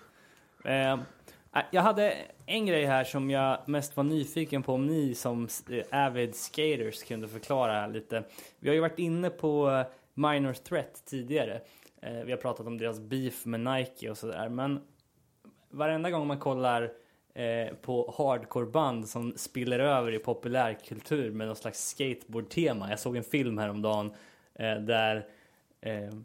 [0.64, 0.96] Eh,
[1.54, 2.16] Äh, jag hade
[2.46, 7.02] en grej här som jag mest var nyfiken på om ni som eh, avid skaters
[7.02, 8.24] kunde förklara lite.
[8.58, 11.60] Vi har ju varit inne på eh, Minor Threat tidigare.
[12.02, 14.48] Eh, vi har pratat om deras beef med Nike och sådär.
[14.48, 14.80] Men
[15.70, 16.92] varenda gång man kollar
[17.82, 22.90] på hardcore-band som spiller över i populärkultur med någon slags skateboard-tema.
[22.90, 24.12] Jag såg en film häromdagen
[24.86, 25.26] där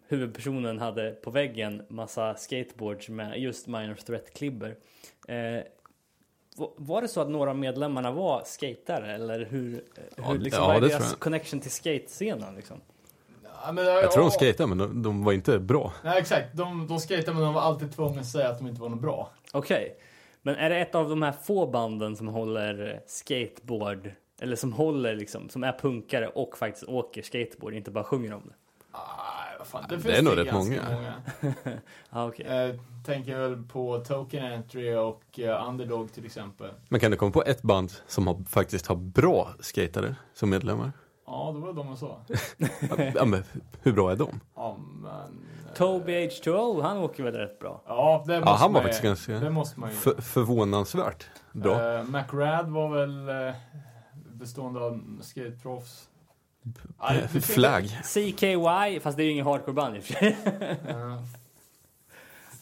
[0.08, 4.76] huvudpersonen hade på väggen massa skateboards med just Minor Threat-klibber.
[5.28, 5.64] Eh,
[6.58, 10.40] va- var det så att några av medlemmarna var skatare eller hur, eh, Ja, hur
[10.40, 11.20] liksom, ja, vad är det deras jag.
[11.20, 12.78] connection till skate-scenen liksom?
[13.66, 15.94] Ja, men, jag tror de skejtade men de, de var inte bra.
[16.04, 16.48] Nej, exakt.
[16.58, 19.02] De, de skejtade men de var alltid tvungna att säga att de inte var något
[19.02, 19.30] bra.
[19.54, 19.96] Okej,
[20.42, 25.16] men är det ett av de här få banden som håller skateboard eller som håller
[25.16, 28.54] liksom, som är punkare och faktiskt åker skateboard, inte bara sjunger om det?
[29.68, 29.86] Fan.
[29.90, 31.14] Det, det finns är nog rätt ganska många.
[32.10, 32.46] Ja, okej.
[32.70, 32.76] Eh,
[33.06, 36.70] tänker väl på Token Entry och eh, Underdog till exempel.
[36.90, 40.92] Men kan du komma på ett band som har, faktiskt har bra skatare som medlemmar?
[41.26, 42.18] Ja, det var de och så.
[43.16, 43.44] ja, men
[43.82, 44.40] hur bra är de?
[44.56, 45.12] Ja, men...
[45.12, 47.82] eh, Toby H2O, han åker väl rätt bra?
[47.88, 49.96] Ja, det måste Ja, han var man ju- faktiskt ganska Det måste man ju.
[49.96, 51.94] för, förvånansvärt bra.
[51.98, 53.56] Eh, McRad var väl eh,
[54.32, 56.10] bestående av skateproffs.
[57.00, 57.90] Ja, Flagg.
[58.04, 60.38] CKY, fast det är ju ingen hardcore-band i och för sig.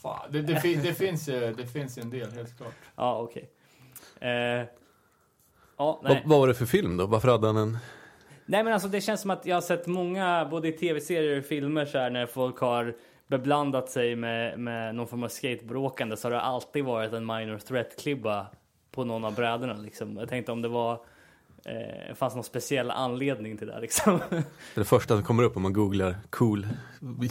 [0.02, 2.74] Fan, det, det, fin- det, finns ju, det finns ju en del, helt klart.
[2.96, 3.50] Ja, okej.
[4.20, 4.66] Eh, ja,
[5.78, 6.24] Vad, nej.
[6.26, 7.06] vad var det för film då?
[7.06, 7.78] Varför hade han en...
[8.46, 11.46] nej, men alltså det känns som att jag har sett många, både i tv-serier och
[11.46, 12.96] filmer så här, när folk har
[13.28, 17.58] beblandat sig med, med någon form av skateboardåkande så har det alltid varit en minor
[17.58, 18.46] threat-klibba
[18.92, 20.18] på någon av brädorna liksom.
[20.18, 21.00] Jag tänkte om det var
[21.66, 24.20] eh, fanns någon speciell anledning till det liksom.
[24.30, 24.44] Det är
[24.76, 26.68] det första som kommer upp om man googlar cool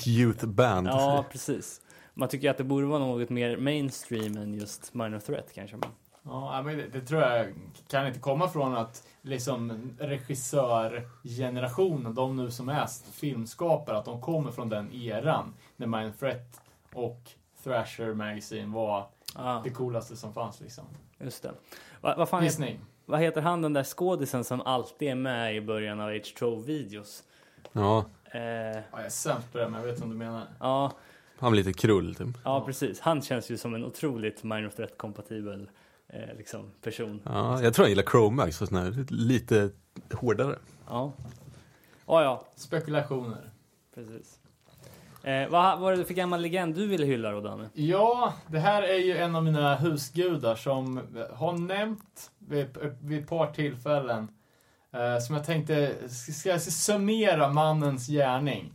[0.06, 0.86] youth band.
[0.86, 1.81] ja, precis.
[2.15, 5.77] Man tycker att det borde vara något mer mainstream än just minor threat kanske.
[5.77, 5.89] Men...
[6.23, 7.47] Ja, men det, det tror jag
[7.89, 14.51] kan inte komma från att liksom regissörgenerationen, de nu som är filmskapare, att de kommer
[14.51, 16.61] från den eran när Mind Threat
[16.93, 17.31] och
[17.65, 20.85] Thrasher Magazine var Ja, det coolaste som fanns liksom.
[21.19, 21.52] just det.
[22.01, 22.81] Va, vad fan Gissning.
[23.06, 27.22] Vad heter han den där skådisen som alltid är med i början av H2-videos?
[27.72, 30.43] Ja, Eh, Ja, jag är sämst på det, men jag vet vad du menar.
[30.60, 30.93] ja,
[31.39, 32.28] han var lite krull typ.
[32.44, 33.01] ja, precis.
[33.01, 35.68] Han känns ju som en otroligt minor threat-kompatibel
[36.09, 37.20] eh, liksom, person.
[37.24, 39.70] Ja, jag tror han gillar Chromax och sån här, lite
[40.12, 40.59] hårdare.
[40.89, 41.12] Ja.
[42.06, 43.51] Ja, ja, Spekulationer.
[43.94, 44.39] precis.
[45.25, 47.69] Eh, vad var det för gammal legend du ville hylla då, Danne?
[47.75, 51.01] Ja, det här är ju en av mina husgudar som
[51.35, 54.29] har nämnt vid, vid ett par tillfällen.
[54.93, 58.73] Eh, som jag tänkte, ska jag summera mannens gärning?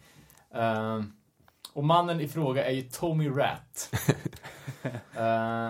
[0.56, 1.02] Eh,
[1.74, 3.96] och mannen i fråga är ju Tommy Rat.
[5.14, 5.68] Eh,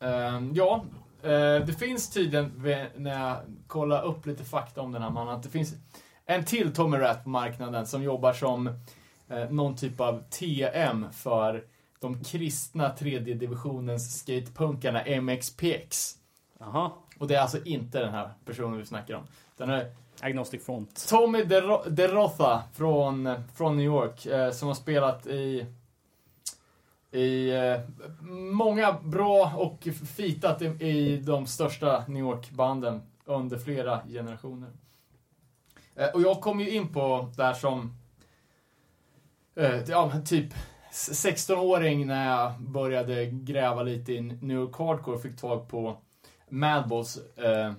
[0.00, 0.84] eh, ja,
[1.22, 2.52] eh, det finns tydligen,
[2.96, 3.36] när jag
[3.66, 5.74] kollar upp lite fakta om den här mannen, att det finns
[6.26, 8.78] en till Tommy Rat på marknaden som jobbar som
[9.30, 11.64] eh, någon typ av TM för
[12.00, 16.16] de kristna tredje divisionens skatepunkarna MXPX.
[16.58, 16.90] Jaha.
[17.18, 19.22] Och det är alltså inte den här personen vi snackar om.
[19.56, 21.06] Den är Agnostic Front.
[21.08, 25.66] Tommy DeRo- DeRotha från, från New York eh, som har spelat i
[27.12, 27.80] i eh,
[28.52, 34.70] många bra och fitat i, i de största New York-banden under flera generationer.
[35.94, 37.86] Eh, och jag kom ju in på där som eh,
[39.60, 40.54] Eh, ja, typ
[40.92, 45.96] 16-åring när jag började gräva lite i New York Hardcore och fick tag på
[46.48, 47.72] Madballs eh,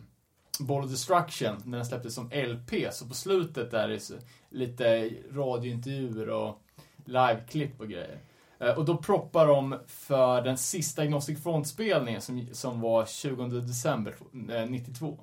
[0.59, 2.93] Ball of Destruction när den släpptes som LP.
[2.93, 6.61] Så på slutet där är det lite radiointervjuer och
[7.05, 8.19] liveklipp och grejer.
[8.59, 14.15] Eh, Och då proppar de för den sista Agnostic Front-spelningen som, som var 20 december
[14.51, 15.19] eh, 92.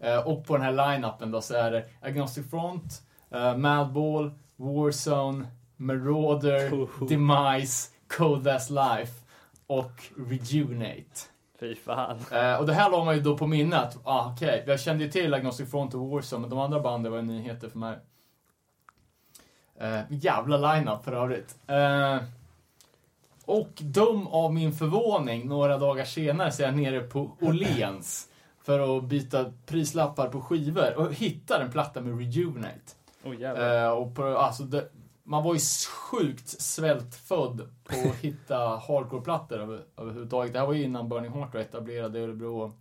[0.00, 4.30] Eh, Och på den här line-upen då så är det Agnostic Front, eh, Madball,
[4.62, 7.06] Warzone, Marauder, Hoho.
[7.06, 9.12] Demise, Cold As Life
[9.66, 9.92] och
[10.28, 11.28] Rejuvenate.
[11.60, 12.18] Fy fan.
[12.32, 13.98] Eh, och det här la man ju då på minnet.
[14.04, 17.18] Ah, Okej, jag kände ju till Agnostic Front och Warzone, men de andra banden var
[17.18, 17.98] ju nyheter för mig.
[19.80, 21.56] Eh, jävla line-up för övrigt.
[21.66, 22.16] Eh,
[23.44, 28.28] och dum av min förvåning, några dagar senare så är jag nere på Åhléns
[28.62, 32.92] för att byta prislappar på skivor och hittar en platta med Rejuvenate.
[33.24, 33.42] Oh.
[33.42, 34.88] Eh, och på, alltså det,
[35.22, 35.60] man var ju
[36.10, 40.52] sjukt svältfödd på att hitta hardcore-plattor över, överhuvudtaget.
[40.52, 42.72] Det här var ju innan Burning Heart var etablerad i Örebro.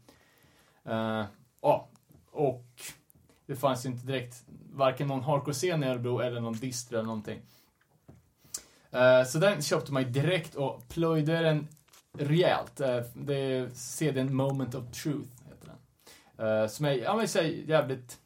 [0.85, 1.25] Eh,
[1.61, 1.89] ja,
[2.31, 2.65] och
[3.45, 4.43] det fanns ju inte direkt
[4.73, 7.41] varken någon hardcore-scen i Örebro eller någon distro eller någonting.
[8.91, 11.67] Eh, så den köpte man ju direkt och plöjde den
[12.17, 12.79] rejält.
[12.79, 15.73] Eh, det är CDn Moment of Truth, heter
[16.35, 16.47] den.
[16.47, 18.20] Eh, som är, ja men säg jävligt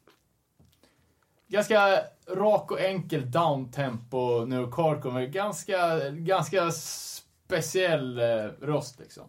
[1.56, 9.24] ganska rak och enkel downtempo New York med ganska, ganska speciell eh, röst liksom.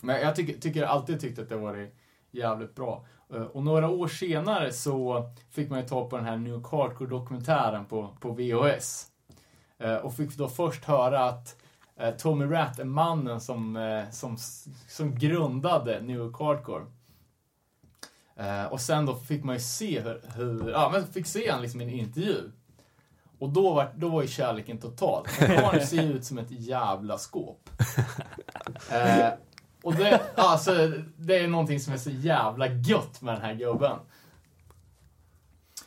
[0.00, 1.94] Men jag tycker, tycker alltid tyckt att det varit
[2.30, 3.06] jävligt bra.
[3.34, 6.66] Eh, och några år senare så fick man ju tag på den här New York
[6.66, 9.06] Hardcore-dokumentären på, på VHS.
[9.78, 11.56] Eh, och fick då först höra att
[11.96, 13.78] eh, Tommy Ratt är mannen som,
[14.10, 14.36] som,
[14.88, 16.84] som grundade New York Hardcore.
[18.36, 21.62] Eh, och sen då fick man ju se hur, hur ja men fick se han
[21.62, 22.50] liksom i en intervju.
[23.38, 25.26] Och då var, då var ju kärleken total.
[25.38, 27.70] Han ser ju ut som ett jävla skåp.
[28.90, 29.28] Eh,
[29.82, 33.98] och det, alltså, det är någonting som är så jävla gött med den här gubben.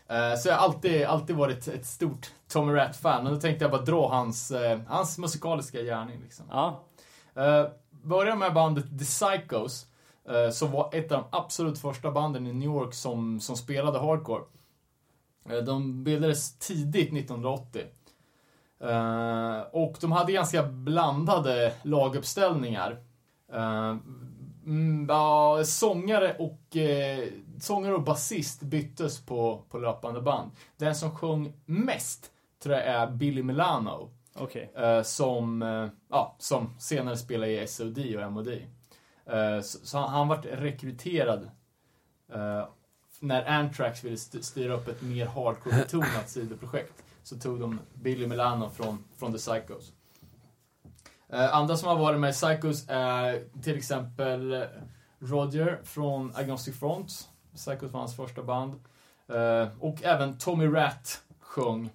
[0.08, 3.28] Eh, så jag har alltid, alltid varit ett stort Tommy Rat-fan.
[3.28, 6.22] Och då tänkte jag bara dra hans, eh, hans musikaliska gärning.
[6.22, 6.46] Liksom.
[6.50, 6.84] Ja.
[7.38, 7.68] Uh,
[8.04, 9.90] börjar med bandet The Psychos, eh,
[10.52, 14.44] som var ett av de absolut första banden i New York som, som spelade hardcore.
[15.50, 17.82] Eh, de bildades tidigt 1980.
[18.80, 23.04] Eh, och de hade ganska blandade laguppställningar.
[23.54, 23.98] Eh,
[24.66, 27.28] mm, ja, sångare och eh,
[27.60, 30.52] sångare och basist byttes på, på löpande band.
[30.78, 32.32] Den som sjöng mest
[32.64, 34.10] tror jag är Billy Milano.
[34.76, 38.50] Eh, som, eh, ja, som senare spelade i SOD och MOD.
[39.26, 41.52] Eh, så, han, vart rekryterad
[42.34, 42.68] eh,
[43.20, 47.04] när Anthrax ville st- styra upp ett mer hardcore-betonat sidoprojekt.
[47.24, 49.92] Så tog de Billy Milano från, från The Psychos.
[51.30, 54.66] Eh, andra som har varit med i Psychos är till exempel
[55.20, 57.30] Roger från Agnostic Front.
[57.56, 58.84] Psychos var hans första band.
[59.80, 61.90] Och även Tommy Rat sjöng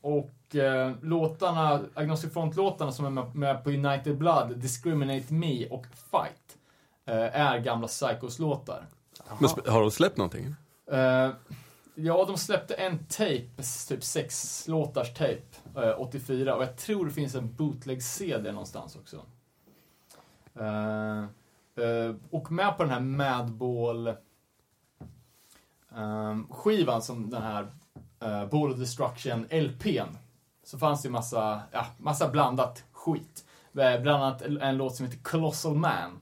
[0.00, 5.86] och uh, låtarna, Agnostic Front-låtarna som är med, med på United Blood, Discriminate Me och
[5.86, 6.58] Fight,
[7.06, 8.86] eh, är gamla Psychos-låtar.
[9.38, 10.54] Men har de släppt någonting?
[10.90, 11.30] Eh,
[11.94, 15.42] ja, de släppte en tape, typ sex låtars tape,
[15.76, 16.56] eh, 84.
[16.56, 19.22] Och jag tror det finns en bootleg-CD någonstans också.
[20.54, 21.18] Eh,
[21.84, 24.06] eh, och med på den här Madball
[25.96, 27.66] eh, skivan som den här
[28.24, 30.16] uh, Ball of Destruction LPn.
[30.66, 33.44] Så fanns det ju massa, ja, massa blandat skit.
[33.78, 36.20] Eh, Bland annat en låt som heter Colossal Man.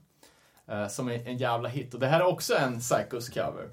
[0.66, 1.94] eh, som är en jävla hit.
[1.94, 3.70] Och det här är också en Psychos cover.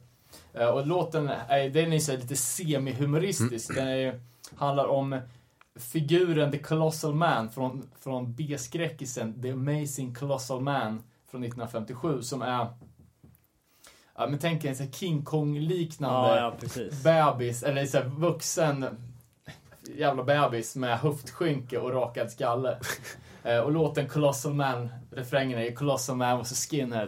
[0.53, 3.75] Eh, och låten är, den är så lite semi-humoristisk.
[3.75, 4.19] Den är,
[4.55, 5.19] handlar om
[5.75, 12.67] figuren The Colossal Man från, från B-skräckisen The Amazing Colossal Man från 1957 som är
[14.15, 18.85] Ja, men tänk en sån King Kong-liknande Ja, ja, bebis, eller så här vuxen
[19.95, 22.77] jävla bebis med höftskynke och rakad skalle.
[23.43, 27.07] Eh, och låten Colossal Man, refrängen är ju Colossal Man was a skinhead.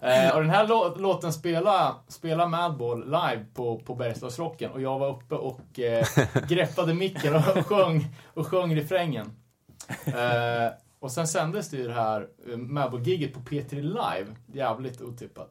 [0.00, 4.98] eh, och den här lå låten spela, spela Madball live på, på Bergslagsrocken och jag
[4.98, 6.06] var uppe och eh,
[6.48, 9.32] greppade micken och sjöng, och sjöng refrängen.
[10.04, 14.26] Eh, och sen sändes det ju det här eh, Madball-giget på P3 Live.
[14.52, 15.50] Jävligt otippat.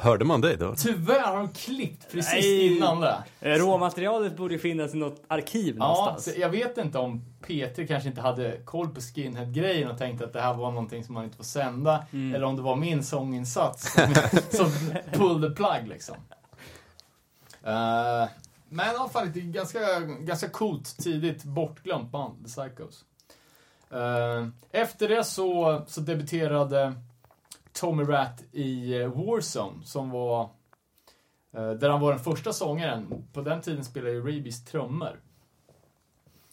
[0.00, 0.74] Hörde man dig då?
[0.76, 2.76] Tyvärr har de klippt precis Nej.
[2.76, 3.22] innan det.
[3.40, 6.36] Eh, Råmaterialet borde finnas i något arkiv Ja, någonstans.
[6.36, 10.40] jag vet inte om P3 kanske inte hade koll på skinhead-grejen och tänkte att det
[10.40, 12.06] här var någonting som man inte får sända.
[12.12, 12.34] Mm.
[12.34, 14.14] Eller om det var min sånginsats som,
[14.50, 14.70] som
[15.12, 16.16] pulled the plug liksom.
[17.62, 18.28] Eh,
[18.68, 23.04] men i alla fall ett ganska, ganska coolt, tidigt bortglömt band, The Psychos.
[23.90, 26.92] Eh, efter det så, så debuterade
[27.72, 30.42] Tommy Rat i eh, Warzone som var
[31.52, 33.28] eh, där han var den första sångaren.
[33.32, 35.20] På den tiden spelade ju Rabies trummor.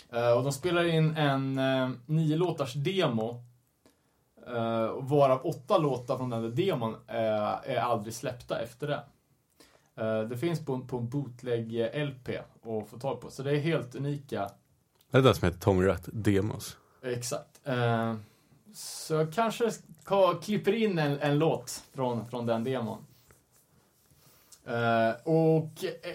[0.10, 1.60] Eh, och de spelade in en
[2.06, 3.44] nio låtars demo.
[4.94, 9.04] Och varav åtta låtar från den där demon är aldrig släppta efter det.
[10.26, 13.30] Det finns på, på en bootleg-LP att få tag på.
[13.30, 14.50] Så det är helt unika.
[15.12, 16.78] Det är det som heter Tommy Rat Demos.
[17.04, 17.62] Exakt.
[18.74, 19.72] Så jag kanske
[20.10, 23.06] ska, klipper in en, en låt från, från den demon.
[24.68, 25.70] Uh, och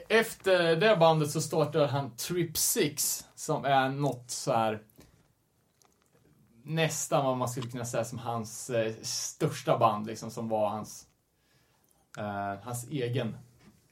[0.08, 4.82] efter det bandet så startar han Trip 6 som är något så här
[6.62, 11.06] nästan vad man skulle kunna säga som hans eh, största band liksom som var hans
[12.18, 13.36] eh, hans egen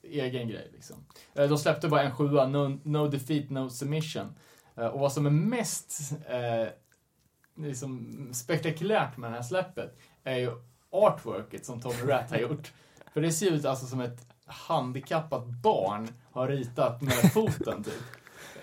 [0.02, 0.96] egen grej liksom.
[1.34, 4.34] Eh, de släppte bara en sjua, no, no Defeat No Submission.
[4.76, 6.68] Eh, och vad som är mest eh,
[7.56, 10.50] liksom spektakulärt med det här släppet är ju
[10.92, 12.72] artworket som Tommy Rat har gjort.
[13.14, 18.02] För det ser ut alltså som ett handikappat barn har ritat med foten typ.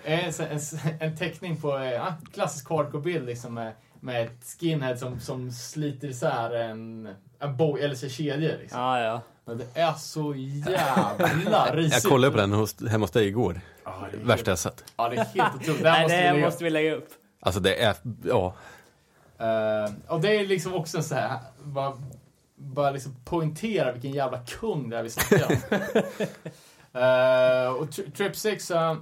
[0.04, 0.60] En, en,
[1.00, 6.08] en teckning på en eh, klassisk hardcore-bild liksom med, med ett skinhead som, som sliter
[6.08, 7.08] isär en,
[7.38, 8.80] en boj, eller så kedjor liksom.
[8.80, 9.20] Ja, ja.
[9.44, 12.04] Men det är så jävla risigt.
[12.04, 13.60] Jag kollade på den hos, hemma hos dig igår.
[13.84, 14.84] Ja, det är Värsta jag sett.
[14.96, 15.82] Ja, det är helt otroligt.
[15.82, 17.08] Det Nej, måste vi det lägga- måste vi lägga upp.
[17.40, 18.54] Alltså det är, ja.
[19.40, 21.92] Eh, och det är liksom också så här, bara,
[22.56, 25.56] bara liksom poängtera vilken jävla kung det är vi snackar om.
[26.92, 28.96] Eh, och Tri- Trip 6, uh,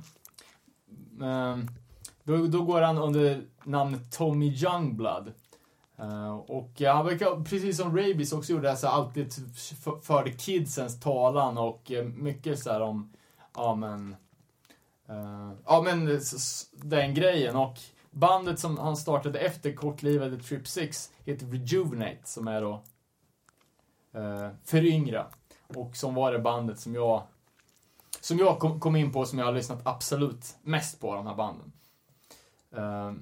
[2.24, 5.32] då, då går han under namnet Tommy Youngblood.
[5.98, 9.32] Eh, och han verkar, precis som Rabies också gjorde, alltså alltid
[10.02, 13.12] förde kidsens talan och eh, mycket så här om,
[13.54, 14.16] ja men,
[15.08, 16.20] eh, ja men
[16.72, 17.78] den grejen och
[18.18, 22.82] bandet som han startade efter kortlivade Trip 6 heter Rejuvenate som är då
[24.12, 25.26] eh, föryngra
[25.66, 27.22] och som var det bandet som jag
[28.20, 31.34] som jag kom, kom in på som jag har lyssnat absolut mest på de här
[31.34, 31.72] banden.
[32.76, 33.12] Eh,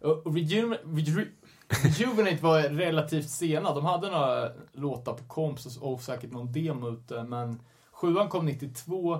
[0.00, 1.28] och Rejuvenate, Reju,
[1.68, 3.74] Rejuvenate var relativt sena.
[3.74, 7.62] De hade några låtar på komps och, säkert någon demo ute, men
[7.92, 9.14] sjuan kom 92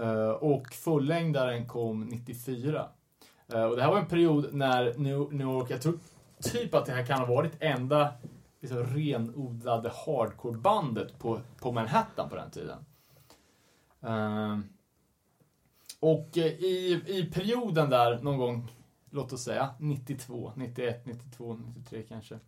[0.00, 2.88] eh, och fullängdaren kom 94.
[3.52, 5.98] Eh, och det här var en period när New, York, jag tror
[6.40, 8.12] typ att det här kan ha varit enda
[8.60, 12.78] liksom, renodlade hardcore-bandet på, på Manhattan på den tiden.
[14.00, 14.64] Ehm,
[16.00, 18.72] och eh, i, i perioden där någon gång,
[19.10, 22.38] låt oss säga 92, 91, 92, 93 kanske.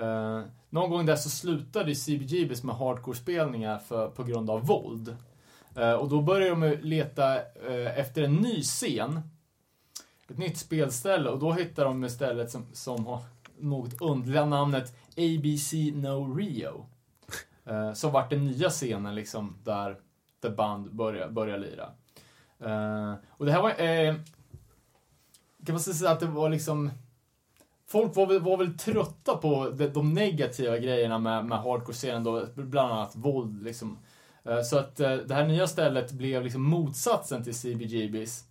[0.00, 5.16] Uh, någon gång där så slutade CBGBs med hardcore-spelningar för, på grund av våld.
[5.78, 9.20] Uh, och då började de leta eh, efter en ny scen.
[10.30, 13.20] Ett nytt spelställe och då hittade de istället som, som har
[13.58, 16.86] något underliga namnet ABC No Rio.
[17.64, 19.96] Eh, som vart den nya scenen liksom där,
[20.42, 21.90] The band börjar, börjar lira.
[22.58, 24.14] Eh, och det här var, eh,
[25.66, 26.90] kan man säga att det var liksom
[27.86, 32.46] Folk var väl, var väl trötta på de, de negativa grejerna med, med hardcore-scenen då,
[32.54, 33.98] bland annat våld liksom.
[34.44, 38.44] Eh, så att eh, det här nya stället blev liksom motsatsen till CBGBs.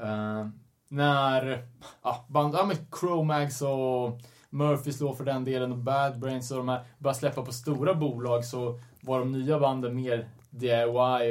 [0.00, 0.48] Uh,
[0.88, 1.64] när
[2.02, 6.56] ja, band, ja men Chromags och Murphys då för den delen och Bad Brains och
[6.56, 11.30] de här började släppa på stora bolag så var de nya banden mer DIY.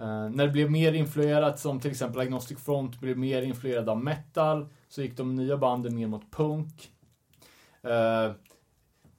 [0.00, 3.88] Uh, eh, när det blev mer influerat som till exempel Agnostic Front blev mer influerad
[3.88, 6.90] av metal så gick de nya banden mer mot punk.
[7.84, 8.34] Uh,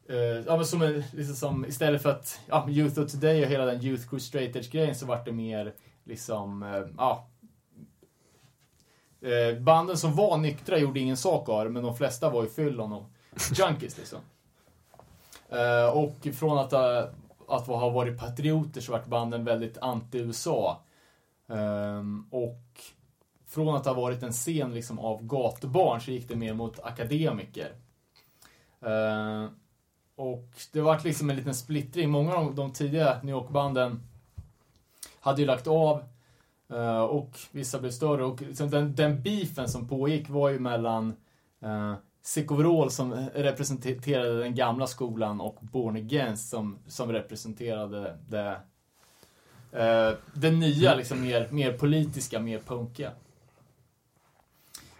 [0.09, 3.49] Uh, ja, men som, en- liksom som, istället för att ja, Youth of Today och
[3.49, 5.73] hela den Youth Crew Straight Edge grejen så vart det mer
[6.03, 7.27] liksom, uh, ja.
[9.23, 12.49] Eh, banden som var nyktra gjorde ingen sak av det, men de flesta var ju
[12.49, 13.05] fyllon och
[13.57, 14.19] junkies liksom.
[15.49, 17.09] Eh, och från att, ha-
[17.47, 20.77] att ha varit patrioter så vart banden väldigt anti-USA.
[21.49, 22.81] Ehm, och
[23.47, 27.71] från att ha varit en scen liksom av gatubarn så gick det mer mot akademiker.
[28.81, 29.45] Eh,
[30.15, 32.09] och det var liksom en liten splittring.
[32.09, 34.03] Många av de, de tidiga New York-banden
[35.19, 36.03] hade ju lagt av
[36.69, 38.23] Eh, och vissa blev större.
[38.25, 41.15] Och liksom den, den beefen som pågick var ju mellan
[41.61, 48.57] eh, uh, Sikovrol som representerade den gamla skolan och Born Against som, som representerade det,
[49.73, 53.11] uh, det nya, liksom mer, mer politiska, mer punkiga.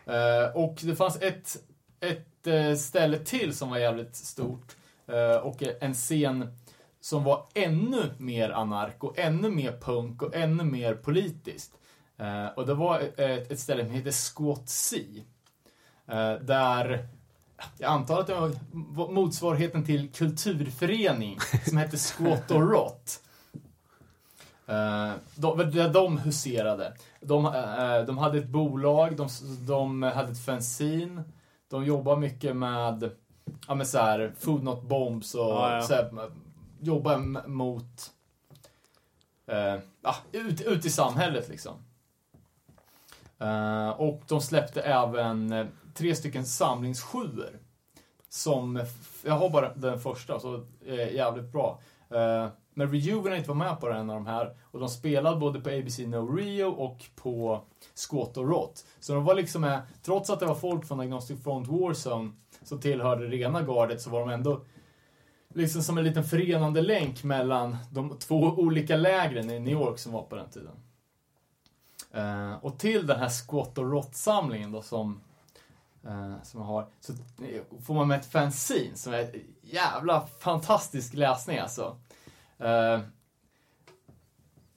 [0.08, 1.58] Uh, och det fanns ett,
[2.00, 4.76] ett ställe till som var jävligt stort
[5.44, 6.48] och en scen
[7.04, 11.74] som var ännu mer anarko, ännu mer punk och ännu mer politiskt.
[12.18, 14.98] Eh, och det var ett, ett ställe som heter Squat C.
[16.08, 17.08] Eh, där
[17.78, 18.34] jag antar att det
[18.72, 23.20] var motsvarigheten till kulturförening som hette Squat och Rot.
[24.70, 26.94] Uh, de, de huserade.
[27.22, 29.30] De, uh, de hade ett bolag, de,
[29.68, 31.24] de hade ett fanzine.
[31.70, 33.12] De jobbade mycket med,
[33.68, 35.82] ja men så här, Food Not Bombs och Ja, ja.
[35.82, 36.32] Så här,
[36.84, 38.12] jobba mot,
[39.52, 39.82] uh,
[40.32, 41.74] ut, ut i samhället liksom.
[43.42, 47.60] Uh, och de släppte även eh, tre stycken samlingssjuor.
[48.30, 48.86] Som,
[49.24, 51.80] jag har bara den första, så är jävligt bra.
[52.12, 55.70] Uh, men Rejuvenate var med på en av de här och de spelade både på
[55.70, 57.64] ABC No Rio och på
[58.10, 58.86] Squat och Rot.
[59.00, 62.32] Så de var liksom med, trots att det var folk från Agnostic Front Warzone
[62.64, 64.62] som tillhörde rena gardet så var de ändå
[65.54, 70.12] liksom som en liten förenande länk mellan de två olika lägren i New York som
[70.12, 70.76] var på den tiden.
[72.12, 75.22] Eh, och till den här Squat och Rot-samlingen då som,
[76.04, 79.32] eh, som jag har, så eh, får man med ett fanzine som är
[79.62, 81.98] jävla fantastisk läsning alltså.
[82.58, 83.00] Eh,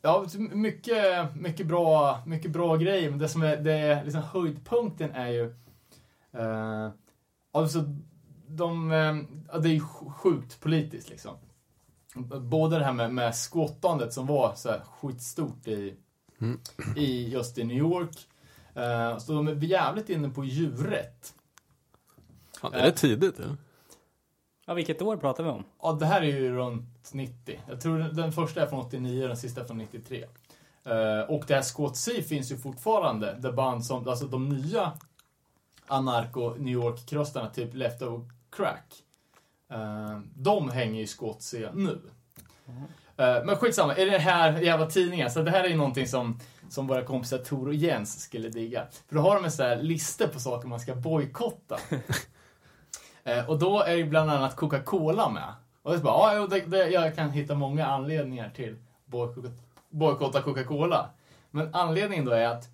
[0.02, 5.10] ja, mycket, mycket, bra, mycket bra grejer, men det som är, det är liksom höjdpunkten
[5.10, 5.54] är ju
[6.32, 6.90] eh,
[7.52, 7.84] alltså
[8.48, 9.16] de, eh,
[9.52, 9.80] ja, det är ju
[10.16, 11.36] sjukt politiskt liksom.
[12.40, 15.94] Både det här med, med skottandet som var så här skitstort i,
[16.96, 18.28] i just i New York.
[18.74, 21.34] Eh, så de är jävligt inne på djurrätt.
[22.60, 23.38] Fan, är det tidigt?
[23.38, 23.56] Ja?
[24.66, 25.64] Ja, vilket år pratar vi om?
[25.82, 27.60] Ja, det här är ju runt 90.
[27.68, 30.24] Jag tror den- första är från 89 och den sista är från 93.
[30.84, 33.34] Eh, och det här Squat C finns ju fortfarande.
[33.40, 34.92] Det band som, alltså de nya
[35.86, 38.94] anarko New York-krustarna, typ Leftover Crack.
[39.70, 42.00] Eh, de hänger ju Squat C nu.
[43.16, 45.30] Eh, men skitsamma, är det här jävla tidningen?
[45.30, 48.86] Så det här är ju någonting som, som våra kompisar Tor och Jens skulle digga.
[49.08, 51.78] För då har de en sån här lista på saker man ska bojkotta.
[53.24, 55.52] Eh, och då är ju bland annat Coca-Cola med.
[55.82, 58.76] Och det är bara, ja, det, det, jag kan hitta många anledningar till
[59.06, 59.58] bojkott-
[59.90, 61.10] bojkotta Coca-Cola.
[61.50, 62.68] Men anledningen då är att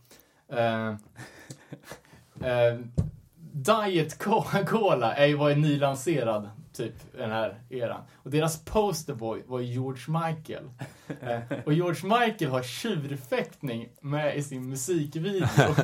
[3.53, 8.01] Diet Coca-Cola är ju var ju nylanserad typ den här eran.
[8.15, 10.70] Och deras posterboy var George Michael.
[11.20, 15.47] Eh, och George Michael har tjurfäktning med i sin musikvideo.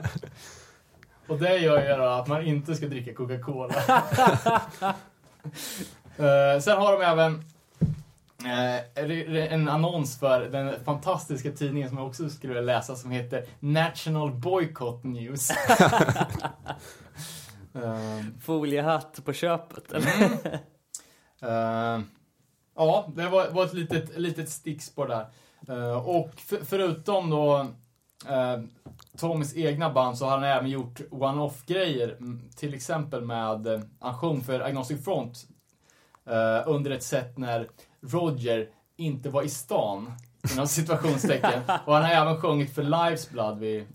[1.26, 3.74] Och det gör ju då att man inte ska dricka Coca-Cola.
[6.16, 7.44] Eh, sen har de även
[8.44, 14.30] eh, en annons för den fantastiska tidningen som jag också skulle läsa som heter National
[14.30, 15.50] Boycott News.
[17.84, 20.60] Eh, Foliehatt på köpet, eller?
[21.42, 22.00] Eh,
[22.76, 25.26] ja, det var, var ett litet, litet stickspår där.
[25.68, 27.66] Eh, och för, förutom då
[28.28, 28.64] uh,
[29.16, 32.08] Tommys egna band så har han även gjort one-off-grejer.
[32.08, 35.46] mm, Till exempel med, uh, han sjöng för Agnostic Front
[36.26, 37.68] eh, under ett sätt när
[38.00, 40.12] Roger inte var i stan.
[40.52, 41.62] Inom situationstecken.
[41.84, 43.86] Och han har även sjungit för Lives Blood vid,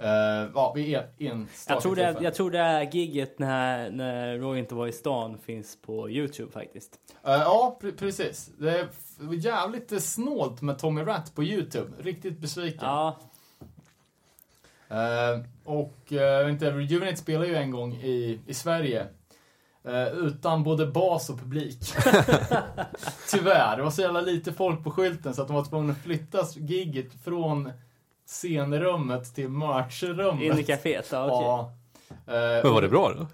[0.00, 4.38] uh, ja, vid en, enstaka Jag tror, det, jag tror det här gigget när, när
[4.38, 6.98] Roy inte var i stan finns på Youtube faktiskt.
[7.24, 8.50] Eh, ja, pre- precis.
[8.58, 8.88] Det är
[9.32, 11.92] jävligt eh, snålt med Tommy Rat på YouTube.
[12.02, 12.78] Riktigt besviken.
[12.82, 13.18] Ja,
[14.88, 19.06] Eh, och uh, inte, Rejuvenate spelar ju en gång i, i Sverige.
[19.84, 21.78] eh, utan både bas och publik.
[23.30, 26.02] Tyvärr, det var så jävla lite folk på skylten så att de var tvungna att
[26.02, 27.72] flytta gigget från
[28.26, 30.42] scenrummet till merchrummet.
[30.42, 31.08] in i kaféet.
[31.12, 31.46] Ja, okej.
[31.46, 31.72] Ja.
[32.34, 33.26] Eh, Men var det bra då?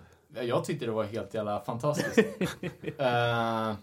[0.43, 2.19] jag tyckte det var helt jävla fantastiskt.
[2.99, 3.75] Eh,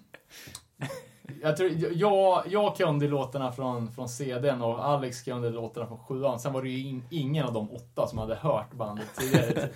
[1.42, 6.40] jag, tror, jag, jag kunde låtarna från, från CDn och Alex kunde låtarna från sjuan.
[6.40, 9.70] Sen var det ju in, ingen av de åtta som hade hört bandet tidigare.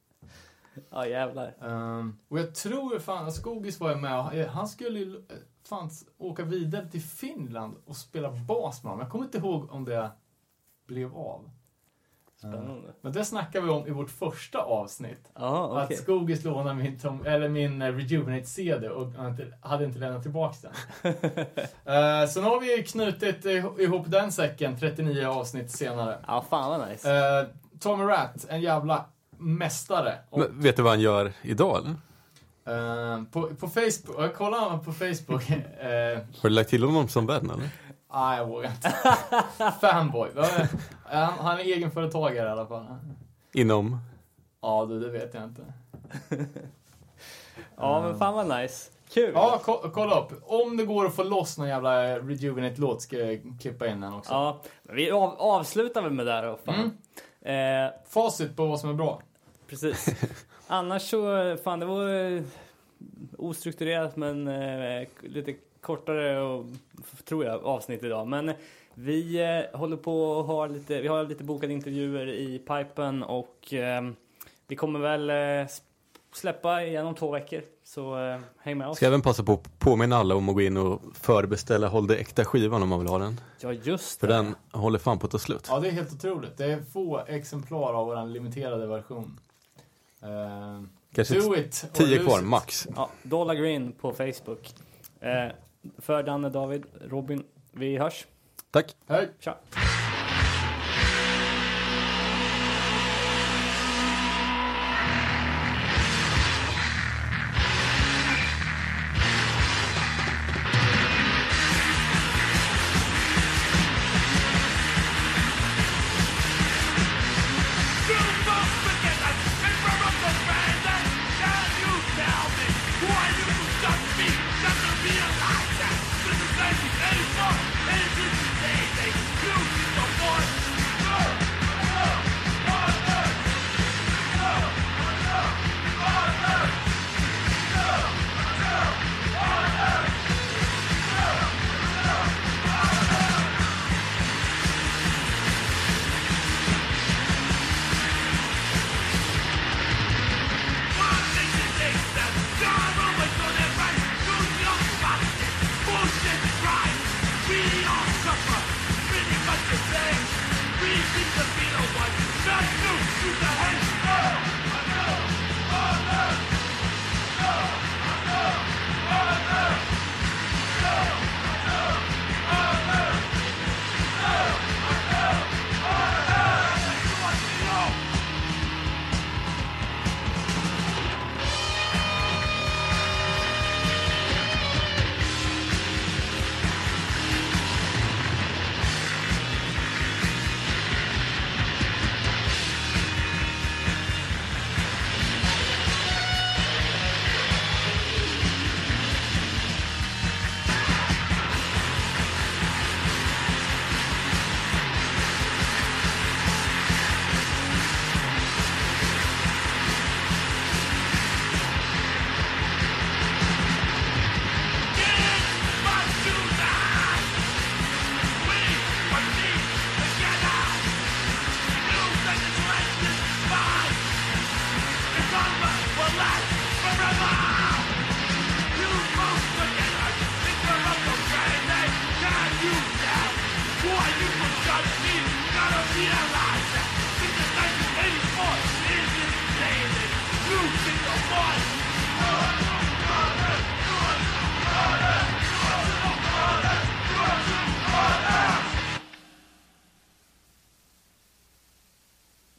[0.90, 1.54] ja jävlar.
[1.60, 5.36] Um, och jag tror fan, Skogis var ju med och han skulle ju eh,
[5.68, 9.00] fan åka vidare till Finland och spela bas med dem.
[9.00, 10.10] Jag kommer inte ihåg om det
[10.88, 11.50] blev av.
[12.38, 12.88] Spännande.
[13.00, 15.30] Men det snackade vi om i vårt första avsnitt.
[15.34, 15.96] Ja, okej.
[15.96, 19.12] Att Skogis lånade min, Tom, eller min eh, Rejuvenate-CD och
[19.62, 20.56] hade inte lämnat tillbaka
[21.02, 21.12] den.
[21.12, 26.18] uh, så nu har vi knutit ih- ihop den säcken 39 avsnitt senare.
[26.26, 27.08] Ja, fan vad nice.
[27.42, 27.46] Uh,
[27.80, 29.04] Tommy Ratt, en jävla
[29.38, 30.14] mästare.
[30.30, 31.94] Och, Men vet du vad han gör idag eller?
[33.16, 35.50] eh, på, på Facebook, jag kollar honom på Facebook.
[35.80, 37.68] eh, Har du lagt till honom som vän eller?
[38.12, 38.94] Nej, jag vågar inte.
[39.80, 40.28] Fanboy.
[41.04, 42.84] Han, han är egenföretagare i alla fall.
[43.52, 43.98] Inom?
[44.60, 45.62] Ja, du, det vet jag inte.
[47.76, 48.90] Ja, men fan vad nice.
[49.08, 49.30] Kul.
[49.34, 50.32] Ja, ko kolla upp.
[50.46, 54.32] Om det går att få loss någon jävla Rejuvenate-låt ska jag klippa in den också.
[54.32, 56.58] Ja, men vi av, avslutar väl med det här då.
[56.64, 56.98] Fan.
[57.40, 59.22] Eh, Facit på vad som är bra.
[59.68, 60.08] precis.
[60.66, 62.42] Annars så, fan det var eh,
[63.38, 65.54] ostrukturerat men eh, lite
[65.88, 66.66] kortare och,
[67.24, 68.26] tror jag, avsnitt idag.
[68.26, 68.52] Men
[68.94, 73.74] vi eh, håller på och har lite, vi har lite bokade intervjuer i pipen och
[73.74, 74.02] eh,
[74.66, 75.70] vi kommer väl eh,
[76.34, 77.62] släppa igen om två veckor.
[77.84, 78.96] Så eh, häng med oss.
[78.96, 82.16] Ska även passa på att påminna alla om att gå in och förbeställa Håll det
[82.16, 83.40] äkta skivan om man vill ha den.
[83.60, 84.34] Ja, just För det.
[84.34, 85.66] den håller fan på att ta slut.
[85.70, 86.56] Ja, det är helt otroligt.
[86.56, 89.40] Det är få exemplar av vår limiterade version.
[90.22, 90.82] Uh,
[91.14, 92.88] Kanske do it Tio kvar, max.
[92.96, 94.74] Ja, Dollar Green på Facebook.
[95.20, 95.52] Eh,
[95.98, 98.26] för Danne, David, Robin, vi hörs.
[98.70, 98.96] Tack.
[99.06, 99.28] Hej!
[99.40, 99.56] Tja!